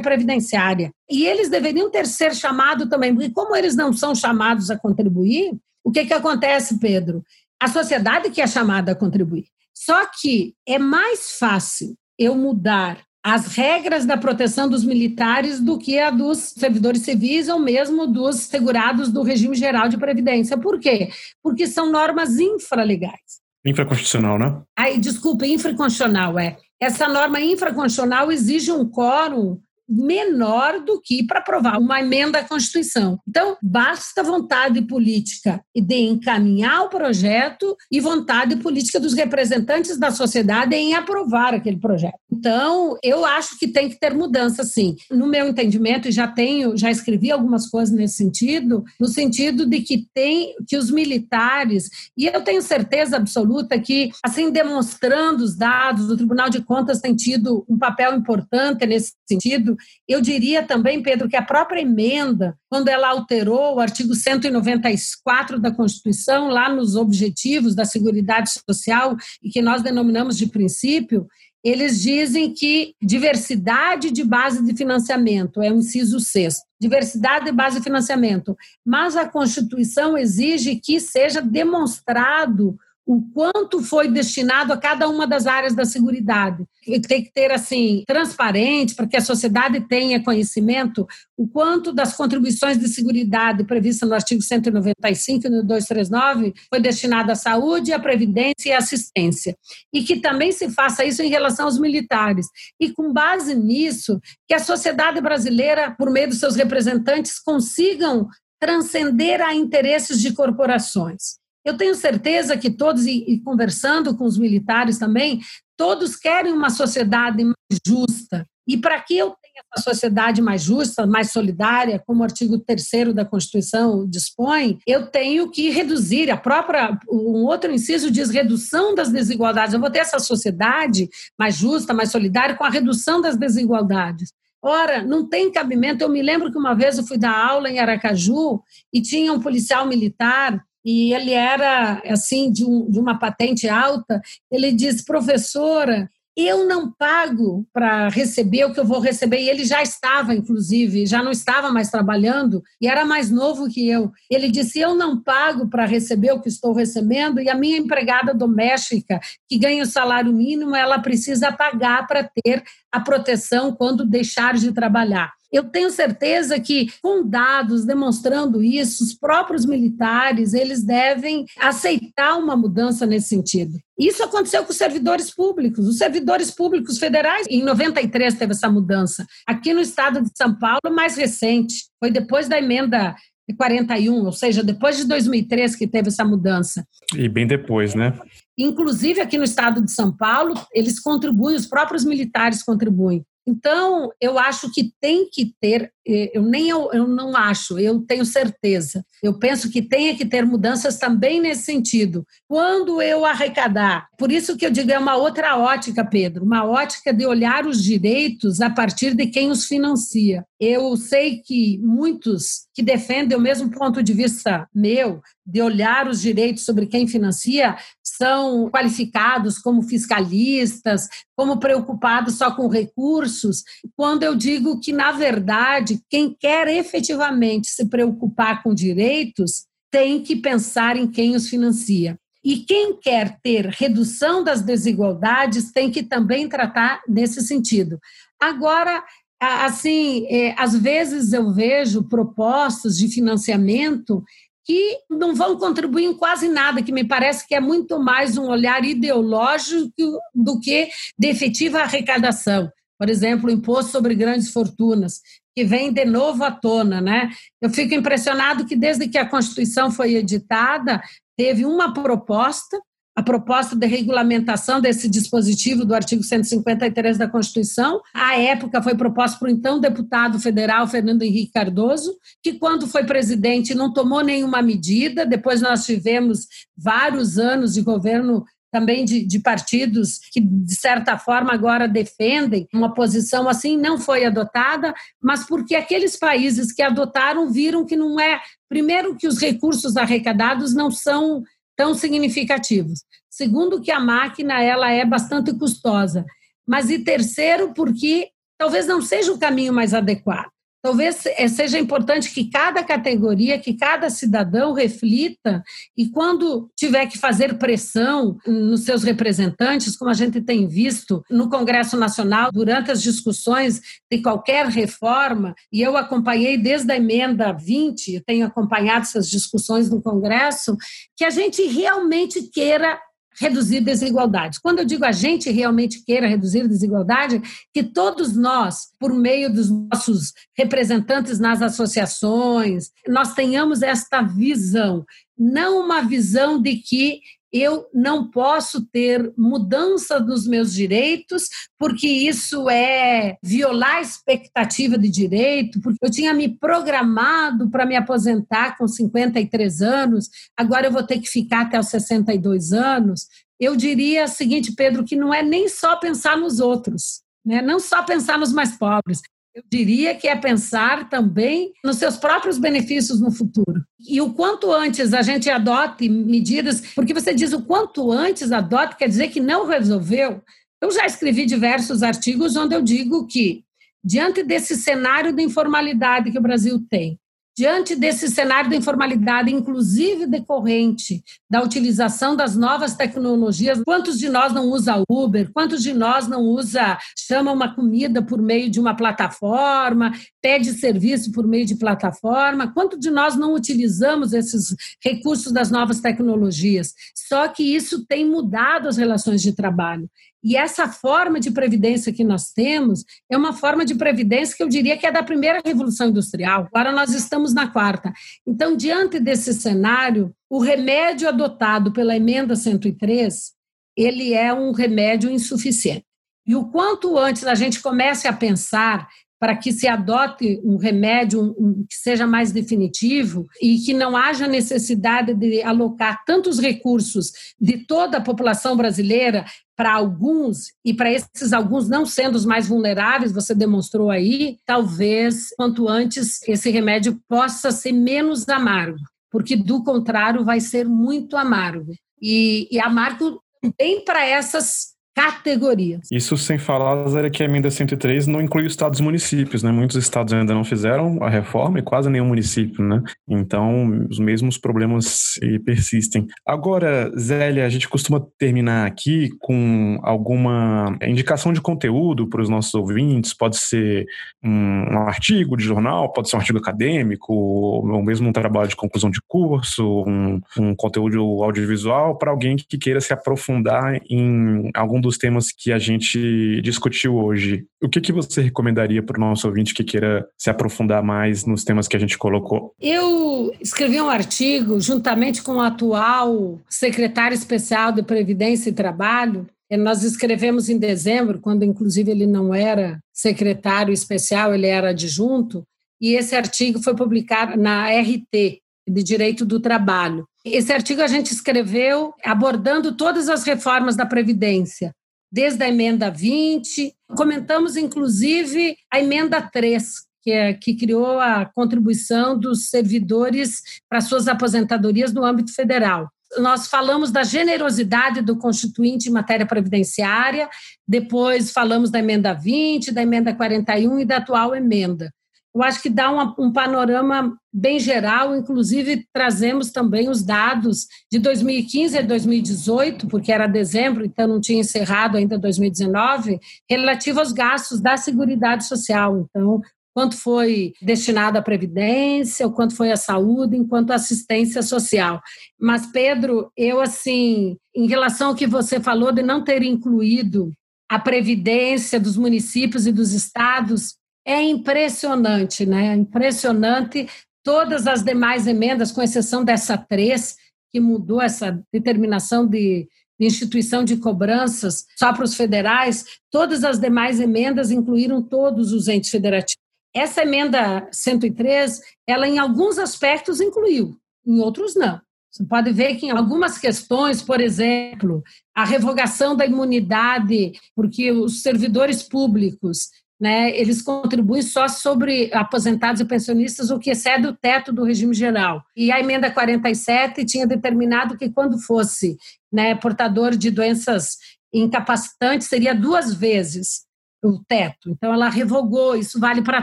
previdenciária. 0.00 0.90
E 1.08 1.24
eles 1.24 1.48
deveriam 1.48 1.90
ter 1.90 2.06
ser 2.06 2.34
chamados 2.34 2.88
também, 2.88 3.14
porque 3.14 3.30
como 3.30 3.54
eles 3.54 3.76
não 3.76 3.92
são 3.92 4.14
chamados 4.14 4.70
a 4.70 4.78
contribuir, 4.78 5.52
o 5.84 5.92
que, 5.92 6.06
que 6.06 6.14
acontece, 6.14 6.78
Pedro? 6.78 7.22
A 7.60 7.68
sociedade 7.68 8.30
que 8.30 8.40
é 8.40 8.46
chamada 8.46 8.92
a 8.92 8.94
contribuir. 8.94 9.46
Só 9.74 10.06
que 10.20 10.54
é 10.66 10.78
mais 10.78 11.32
fácil 11.38 11.94
eu 12.18 12.34
mudar 12.34 12.98
as 13.22 13.54
regras 13.54 14.06
da 14.06 14.16
proteção 14.16 14.68
dos 14.68 14.84
militares 14.84 15.60
do 15.60 15.78
que 15.78 15.98
a 15.98 16.10
dos 16.10 16.38
servidores 16.38 17.02
civis 17.02 17.48
ou 17.48 17.58
mesmo 17.58 18.06
dos 18.06 18.36
segurados 18.36 19.10
do 19.10 19.22
regime 19.22 19.54
geral 19.54 19.88
de 19.88 19.98
previdência. 19.98 20.56
Por 20.56 20.78
quê? 20.78 21.10
Porque 21.42 21.66
são 21.66 21.90
normas 21.90 22.38
infralegais. 22.38 23.40
Infraconstitucional, 23.64 24.38
né? 24.38 24.62
Aí, 24.76 24.98
desculpa, 24.98 25.46
infraconstitucional, 25.46 26.38
é. 26.38 26.56
Essa 26.80 27.06
norma 27.06 27.40
infraconstitucional 27.40 28.32
exige 28.32 28.72
um 28.72 28.88
quórum 28.88 29.60
menor 29.90 30.80
do 30.84 31.00
que 31.00 31.26
para 31.26 31.40
aprovar 31.40 31.78
uma 31.78 32.00
emenda 32.00 32.38
à 32.38 32.44
Constituição. 32.44 33.18
Então, 33.28 33.56
basta 33.60 34.22
vontade 34.22 34.80
política 34.82 35.60
de 35.74 35.96
encaminhar 35.96 36.82
o 36.82 36.88
projeto 36.88 37.76
e 37.90 37.98
vontade 37.98 38.56
política 38.56 39.00
dos 39.00 39.14
representantes 39.14 39.98
da 39.98 40.12
sociedade 40.12 40.76
em 40.76 40.94
aprovar 40.94 41.54
aquele 41.54 41.78
projeto. 41.78 42.18
Então, 42.30 42.96
eu 43.02 43.24
acho 43.24 43.58
que 43.58 43.66
tem 43.66 43.88
que 43.88 43.98
ter 43.98 44.14
mudança, 44.14 44.62
sim. 44.62 44.94
No 45.10 45.26
meu 45.26 45.48
entendimento, 45.48 46.08
e 46.08 46.12
já 46.12 46.28
tenho, 46.28 46.76
já 46.76 46.90
escrevi 46.90 47.32
algumas 47.32 47.68
coisas 47.68 47.94
nesse 47.94 48.14
sentido, 48.14 48.84
no 49.00 49.08
sentido 49.08 49.66
de 49.66 49.80
que 49.80 50.06
tem 50.14 50.54
que 50.66 50.76
os 50.76 50.90
militares, 50.90 51.90
e 52.16 52.26
eu 52.26 52.42
tenho 52.42 52.62
certeza 52.62 53.16
absoluta 53.16 53.78
que, 53.78 54.10
assim, 54.22 54.50
demonstrando 54.50 55.42
os 55.42 55.56
dados, 55.56 56.08
o 56.08 56.16
Tribunal 56.16 56.48
de 56.48 56.62
Contas 56.62 57.00
tem 57.00 57.14
tido 57.14 57.64
um 57.68 57.76
papel 57.76 58.14
importante 58.14 58.86
nesse 58.86 59.14
sentido, 59.28 59.76
eu 60.08 60.20
diria 60.20 60.62
também, 60.62 61.02
Pedro, 61.02 61.28
que 61.28 61.36
a 61.36 61.42
própria 61.42 61.80
emenda, 61.80 62.56
quando 62.68 62.88
ela 62.88 63.08
alterou 63.08 63.76
o 63.76 63.80
artigo 63.80 64.14
194 64.14 65.58
da 65.58 65.70
Constituição, 65.70 66.48
lá 66.48 66.68
nos 66.68 66.96
objetivos 66.96 67.74
da 67.74 67.84
Seguridade 67.84 68.50
Social, 68.50 69.16
e 69.42 69.50
que 69.50 69.62
nós 69.62 69.82
denominamos 69.82 70.36
de 70.36 70.46
princípio, 70.46 71.26
eles 71.62 72.00
dizem 72.00 72.52
que 72.52 72.94
diversidade 73.02 74.10
de 74.10 74.24
base 74.24 74.64
de 74.64 74.74
financiamento 74.74 75.62
é 75.62 75.70
o 75.70 75.76
inciso 75.76 76.18
sexto. 76.18 76.62
Diversidade 76.80 77.44
de 77.44 77.52
base 77.52 77.78
de 77.78 77.84
financiamento. 77.84 78.56
Mas 78.84 79.14
a 79.14 79.28
Constituição 79.28 80.16
exige 80.16 80.76
que 80.76 80.98
seja 80.98 81.42
demonstrado 81.42 82.78
o 83.10 83.20
quanto 83.34 83.82
foi 83.82 84.06
destinado 84.06 84.72
a 84.72 84.76
cada 84.76 85.08
uma 85.08 85.26
das 85.26 85.44
áreas 85.44 85.74
da 85.74 85.84
seguridade. 85.84 86.64
Tem 87.08 87.24
que 87.24 87.32
ter, 87.32 87.50
assim, 87.50 88.04
transparente, 88.06 88.94
para 88.94 89.04
que 89.04 89.16
a 89.16 89.20
sociedade 89.20 89.80
tenha 89.88 90.22
conhecimento, 90.22 91.08
o 91.36 91.48
quanto 91.48 91.92
das 91.92 92.14
contribuições 92.14 92.78
de 92.78 92.86
seguridade 92.86 93.64
previstas 93.64 94.08
no 94.08 94.14
artigo 94.14 94.40
195 94.40 95.44
e 95.44 95.50
no 95.50 95.64
239 95.64 96.54
foi 96.68 96.80
destinado 96.80 97.32
à 97.32 97.34
saúde, 97.34 97.92
à 97.92 97.98
previdência 97.98 98.68
e 98.68 98.72
à 98.72 98.78
assistência. 98.78 99.56
E 99.92 100.04
que 100.04 100.20
também 100.20 100.52
se 100.52 100.70
faça 100.70 101.04
isso 101.04 101.20
em 101.20 101.28
relação 101.28 101.64
aos 101.64 101.80
militares. 101.80 102.46
E 102.78 102.92
com 102.92 103.12
base 103.12 103.56
nisso, 103.56 104.20
que 104.46 104.54
a 104.54 104.60
sociedade 104.60 105.20
brasileira, 105.20 105.90
por 105.98 106.12
meio 106.12 106.28
dos 106.28 106.38
seus 106.38 106.54
representantes, 106.54 107.40
consigam 107.40 108.28
transcender 108.60 109.40
a 109.40 109.52
interesses 109.52 110.20
de 110.20 110.32
corporações. 110.32 111.39
Eu 111.64 111.76
tenho 111.76 111.94
certeza 111.94 112.56
que 112.56 112.70
todos, 112.70 113.06
e, 113.06 113.40
conversando 113.44 114.16
com 114.16 114.24
os 114.24 114.38
militares 114.38 114.98
também, 114.98 115.40
todos 115.76 116.16
querem 116.16 116.52
uma 116.52 116.70
sociedade 116.70 117.44
mais 117.44 117.80
justa. 117.86 118.46
E 118.66 118.76
para 118.76 119.00
que 119.00 119.16
eu 119.16 119.34
tenha 119.42 119.62
essa 119.74 119.90
sociedade 119.90 120.40
mais 120.40 120.62
justa, 120.62 121.06
mais 121.06 121.32
solidária, 121.32 122.02
como 122.06 122.20
o 122.20 122.24
artigo 122.24 122.58
3 122.58 123.12
da 123.12 123.24
Constituição 123.24 124.08
dispõe, 124.08 124.78
eu 124.86 125.06
tenho 125.06 125.50
que 125.50 125.70
reduzir 125.70 126.30
a 126.30 126.36
própria. 126.36 126.98
Um 127.10 127.44
outro 127.44 127.72
inciso 127.72 128.10
diz 128.10 128.30
redução 128.30 128.94
das 128.94 129.10
desigualdades. 129.10 129.74
Eu 129.74 129.80
vou 129.80 129.90
ter 129.90 129.98
essa 129.98 130.18
sociedade 130.18 131.08
mais 131.38 131.56
justa, 131.56 131.92
mais 131.92 132.10
solidária, 132.10 132.56
com 132.56 132.64
a 132.64 132.70
redução 132.70 133.20
das 133.20 133.36
desigualdades. 133.36 134.32
Ora, 134.62 135.02
não 135.02 135.28
tem 135.28 135.50
cabimento. 135.50 136.04
Eu 136.04 136.08
me 136.08 136.22
lembro 136.22 136.52
que 136.52 136.58
uma 136.58 136.74
vez 136.74 136.96
eu 136.96 137.04
fui 137.04 137.18
dar 137.18 137.34
aula 137.34 137.68
em 137.68 137.78
Aracaju 137.78 138.62
e 138.92 139.00
tinha 139.00 139.32
um 139.32 139.40
policial 139.40 139.86
militar 139.86 140.62
e 140.84 141.12
ele 141.12 141.32
era 141.32 142.02
assim 142.06 142.50
de, 142.50 142.64
um, 142.64 142.90
de 142.90 142.98
uma 142.98 143.18
patente 143.18 143.68
alta. 143.68 144.20
Ele 144.50 144.72
disse, 144.72 145.04
professora, 145.04 146.08
eu 146.36 146.66
não 146.66 146.90
pago 146.90 147.66
para 147.72 148.08
receber 148.08 148.64
o 148.64 148.72
que 148.72 148.80
eu 148.80 148.84
vou 148.84 149.00
receber. 149.00 149.40
E 149.40 149.48
ele 149.48 149.64
já 149.64 149.82
estava, 149.82 150.34
inclusive, 150.34 151.06
já 151.06 151.22
não 151.22 151.30
estava 151.30 151.70
mais 151.70 151.90
trabalhando 151.90 152.62
e 152.80 152.88
era 152.88 153.04
mais 153.04 153.30
novo 153.30 153.68
que 153.68 153.88
eu. 153.88 154.10
Ele 154.30 154.50
disse: 154.50 154.78
Eu 154.78 154.94
não 154.94 155.20
pago 155.20 155.68
para 155.68 155.84
receber 155.84 156.32
o 156.32 156.40
que 156.40 156.48
estou 156.48 156.72
recebendo, 156.72 157.40
e 157.40 157.48
a 157.48 157.54
minha 157.54 157.78
empregada 157.78 158.32
doméstica, 158.32 159.20
que 159.48 159.58
ganha 159.58 159.82
o 159.82 159.86
salário 159.86 160.32
mínimo, 160.32 160.74
ela 160.74 160.98
precisa 160.98 161.52
pagar 161.52 162.06
para 162.06 162.30
ter 162.42 162.62
a 162.92 163.00
proteção 163.00 163.74
quando 163.74 164.06
deixar 164.06 164.54
de 164.54 164.72
trabalhar. 164.72 165.32
Eu 165.52 165.64
tenho 165.64 165.90
certeza 165.90 166.60
que, 166.60 166.92
com 167.02 167.26
dados 167.26 167.84
demonstrando 167.84 168.62
isso, 168.62 169.02
os 169.02 169.14
próprios 169.14 169.66
militares 169.66 170.54
eles 170.54 170.82
devem 170.82 171.44
aceitar 171.58 172.36
uma 172.36 172.56
mudança 172.56 173.04
nesse 173.04 173.28
sentido. 173.28 173.78
Isso 173.98 174.22
aconteceu 174.22 174.64
com 174.64 174.70
os 174.70 174.78
servidores 174.78 175.34
públicos. 175.34 175.86
Os 175.86 175.98
servidores 175.98 176.50
públicos 176.50 176.98
federais, 176.98 177.46
em 177.50 177.62
93 177.62 178.34
teve 178.34 178.52
essa 178.52 178.70
mudança. 178.70 179.26
Aqui 179.46 179.74
no 179.74 179.80
estado 179.80 180.22
de 180.22 180.30
São 180.36 180.54
Paulo, 180.54 180.80
mais 180.90 181.16
recente, 181.16 181.86
foi 181.98 182.10
depois 182.10 182.48
da 182.48 182.58
emenda 182.58 183.14
41, 183.54 184.24
ou 184.24 184.32
seja, 184.32 184.62
depois 184.62 184.96
de 184.96 185.04
2003 185.04 185.74
que 185.74 185.86
teve 185.86 186.08
essa 186.08 186.24
mudança. 186.24 186.86
E 187.16 187.28
bem 187.28 187.46
depois, 187.46 187.94
né? 187.94 188.18
Inclusive 188.56 189.20
aqui 189.20 189.38
no 189.38 189.44
estado 189.44 189.84
de 189.84 189.90
São 189.90 190.14
Paulo, 190.16 190.54
eles 190.72 191.00
contribuem, 191.00 191.56
os 191.56 191.66
próprios 191.66 192.04
militares 192.04 192.62
contribuem. 192.62 193.24
Então, 193.46 194.10
eu 194.20 194.38
acho 194.38 194.70
que 194.72 194.92
tem 195.00 195.28
que 195.30 195.54
ter, 195.60 195.92
eh, 196.06 196.30
eu 196.34 196.42
nem 196.42 196.68
eu, 196.68 196.90
eu 196.92 197.06
não 197.06 197.36
acho, 197.36 197.78
eu 197.78 198.00
tenho 198.00 198.24
certeza. 198.24 199.04
Eu 199.22 199.38
penso 199.38 199.70
que 199.70 199.82
tem 199.82 200.14
que 200.16 200.26
ter 200.26 200.44
mudanças 200.44 200.98
também 200.98 201.40
nesse 201.40 201.64
sentido. 201.64 202.24
Quando 202.46 203.00
eu 203.00 203.24
arrecadar, 203.24 204.08
por 204.18 204.30
isso 204.30 204.56
que 204.56 204.64
eu 204.66 204.70
digo 204.70 204.90
é 204.90 204.98
uma 204.98 205.16
outra 205.16 205.56
ótica, 205.56 206.04
Pedro, 206.04 206.44
uma 206.44 206.64
ótica 206.64 207.12
de 207.12 207.26
olhar 207.26 207.66
os 207.66 207.82
direitos 207.82 208.60
a 208.60 208.70
partir 208.70 209.14
de 209.14 209.26
quem 209.26 209.50
os 209.50 209.66
financia. 209.66 210.44
Eu 210.58 210.96
sei 210.96 211.38
que 211.38 211.78
muitos 211.78 212.66
que 212.74 212.82
defendem 212.82 213.36
o 213.36 213.40
mesmo 213.40 213.70
ponto 213.70 214.02
de 214.02 214.12
vista 214.12 214.68
meu, 214.74 215.20
de 215.50 215.60
olhar 215.60 216.08
os 216.08 216.20
direitos 216.20 216.64
sobre 216.64 216.86
quem 216.86 217.06
financia, 217.06 217.76
são 218.02 218.70
qualificados 218.70 219.58
como 219.58 219.82
fiscalistas, 219.82 221.08
como 221.36 221.58
preocupados 221.58 222.36
só 222.36 222.50
com 222.50 222.68
recursos, 222.68 223.64
quando 223.96 224.22
eu 224.22 224.34
digo 224.34 224.78
que, 224.78 224.92
na 224.92 225.12
verdade, 225.12 226.00
quem 226.08 226.34
quer 226.38 226.68
efetivamente 226.68 227.68
se 227.68 227.86
preocupar 227.86 228.62
com 228.62 228.74
direitos 228.74 229.66
tem 229.90 230.22
que 230.22 230.36
pensar 230.36 230.96
em 230.96 231.06
quem 231.06 231.34
os 231.34 231.48
financia. 231.48 232.18
E 232.42 232.58
quem 232.58 232.96
quer 232.96 233.38
ter 233.42 233.66
redução 233.66 234.42
das 234.42 234.62
desigualdades 234.62 235.72
tem 235.72 235.90
que 235.90 236.02
também 236.02 236.48
tratar 236.48 237.02
nesse 237.06 237.42
sentido. 237.42 237.98
Agora, 238.40 239.04
assim, 239.40 240.26
é, 240.26 240.54
às 240.58 240.74
vezes 240.74 241.32
eu 241.32 241.52
vejo 241.52 242.08
propostas 242.08 242.96
de 242.96 243.08
financiamento 243.08 244.22
que 244.64 244.98
não 245.08 245.34
vão 245.34 245.56
contribuir 245.56 246.04
em 246.04 246.14
quase 246.14 246.48
nada, 246.48 246.82
que 246.82 246.92
me 246.92 247.04
parece 247.04 247.46
que 247.46 247.54
é 247.54 247.60
muito 247.60 247.98
mais 247.98 248.36
um 248.36 248.48
olhar 248.48 248.84
ideológico 248.84 250.18
do 250.34 250.60
que 250.60 250.88
de 251.18 251.28
efetiva 251.28 251.80
arrecadação. 251.80 252.70
Por 252.98 253.08
exemplo, 253.08 253.48
o 253.48 253.52
imposto 253.52 253.90
sobre 253.90 254.14
grandes 254.14 254.52
fortunas, 254.52 255.20
que 255.56 255.64
vem 255.64 255.92
de 255.92 256.04
novo 256.04 256.44
à 256.44 256.50
tona, 256.50 257.00
né? 257.00 257.30
Eu 257.60 257.70
fico 257.70 257.94
impressionado 257.94 258.66
que 258.66 258.76
desde 258.76 259.08
que 259.08 259.18
a 259.18 259.28
Constituição 259.28 259.90
foi 259.90 260.14
editada, 260.14 261.02
teve 261.36 261.64
uma 261.64 261.92
proposta 261.94 262.78
a 263.14 263.22
proposta 263.22 263.74
de 263.74 263.86
regulamentação 263.86 264.80
desse 264.80 265.08
dispositivo 265.08 265.84
do 265.84 265.94
artigo 265.94 266.22
153 266.22 267.18
da 267.18 267.28
Constituição. 267.28 268.00
À 268.14 268.38
época, 268.38 268.82
foi 268.82 268.94
proposta 268.94 269.38
por 269.38 269.48
então 269.48 269.80
deputado 269.80 270.38
federal 270.38 270.86
Fernando 270.86 271.22
Henrique 271.22 271.52
Cardoso, 271.52 272.16
que, 272.42 272.54
quando 272.54 272.86
foi 272.86 273.04
presidente, 273.04 273.74
não 273.74 273.92
tomou 273.92 274.22
nenhuma 274.22 274.62
medida. 274.62 275.26
Depois, 275.26 275.60
nós 275.60 275.84
tivemos 275.84 276.46
vários 276.76 277.38
anos 277.38 277.74
de 277.74 277.82
governo 277.82 278.44
também 278.72 279.04
de, 279.04 279.26
de, 279.26 279.40
partidos 279.40 280.20
que, 280.30 280.40
de 280.40 280.74
certa 280.76 281.18
forma, 281.18 281.52
agora 281.52 281.88
defendem 281.88 282.68
uma 282.72 282.94
posição 282.94 283.48
assim, 283.48 283.76
não 283.76 283.98
foi 283.98 284.24
adotada, 284.24 284.94
mas 285.20 285.44
porque 285.44 285.74
aqueles 285.74 286.16
países 286.16 286.72
que 286.72 286.80
adotaram 286.80 287.50
viram 287.50 287.84
que 287.84 287.96
não 287.96 288.20
é. 288.20 288.40
Primeiro, 288.68 289.16
que 289.16 289.26
os 289.26 289.40
recursos 289.40 289.96
arrecadados 289.96 290.72
não 290.72 290.90
são 290.90 291.42
tão 291.80 291.94
significativos. 291.94 293.04
Segundo, 293.30 293.80
que 293.80 293.90
a 293.90 293.98
máquina 293.98 294.62
ela 294.62 294.92
é 294.92 295.02
bastante 295.02 295.50
custosa. 295.54 296.26
Mas 296.66 296.90
e 296.90 296.98
terceiro, 296.98 297.72
porque 297.72 298.28
talvez 298.58 298.86
não 298.86 299.00
seja 299.00 299.32
o 299.32 299.38
caminho 299.38 299.72
mais 299.72 299.94
adequado. 299.94 300.50
Talvez 300.82 301.26
eh, 301.26 301.48
seja 301.48 301.78
importante 301.78 302.32
que 302.32 302.48
cada 302.48 302.82
categoria, 302.82 303.58
que 303.58 303.74
cada 303.74 304.08
cidadão 304.08 304.72
reflita 304.72 305.62
e 305.96 306.08
quando 306.08 306.70
tiver 306.74 307.06
que 307.06 307.18
fazer 307.18 307.58
pressão 307.58 308.38
nos 308.46 308.84
seus 308.84 309.02
representantes, 309.02 309.96
como 309.96 310.10
a 310.10 310.14
gente 310.14 310.40
tem 310.40 310.66
visto 310.66 311.22
no 311.30 311.50
Congresso 311.50 311.96
Nacional 311.96 312.50
durante 312.50 312.90
as 312.90 313.02
discussões 313.02 313.80
de 314.10 314.22
qualquer 314.22 314.66
reforma, 314.66 315.54
e 315.72 315.82
eu 315.82 315.96
acompanhei 315.96 316.56
desde 316.56 316.90
a 316.92 316.96
emenda 316.96 317.52
20, 317.52 318.22
tenho 318.26 318.46
acompanhado 318.46 319.02
essas 319.02 319.28
discussões 319.28 319.90
no 319.90 320.00
Congresso, 320.00 320.76
que 321.16 321.24
a 321.24 321.30
gente 321.30 321.62
realmente 321.62 322.42
queira 322.50 322.98
reduzir 323.38 323.80
desigualdades. 323.80 324.58
Quando 324.58 324.80
eu 324.80 324.84
digo 324.84 325.04
a 325.04 325.12
gente 325.12 325.50
realmente 325.50 326.04
queira 326.04 326.26
reduzir 326.26 326.66
desigualdade, 326.68 327.40
que 327.72 327.82
todos 327.82 328.36
nós, 328.36 328.88
por 328.98 329.12
meio 329.12 329.52
dos 329.52 329.70
nossos 329.70 330.32
representantes 330.56 331.38
nas 331.38 331.62
associações, 331.62 332.90
nós 333.08 333.34
tenhamos 333.34 333.82
esta 333.82 334.22
visão, 334.22 335.04
não 335.38 335.84
uma 335.84 336.02
visão 336.02 336.60
de 336.60 336.76
que 336.76 337.20
eu 337.52 337.86
não 337.92 338.30
posso 338.30 338.86
ter 338.86 339.32
mudança 339.36 340.20
dos 340.20 340.46
meus 340.46 340.72
direitos, 340.72 341.48
porque 341.78 342.06
isso 342.06 342.70
é 342.70 343.36
violar 343.42 343.96
a 343.96 344.00
expectativa 344.00 344.96
de 344.96 345.08
direito, 345.08 345.80
porque 345.80 345.98
eu 346.02 346.10
tinha 346.10 346.32
me 346.32 346.48
programado 346.48 347.68
para 347.70 347.86
me 347.86 347.96
aposentar 347.96 348.76
com 348.76 348.86
53 348.86 349.82
anos, 349.82 350.28
agora 350.56 350.86
eu 350.86 350.92
vou 350.92 351.02
ter 351.02 351.18
que 351.18 351.28
ficar 351.28 351.62
até 351.62 351.78
os 351.78 351.88
62 351.88 352.72
anos. 352.72 353.26
Eu 353.58 353.76
diria 353.76 354.24
o 354.24 354.28
seguinte, 354.28 354.72
Pedro, 354.72 355.04
que 355.04 355.16
não 355.16 355.34
é 355.34 355.42
nem 355.42 355.68
só 355.68 355.96
pensar 355.96 356.36
nos 356.36 356.60
outros, 356.60 357.22
né? 357.44 357.60
não 357.60 357.78
só 357.78 358.02
pensar 358.02 358.38
nos 358.38 358.52
mais 358.52 358.76
pobres, 358.76 359.20
eu 359.54 359.62
diria 359.70 360.14
que 360.14 360.28
é 360.28 360.36
pensar 360.36 361.08
também 361.08 361.72
nos 361.84 361.96
seus 361.96 362.16
próprios 362.16 362.58
benefícios 362.58 363.20
no 363.20 363.32
futuro. 363.32 363.84
E 364.08 364.20
o 364.20 364.32
quanto 364.32 364.72
antes 364.72 365.12
a 365.12 365.22
gente 365.22 365.50
adote 365.50 366.08
medidas, 366.08 366.80
porque 366.94 367.12
você 367.12 367.34
diz 367.34 367.52
o 367.52 367.62
quanto 367.62 368.12
antes 368.12 368.52
adote, 368.52 368.96
quer 368.96 369.08
dizer 369.08 369.28
que 369.28 369.40
não 369.40 369.66
resolveu. 369.66 370.42
Eu 370.80 370.90
já 370.90 371.04
escrevi 371.04 371.44
diversos 371.46 372.02
artigos 372.02 372.56
onde 372.56 372.74
eu 372.74 372.80
digo 372.80 373.26
que, 373.26 373.64
diante 374.02 374.42
desse 374.42 374.76
cenário 374.76 375.32
de 375.32 375.42
informalidade 375.42 376.30
que 376.30 376.38
o 376.38 376.42
Brasil 376.42 376.80
tem, 376.88 377.18
Diante 377.56 377.96
desse 377.96 378.28
cenário 378.28 378.70
de 378.70 378.76
informalidade, 378.76 379.52
inclusive 379.52 380.26
decorrente 380.26 381.22
da 381.48 381.62
utilização 381.62 382.36
das 382.36 382.56
novas 382.56 382.94
tecnologias, 382.94 383.82
quantos 383.84 384.18
de 384.18 384.28
nós 384.28 384.52
não 384.52 384.66
usa 384.70 385.02
Uber? 385.08 385.50
Quantos 385.52 385.82
de 385.82 385.92
nós 385.92 386.28
não 386.28 386.42
usa, 386.42 386.96
chama 387.18 387.52
uma 387.52 387.74
comida 387.74 388.22
por 388.22 388.40
meio 388.40 388.70
de 388.70 388.78
uma 388.78 388.94
plataforma, 388.94 390.12
pede 390.40 390.72
serviço 390.72 391.32
por 391.32 391.46
meio 391.46 391.66
de 391.66 391.74
plataforma? 391.74 392.72
Quanto 392.72 392.98
de 392.98 393.10
nós 393.10 393.36
não 393.36 393.52
utilizamos 393.54 394.32
esses 394.32 394.74
recursos 395.02 395.52
das 395.52 395.70
novas 395.70 396.00
tecnologias? 396.00 396.94
Só 397.14 397.48
que 397.48 397.62
isso 397.62 398.06
tem 398.06 398.24
mudado 398.24 398.88
as 398.88 398.96
relações 398.96 399.42
de 399.42 399.52
trabalho. 399.52 400.08
E 400.42 400.56
essa 400.56 400.88
forma 400.88 401.38
de 401.38 401.50
previdência 401.50 402.12
que 402.12 402.24
nós 402.24 402.50
temos 402.52 403.04
é 403.30 403.36
uma 403.36 403.52
forma 403.52 403.84
de 403.84 403.94
previdência 403.94 404.56
que 404.56 404.62
eu 404.62 404.68
diria 404.68 404.96
que 404.96 405.06
é 405.06 405.12
da 405.12 405.22
primeira 405.22 405.60
revolução 405.64 406.08
industrial. 406.08 406.66
Agora 406.72 406.92
nós 406.92 407.14
estamos 407.14 407.52
na 407.52 407.68
quarta. 407.68 408.12
Então, 408.46 408.76
diante 408.76 409.20
desse 409.20 409.52
cenário, 409.52 410.34
o 410.48 410.58
remédio 410.58 411.28
adotado 411.28 411.92
pela 411.92 412.16
emenda 412.16 412.56
103, 412.56 413.52
ele 413.96 414.32
é 414.32 414.52
um 414.52 414.72
remédio 414.72 415.30
insuficiente. 415.30 416.04
E 416.46 416.56
o 416.56 416.64
quanto 416.64 417.18
antes 417.18 417.44
a 417.44 417.54
gente 417.54 417.80
comece 417.80 418.26
a 418.26 418.32
pensar 418.32 419.08
para 419.40 419.56
que 419.56 419.72
se 419.72 419.88
adote 419.88 420.60
um 420.62 420.76
remédio 420.76 421.54
que 421.88 421.96
seja 421.96 422.26
mais 422.26 422.52
definitivo 422.52 423.46
e 423.60 423.78
que 423.78 423.94
não 423.94 424.14
haja 424.14 424.46
necessidade 424.46 425.32
de 425.34 425.62
alocar 425.62 426.22
tantos 426.26 426.60
recursos 426.60 427.32
de 427.58 427.78
toda 427.78 428.18
a 428.18 428.22
população 428.22 428.76
brasileira 428.76 429.46
para 429.74 429.94
alguns, 429.94 430.74
e 430.84 430.92
para 430.92 431.10
esses 431.10 431.54
alguns 431.54 431.88
não 431.88 432.04
sendo 432.04 432.34
os 432.34 432.44
mais 432.44 432.68
vulneráveis, 432.68 433.32
você 433.32 433.54
demonstrou 433.54 434.10
aí, 434.10 434.58
talvez, 434.66 435.48
quanto 435.56 435.88
antes, 435.88 436.46
esse 436.46 436.68
remédio 436.68 437.18
possa 437.26 437.72
ser 437.72 437.92
menos 437.92 438.46
amargo, 438.46 438.98
porque 439.30 439.56
do 439.56 439.82
contrário 439.82 440.44
vai 440.44 440.60
ser 440.60 440.86
muito 440.86 441.34
amargo. 441.34 441.94
E, 442.20 442.68
e 442.70 442.78
amargo 442.78 443.42
também 443.62 444.04
para 444.04 444.22
essas 444.26 444.94
categorias. 445.20 446.08
Isso 446.10 446.36
sem 446.38 446.56
falar, 446.56 447.06
Zé, 447.08 447.28
que 447.28 447.42
a 447.42 447.46
emenda 447.46 447.70
103 447.70 448.26
não 448.26 448.40
inclui 448.40 448.64
os 448.64 448.72
estados 448.72 449.00
e 449.00 449.02
municípios, 449.02 449.62
né? 449.62 449.70
Muitos 449.70 449.96
estados 449.96 450.32
ainda 450.32 450.54
não 450.54 450.64
fizeram 450.64 451.18
a 451.22 451.28
reforma 451.28 451.78
e 451.78 451.82
quase 451.82 452.08
nenhum 452.08 452.26
município, 452.26 452.82
né? 452.82 453.02
Então, 453.28 454.06
os 454.08 454.18
mesmos 454.18 454.56
problemas 454.56 455.38
persistem. 455.64 456.26
Agora, 456.46 457.10
Zélia, 457.18 457.66
a 457.66 457.68
gente 457.68 457.88
costuma 457.88 458.24
terminar 458.38 458.86
aqui 458.86 459.28
com 459.40 459.98
alguma 460.02 460.96
indicação 461.02 461.52
de 461.52 461.60
conteúdo 461.60 462.26
para 462.26 462.40
os 462.40 462.48
nossos 462.48 462.74
ouvintes, 462.74 463.34
pode 463.34 463.58
ser 463.58 464.06
um, 464.42 464.98
artigo 465.00 465.56
de 465.56 465.64
jornal, 465.64 466.12
pode 466.12 466.30
ser 466.30 466.36
um 466.36 466.40
artigo 466.40 466.58
acadêmico, 466.58 467.32
ou 467.32 468.02
mesmo 468.02 468.28
um 468.28 468.32
trabalho 468.32 468.68
de 468.68 468.76
conclusão 468.76 469.10
de 469.10 469.20
curso, 469.28 470.04
um, 470.06 470.40
um 470.58 470.74
conteúdo 470.74 471.42
audiovisual 471.42 472.16
para 472.16 472.30
alguém 472.30 472.56
que 472.56 472.78
queira 472.78 473.00
se 473.00 473.12
aprofundar 473.12 474.00
em 474.08 474.70
algum 474.74 475.00
dos 475.00 475.09
temas 475.18 475.46
que 475.56 475.72
a 475.72 475.78
gente 475.78 476.60
discutiu 476.62 477.16
hoje, 477.16 477.64
o 477.82 477.88
que, 477.88 478.00
que 478.00 478.12
você 478.12 478.42
recomendaria 478.42 479.02
para 479.02 479.16
o 479.16 479.20
nosso 479.20 479.46
ouvinte 479.46 479.74
que 479.74 479.84
queira 479.84 480.26
se 480.38 480.50
aprofundar 480.50 481.02
mais 481.02 481.44
nos 481.44 481.64
temas 481.64 481.88
que 481.88 481.96
a 481.96 482.00
gente 482.00 482.18
colocou? 482.18 482.74
Eu 482.80 483.52
escrevi 483.60 484.00
um 484.00 484.10
artigo 484.10 484.80
juntamente 484.80 485.42
com 485.42 485.56
o 485.56 485.60
atual 485.60 486.60
secretário 486.68 487.34
especial 487.34 487.92
de 487.92 488.02
Previdência 488.02 488.70
e 488.70 488.72
Trabalho, 488.72 489.46
nós 489.78 490.02
escrevemos 490.02 490.68
em 490.68 490.78
dezembro, 490.78 491.38
quando 491.38 491.64
inclusive 491.64 492.10
ele 492.10 492.26
não 492.26 492.52
era 492.52 492.98
secretário 493.12 493.92
especial, 493.92 494.52
ele 494.52 494.66
era 494.66 494.90
adjunto, 494.90 495.62
e 496.00 496.14
esse 496.14 496.34
artigo 496.34 496.82
foi 496.82 496.94
publicado 496.96 497.56
na 497.56 497.88
RT, 497.88 498.60
de 498.88 499.02
Direito 499.02 499.44
do 499.44 499.60
Trabalho. 499.60 500.24
Esse 500.44 500.72
artigo 500.72 501.02
a 501.02 501.06
gente 501.06 501.32
escreveu 501.32 502.12
abordando 502.24 502.96
todas 502.96 503.28
as 503.28 503.44
reformas 503.44 503.94
da 503.94 504.06
Previdência, 504.06 504.92
desde 505.30 505.62
a 505.64 505.68
emenda 505.68 506.10
20, 506.10 506.94
comentamos 507.16 507.76
inclusive 507.76 508.76
a 508.92 509.00
emenda 509.00 509.40
3, 509.40 509.84
que, 510.22 510.30
é, 510.30 510.52
que 510.52 510.74
criou 510.74 511.18
a 511.18 511.44
contribuição 511.46 512.38
dos 512.38 512.68
servidores 512.68 513.62
para 513.88 514.00
suas 514.00 514.28
aposentadorias 514.28 515.12
no 515.12 515.24
âmbito 515.24 515.54
federal 515.54 516.10
nós 516.38 516.68
falamos 516.68 517.10
da 517.10 517.24
generosidade 517.24 518.22
do 518.22 518.36
Constituinte 518.36 519.08
em 519.08 519.12
matéria 519.12 519.46
previdenciária, 519.46 520.48
depois 520.86 521.50
falamos 521.50 521.90
da 521.90 521.98
emenda 521.98 522.32
20, 522.32 522.92
da 522.92 523.02
emenda 523.02 523.34
41 523.34 524.00
e 524.00 524.04
da 524.04 524.18
atual 524.18 524.54
emenda. 524.54 525.12
Eu 525.54 525.62
acho 525.62 525.82
que 525.82 525.90
dá 525.90 526.10
uma, 526.10 526.34
um 526.38 526.52
panorama 526.52 527.36
bem 527.52 527.80
geral, 527.80 528.36
inclusive 528.36 529.04
trazemos 529.12 529.72
também 529.72 530.08
os 530.08 530.22
dados 530.22 530.86
de 531.10 531.18
2015 531.18 531.98
a 531.98 532.02
2018, 532.02 533.08
porque 533.08 533.32
era 533.32 533.48
dezembro, 533.48 534.04
então 534.04 534.28
não 534.28 534.40
tinha 534.40 534.60
encerrado 534.60 535.16
ainda 535.16 535.38
2019, 535.38 536.38
relativo 536.68 537.18
aos 537.18 537.32
gastos 537.32 537.80
da 537.80 537.96
Seguridade 537.96 538.64
Social. 538.66 539.26
Então, 539.28 539.60
quanto 539.92 540.16
foi 540.16 540.72
destinado 540.80 541.36
à 541.36 541.42
previdência, 541.42 542.46
o 542.46 542.52
quanto 542.52 542.76
foi 542.76 542.92
à 542.92 542.96
saúde, 542.96 543.56
enquanto 543.56 543.90
assistência 543.90 544.62
social. 544.62 545.20
Mas 545.58 545.86
Pedro, 545.86 546.52
eu 546.56 546.80
assim, 546.80 547.56
em 547.74 547.88
relação 547.88 548.28
ao 548.28 548.34
que 548.36 548.46
você 548.46 548.78
falou 548.78 549.10
de 549.10 549.22
não 549.22 549.42
ter 549.42 549.62
incluído 549.62 550.52
a 550.88 550.98
previdência 550.98 552.00
dos 552.00 552.16
municípios 552.16 552.86
e 552.86 552.92
dos 552.92 553.12
estados, 553.12 553.94
é 554.24 554.42
impressionante, 554.42 555.66
né? 555.66 555.94
Impressionante 555.94 557.08
todas 557.42 557.86
as 557.86 558.02
demais 558.02 558.46
emendas, 558.46 558.92
com 558.92 559.02
exceção 559.02 559.44
dessa 559.44 559.76
três, 559.76 560.36
que 560.70 560.78
mudou 560.78 561.20
essa 561.20 561.62
determinação 561.72 562.46
de, 562.46 562.88
de 563.18 563.26
instituição 563.26 563.84
de 563.84 563.96
cobranças 563.96 564.86
só 564.96 565.12
para 565.12 565.24
os 565.24 565.34
federais, 565.34 566.04
todas 566.30 566.64
as 566.64 566.78
demais 566.78 567.20
emendas 567.20 567.70
incluíram 567.70 568.22
todos 568.22 568.72
os 568.72 568.88
entes 568.88 569.10
federativos. 569.10 569.60
Essa 569.94 570.22
emenda 570.22 570.88
103, 570.92 571.80
ela 572.06 572.28
em 572.28 572.38
alguns 572.38 572.78
aspectos 572.78 573.40
incluiu, 573.40 573.96
em 574.24 574.38
outros 574.38 574.76
não. 574.76 575.00
Você 575.30 575.44
pode 575.44 575.72
ver 575.72 575.96
que 575.96 576.06
em 576.06 576.10
algumas 576.10 576.58
questões, 576.58 577.22
por 577.22 577.40
exemplo, 577.40 578.22
a 578.54 578.64
revogação 578.64 579.36
da 579.36 579.46
imunidade, 579.46 580.52
porque 580.74 581.12
os 581.12 581.42
servidores 581.42 582.02
públicos, 582.02 582.90
né, 583.20 583.54
eles 583.54 583.82
contribuem 583.82 584.40
só 584.40 584.66
sobre 584.66 585.30
aposentados 585.34 586.00
e 586.00 586.06
pensionistas, 586.06 586.70
o 586.70 586.78
que 586.78 586.90
excede 586.90 587.26
o 587.26 587.36
teto 587.36 587.70
do 587.70 587.84
regime 587.84 588.14
geral. 588.14 588.64
E 588.74 588.90
a 588.90 588.98
emenda 588.98 589.30
47 589.30 590.24
tinha 590.24 590.46
determinado 590.46 591.18
que 591.18 591.28
quando 591.28 591.58
fosse 591.58 592.16
né, 592.50 592.74
portador 592.74 593.36
de 593.36 593.50
doenças 593.50 594.16
incapacitantes, 594.52 595.48
seria 595.48 595.74
duas 595.74 596.14
vezes 596.14 596.86
o 597.22 597.38
teto. 597.46 597.90
Então, 597.90 598.12
ela 598.12 598.30
revogou, 598.30 598.96
isso 598.96 599.20
vale 599.20 599.42
para 599.42 599.62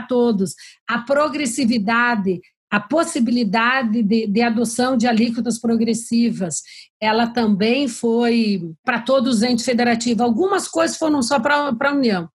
todos. 0.00 0.54
A 0.88 1.00
progressividade, 1.00 2.40
a 2.70 2.78
possibilidade 2.78 4.04
de, 4.04 4.28
de, 4.28 4.40
adoção 4.40 4.96
de 4.96 5.08
alíquotas 5.08 5.60
progressivas, 5.60 6.62
ela 7.00 7.26
também 7.26 7.88
foi 7.88 8.62
para 8.84 9.00
todos 9.00 9.38
os 9.38 9.42
entes 9.42 9.64
federativos. 9.64 10.20
Algumas 10.20 10.68
coisas 10.68 10.96
foram 10.96 11.20
só 11.22 11.40
para 11.40 11.74
a 11.76 11.92
União. 11.92 12.28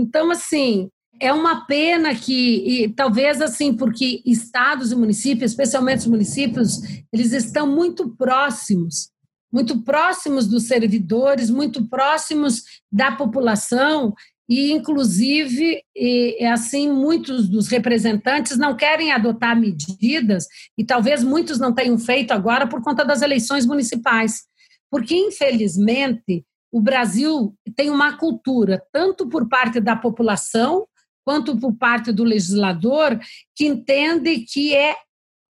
Então, 0.00 0.30
assim, 0.30 0.88
é 1.20 1.30
uma 1.30 1.66
pena 1.66 2.14
que, 2.14 2.84
e, 2.84 2.88
talvez 2.88 3.42
assim, 3.42 3.74
porque 3.74 4.22
estados 4.24 4.90
e 4.90 4.96
municípios, 4.96 5.50
especialmente 5.50 6.00
os 6.00 6.06
municípios, 6.06 6.80
eles 7.12 7.32
estão 7.32 7.66
muito 7.66 8.08
próximos, 8.16 9.10
muito 9.52 9.82
próximos 9.82 10.46
dos 10.46 10.62
servidores, 10.62 11.50
muito 11.50 11.86
próximos 11.86 12.62
da 12.90 13.12
população, 13.12 14.14
e 14.48 14.72
inclusive 14.72 15.82
e, 15.94 16.44
assim 16.46 16.90
muitos 16.90 17.48
dos 17.48 17.68
representantes 17.68 18.56
não 18.56 18.74
querem 18.74 19.12
adotar 19.12 19.56
medidas 19.56 20.46
e 20.76 20.84
talvez 20.84 21.22
muitos 21.22 21.58
não 21.58 21.72
tenham 21.72 21.96
feito 21.98 22.32
agora 22.32 22.66
por 22.66 22.82
conta 22.82 23.04
das 23.04 23.22
eleições 23.22 23.64
municipais, 23.66 24.44
porque 24.90 25.14
infelizmente 25.14 26.44
o 26.72 26.80
Brasil 26.80 27.54
tem 27.74 27.90
uma 27.90 28.16
cultura 28.16 28.82
tanto 28.92 29.28
por 29.28 29.48
parte 29.48 29.80
da 29.80 29.96
população 29.96 30.86
quanto 31.24 31.56
por 31.58 31.74
parte 31.74 32.12
do 32.12 32.24
legislador 32.24 33.18
que 33.54 33.66
entende 33.66 34.40
que 34.40 34.74
é 34.74 34.96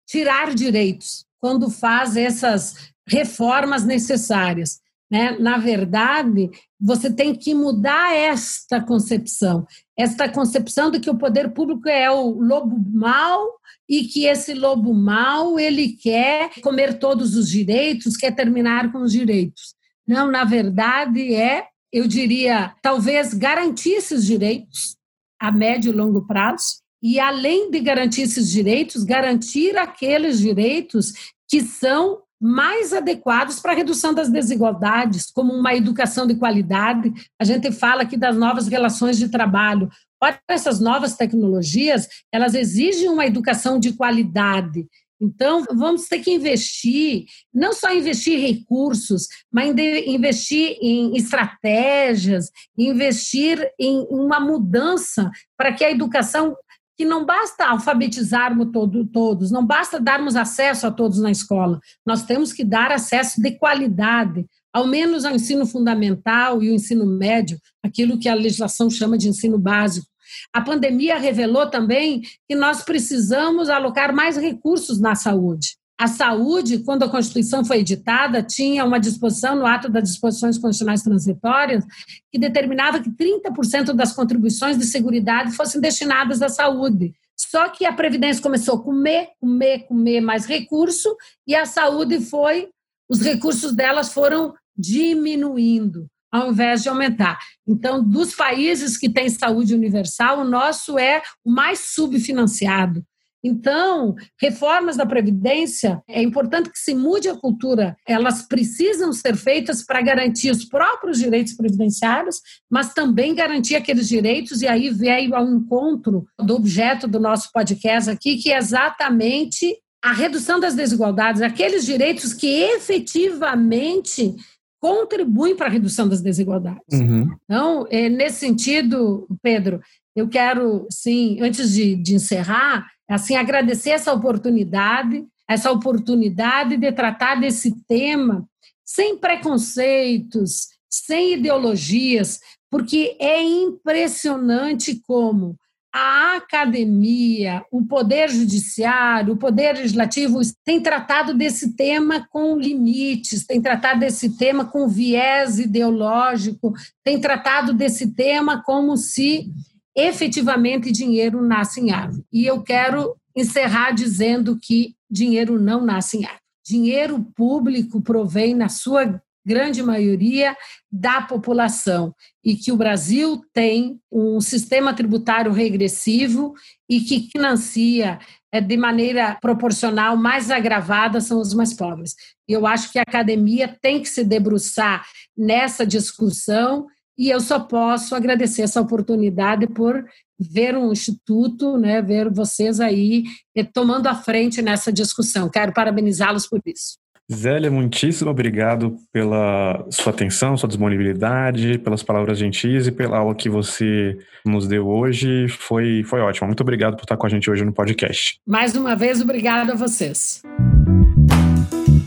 tirar 0.07 0.55
direitos 0.55 1.27
quando 1.41 1.71
faz 1.71 2.17
essas 2.17 2.93
reformas 3.07 3.85
necessárias. 3.85 4.81
Né? 5.11 5.37
Na 5.39 5.57
verdade, 5.57 6.51
você 6.81 7.11
tem 7.11 7.35
que 7.35 7.55
mudar 7.55 8.15
esta 8.15 8.81
concepção, 8.81 9.67
esta 9.97 10.29
concepção 10.29 10.91
de 10.91 11.01
que 11.01 11.09
o 11.09 11.17
poder 11.17 11.51
público 11.51 11.89
é 11.89 12.11
o 12.11 12.31
lobo 12.41 12.79
mau 12.93 13.59
e 13.89 14.05
que 14.05 14.27
esse 14.27 14.53
lobo 14.53 14.93
mau 14.93 15.59
ele 15.59 15.97
quer 15.97 16.51
comer 16.61 16.99
todos 16.99 17.35
os 17.37 17.49
direitos, 17.49 18.17
quer 18.17 18.33
terminar 18.33 18.93
com 18.93 18.99
os 18.99 19.13
direitos. 19.13 19.78
Não, 20.09 20.31
na 20.31 20.43
verdade 20.45 21.35
é, 21.35 21.67
eu 21.93 22.09
diria, 22.09 22.75
talvez 22.81 23.35
garantir 23.35 23.91
esses 23.91 24.25
direitos 24.25 24.97
a 25.39 25.53
médio 25.53 25.93
e 25.93 25.97
longo 25.97 26.27
prazo 26.27 26.79
e 27.03 27.21
além 27.21 27.71
de 27.71 27.79
garantir 27.79 28.23
esses 28.23 28.51
direitos, 28.51 29.05
garantir 29.05 29.77
aqueles 29.77 30.41
direitos 30.41 31.13
que 31.49 31.61
são 31.61 32.23
mais 32.41 32.93
adequados 32.93 33.61
para 33.61 33.73
a 33.73 33.75
redução 33.75 34.15
das 34.15 34.31
desigualdades, 34.31 35.31
como 35.31 35.53
uma 35.53 35.75
educação 35.75 36.27
de 36.27 36.37
qualidade. 36.37 37.13
A 37.39 37.45
gente 37.45 37.71
fala 37.73 38.03
aqui 38.03 38.17
das 38.17 38.37
novas 38.37 38.69
relações 38.69 39.19
de 39.19 39.29
trabalho. 39.29 39.91
Olha, 40.23 40.41
essas 40.49 40.81
novas 40.81 41.17
tecnologias, 41.17 42.09
elas 42.33 42.55
exigem 42.55 43.09
uma 43.09 43.27
educação 43.27 43.79
de 43.79 43.93
qualidade. 43.93 44.87
Então, 45.21 45.65
vamos 45.75 46.07
ter 46.07 46.21
que 46.21 46.31
investir, 46.31 47.25
não 47.53 47.73
só 47.73 47.93
investir 47.93 48.39
recursos, 48.39 49.27
mas 49.53 49.75
investir 50.07 50.79
em 50.81 51.17
estratégias, 51.17 52.51
investir 52.77 53.69
em 53.79 54.07
uma 54.11 54.39
mudança 54.39 55.31
para 55.57 55.73
que 55.73 55.85
a 55.85 55.91
educação 55.91 56.57
que 56.97 57.05
não 57.05 57.25
basta 57.25 57.65
alfabetizarmos 57.65 58.71
todo, 58.73 59.07
todos, 59.07 59.53
não 59.53 59.65
basta 59.65 60.01
darmos 60.01 60.35
acesso 60.35 60.85
a 60.85 60.91
todos 60.91 61.21
na 61.21 61.31
escola, 61.31 61.79
nós 62.05 62.25
temos 62.25 62.53
que 62.53 62.65
dar 62.65 62.91
acesso 62.91 63.41
de 63.41 63.53
qualidade, 63.53 64.45
ao 64.73 64.85
menos 64.85 65.25
ao 65.25 65.35
ensino 65.35 65.65
fundamental 65.65 66.61
e 66.61 66.71
o 66.71 66.75
ensino 66.75 67.07
médio, 67.07 67.57
aquilo 67.85 68.19
que 68.19 68.29
a 68.29 68.35
legislação 68.35 68.91
chama 68.91 69.17
de 69.17 69.29
ensino 69.29 69.59
básico. 69.59 70.09
A 70.53 70.61
pandemia 70.61 71.19
revelou 71.19 71.69
também 71.69 72.23
que 72.49 72.55
nós 72.55 72.83
precisamos 72.83 73.69
alocar 73.69 74.15
mais 74.15 74.37
recursos 74.37 75.01
na 75.01 75.15
saúde. 75.15 75.77
A 75.99 76.07
saúde, 76.07 76.79
quando 76.79 77.03
a 77.03 77.09
Constituição 77.09 77.65
foi 77.65 77.79
editada, 77.79 78.41
tinha 78.41 78.85
uma 78.85 79.01
disposição 79.01 79.57
no 79.57 79.67
ato 79.67 79.89
das 79.89 80.11
disposições 80.11 80.57
constitucionais 80.57 81.03
transitórias 81.03 81.85
que 82.31 82.39
determinava 82.39 83.01
que 83.01 83.11
30% 83.11 83.93
das 83.95 84.13
contribuições 84.13 84.79
de 84.79 84.85
seguridade 84.85 85.51
fossem 85.57 85.81
destinadas 85.81 86.41
à 86.41 86.49
saúde. 86.49 87.13
Só 87.37 87.69
que 87.69 87.85
a 87.85 87.93
Previdência 87.93 88.41
começou 88.41 88.77
a 88.77 88.83
comer, 88.83 89.31
comer, 89.41 89.87
comer 89.87 90.21
mais 90.21 90.47
recurso 90.47 91.17
e 91.45 91.57
a 91.57 91.67
saúde 91.67 92.21
foi, 92.21 92.69
os 93.09 93.21
recursos 93.21 93.73
delas 93.73 94.13
foram 94.13 94.55
diminuindo 94.77 96.09
ao 96.31 96.51
invés 96.51 96.83
de 96.83 96.89
aumentar. 96.89 97.39
Então, 97.67 98.03
dos 98.03 98.35
países 98.35 98.97
que 98.97 99.09
têm 99.09 99.29
saúde 99.29 99.75
universal, 99.75 100.41
o 100.41 100.45
nosso 100.45 100.99
é 100.99 101.23
o 101.45 101.51
mais 101.51 101.93
subfinanciado. 101.95 103.05
Então, 103.43 104.17
reformas 104.41 104.97
da 104.97 105.07
Previdência, 105.07 106.03
é 106.09 106.21
importante 106.21 106.71
que 106.71 106.79
se 106.79 106.93
mude 106.93 107.29
a 107.29 107.37
cultura, 107.37 107.97
elas 108.07 108.43
precisam 108.43 109.13
ser 109.13 109.37
feitas 109.37 109.85
para 109.85 110.03
garantir 110.03 110.51
os 110.51 110.65
próprios 110.65 111.19
direitos 111.19 111.53
previdenciários, 111.53 112.41
mas 112.69 112.93
também 112.93 113.35
garantir 113.35 113.77
aqueles 113.77 114.09
direitos, 114.09 114.61
e 114.61 114.67
aí 114.67 114.91
veio 114.91 115.37
ao 115.37 115.49
encontro 115.49 116.27
do 116.37 116.57
objeto 116.57 117.07
do 117.07 117.21
nosso 117.21 117.51
podcast 117.53 118.11
aqui, 118.11 118.39
que 118.39 118.53
é 118.53 118.59
exatamente 118.59 119.73
a 120.03 120.13
redução 120.13 120.59
das 120.59 120.75
desigualdades, 120.75 121.43
aqueles 121.43 121.85
direitos 121.85 122.33
que 122.33 122.47
efetivamente 122.47 124.35
contribuem 124.81 125.57
para 125.57 125.67
a 125.67 125.71
redução 125.71 126.09
das 126.09 126.21
desigualdades. 126.21 127.01
Uhum. 127.01 127.35
Então, 127.45 127.87
é, 127.91 128.09
nesse 128.09 128.41
sentido, 128.41 129.27
Pedro, 129.43 129.81
eu 130.15 130.29
quero, 130.29 130.87
sim, 130.91 131.39
antes 131.41 131.73
de, 131.73 131.97
de 131.97 132.15
encerrar, 132.15 132.87
assim, 133.09 133.37
agradecer 133.37 133.91
essa 133.91 134.13
oportunidade, 134.13 135.25
essa 135.49 135.71
oportunidade 135.71 136.77
de 136.77 136.93
tratar 136.93 137.37
desse 137.37 137.75
tema 137.87 138.47
sem 138.85 139.19
preconceitos, 139.19 140.69
sem 140.89 141.35
ideologias, 141.35 142.41
porque 142.71 143.17
é 143.19 143.43
impressionante 143.43 145.01
como 145.07 145.57
a 146.01 146.37
academia, 146.37 147.65
o 147.73 147.85
poder 147.85 148.31
judiciário, 148.31 149.35
o 149.35 149.37
poder 149.37 149.75
legislativo 149.75 150.39
tem 150.65 150.81
tratado 150.81 151.35
desse 151.35 151.75
tema 151.75 152.25
com 152.31 152.57
limites, 152.57 153.45
tem 153.45 153.61
tratado 153.61 153.99
desse 153.99 154.37
tema 154.39 154.65
com 154.65 154.87
viés 154.87 155.59
ideológico, 155.59 156.73
tem 157.03 157.21
tratado 157.21 157.73
desse 157.73 158.15
tema 158.15 158.63
como 158.63 158.97
se 158.97 159.51
efetivamente 159.97 160.93
dinheiro 160.93 161.43
nasce 161.43 161.81
em 161.81 161.91
árvore. 161.91 162.25
E 162.33 162.47
eu 162.47 162.63
quero 162.63 163.17
encerrar 163.35 163.91
dizendo 163.91 164.57
que 164.57 164.95
dinheiro 165.11 165.59
não 165.59 165.85
nasce 165.85 166.19
em 166.19 166.25
árvore. 166.25 166.43
Dinheiro 166.65 167.27
público 167.35 168.01
provém, 168.01 168.55
na 168.55 168.69
sua 168.69 169.21
grande 169.45 169.83
maioria, 169.83 170.57
da 170.91 171.23
população 171.23 172.15
e 172.45 172.55
que 172.55 172.73
o 172.73 172.77
Brasil 172.77 173.41
tem 173.53 174.01
um 174.11 174.41
sistema 174.41 174.95
tributário 174.95 175.53
regressivo 175.53 176.55
e 176.89 177.01
que 177.01 177.29
financia 177.31 178.19
é, 178.51 178.61
de 178.61 178.77
maneira 178.77 179.37
proporcional 179.41 180.17
mais 180.17 180.51
agravada 180.51 181.21
são 181.21 181.41
os 181.41 181.53
mais 181.53 181.75
pobres. 181.75 182.15
Eu 182.47 182.67
acho 182.67 182.91
que 182.91 182.99
a 182.99 183.03
academia 183.03 183.77
tem 183.81 184.01
que 184.01 184.09
se 184.09 184.25
debruçar 184.25 185.05
nessa 185.37 185.87
discussão 185.87 186.87
e 187.19 187.29
eu 187.29 187.41
só 187.41 187.59
posso 187.59 188.15
agradecer 188.15 188.63
essa 188.63 188.81
oportunidade 188.81 189.67
por 189.67 190.05
ver 190.39 190.77
um 190.77 190.93
instituto, 190.93 191.77
né, 191.77 192.01
ver 192.01 192.33
vocês 192.33 192.79
aí 192.79 193.25
eh, 193.57 193.65
tomando 193.65 194.07
a 194.07 194.15
frente 194.15 194.63
nessa 194.63 194.93
discussão. 194.93 195.51
Quero 195.51 195.73
parabenizá-los 195.73 196.47
por 196.47 196.61
isso. 196.65 196.97
Zélia, 197.31 197.71
muitíssimo 197.71 198.31
obrigado 198.31 198.97
pela 199.13 199.85
sua 199.91 200.13
atenção, 200.13 200.57
sua 200.57 200.67
disponibilidade, 200.69 201.79
pelas 201.79 202.03
palavras 202.03 202.39
gentis 202.39 202.87
e 202.87 202.93
pela 202.93 203.19
aula 203.19 203.35
que 203.35 203.51
você 203.51 204.17
nos 204.47 204.67
deu 204.67 204.89
hoje. 204.89 205.47
Foi, 205.49 206.03
foi 206.05 206.21
ótimo. 206.21 206.47
Muito 206.47 206.63
obrigado 206.63 206.97
por 206.97 207.03
estar 207.03 207.19
com 207.19 207.27
a 207.27 207.29
gente 207.29 207.51
hoje 207.51 207.65
no 207.67 207.73
podcast. 207.73 208.41
Mais 208.47 208.75
uma 208.75 208.97
vez, 208.97 209.21
obrigado 209.21 209.73
a 209.73 209.75
vocês. 209.75 210.43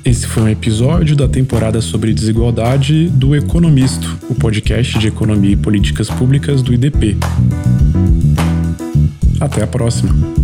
Esse 0.03 0.25
foi 0.25 0.41
um 0.41 0.49
episódio 0.49 1.15
da 1.15 1.27
temporada 1.27 1.79
sobre 1.81 2.11
desigualdade 2.13 3.07
do 3.09 3.35
Economisto, 3.35 4.17
o 4.27 4.33
podcast 4.33 4.97
de 4.97 5.07
economia 5.07 5.53
e 5.53 5.55
políticas 5.55 6.09
públicas 6.09 6.63
do 6.63 6.73
IDP. 6.73 7.15
Até 9.39 9.61
a 9.61 9.67
próxima. 9.67 10.40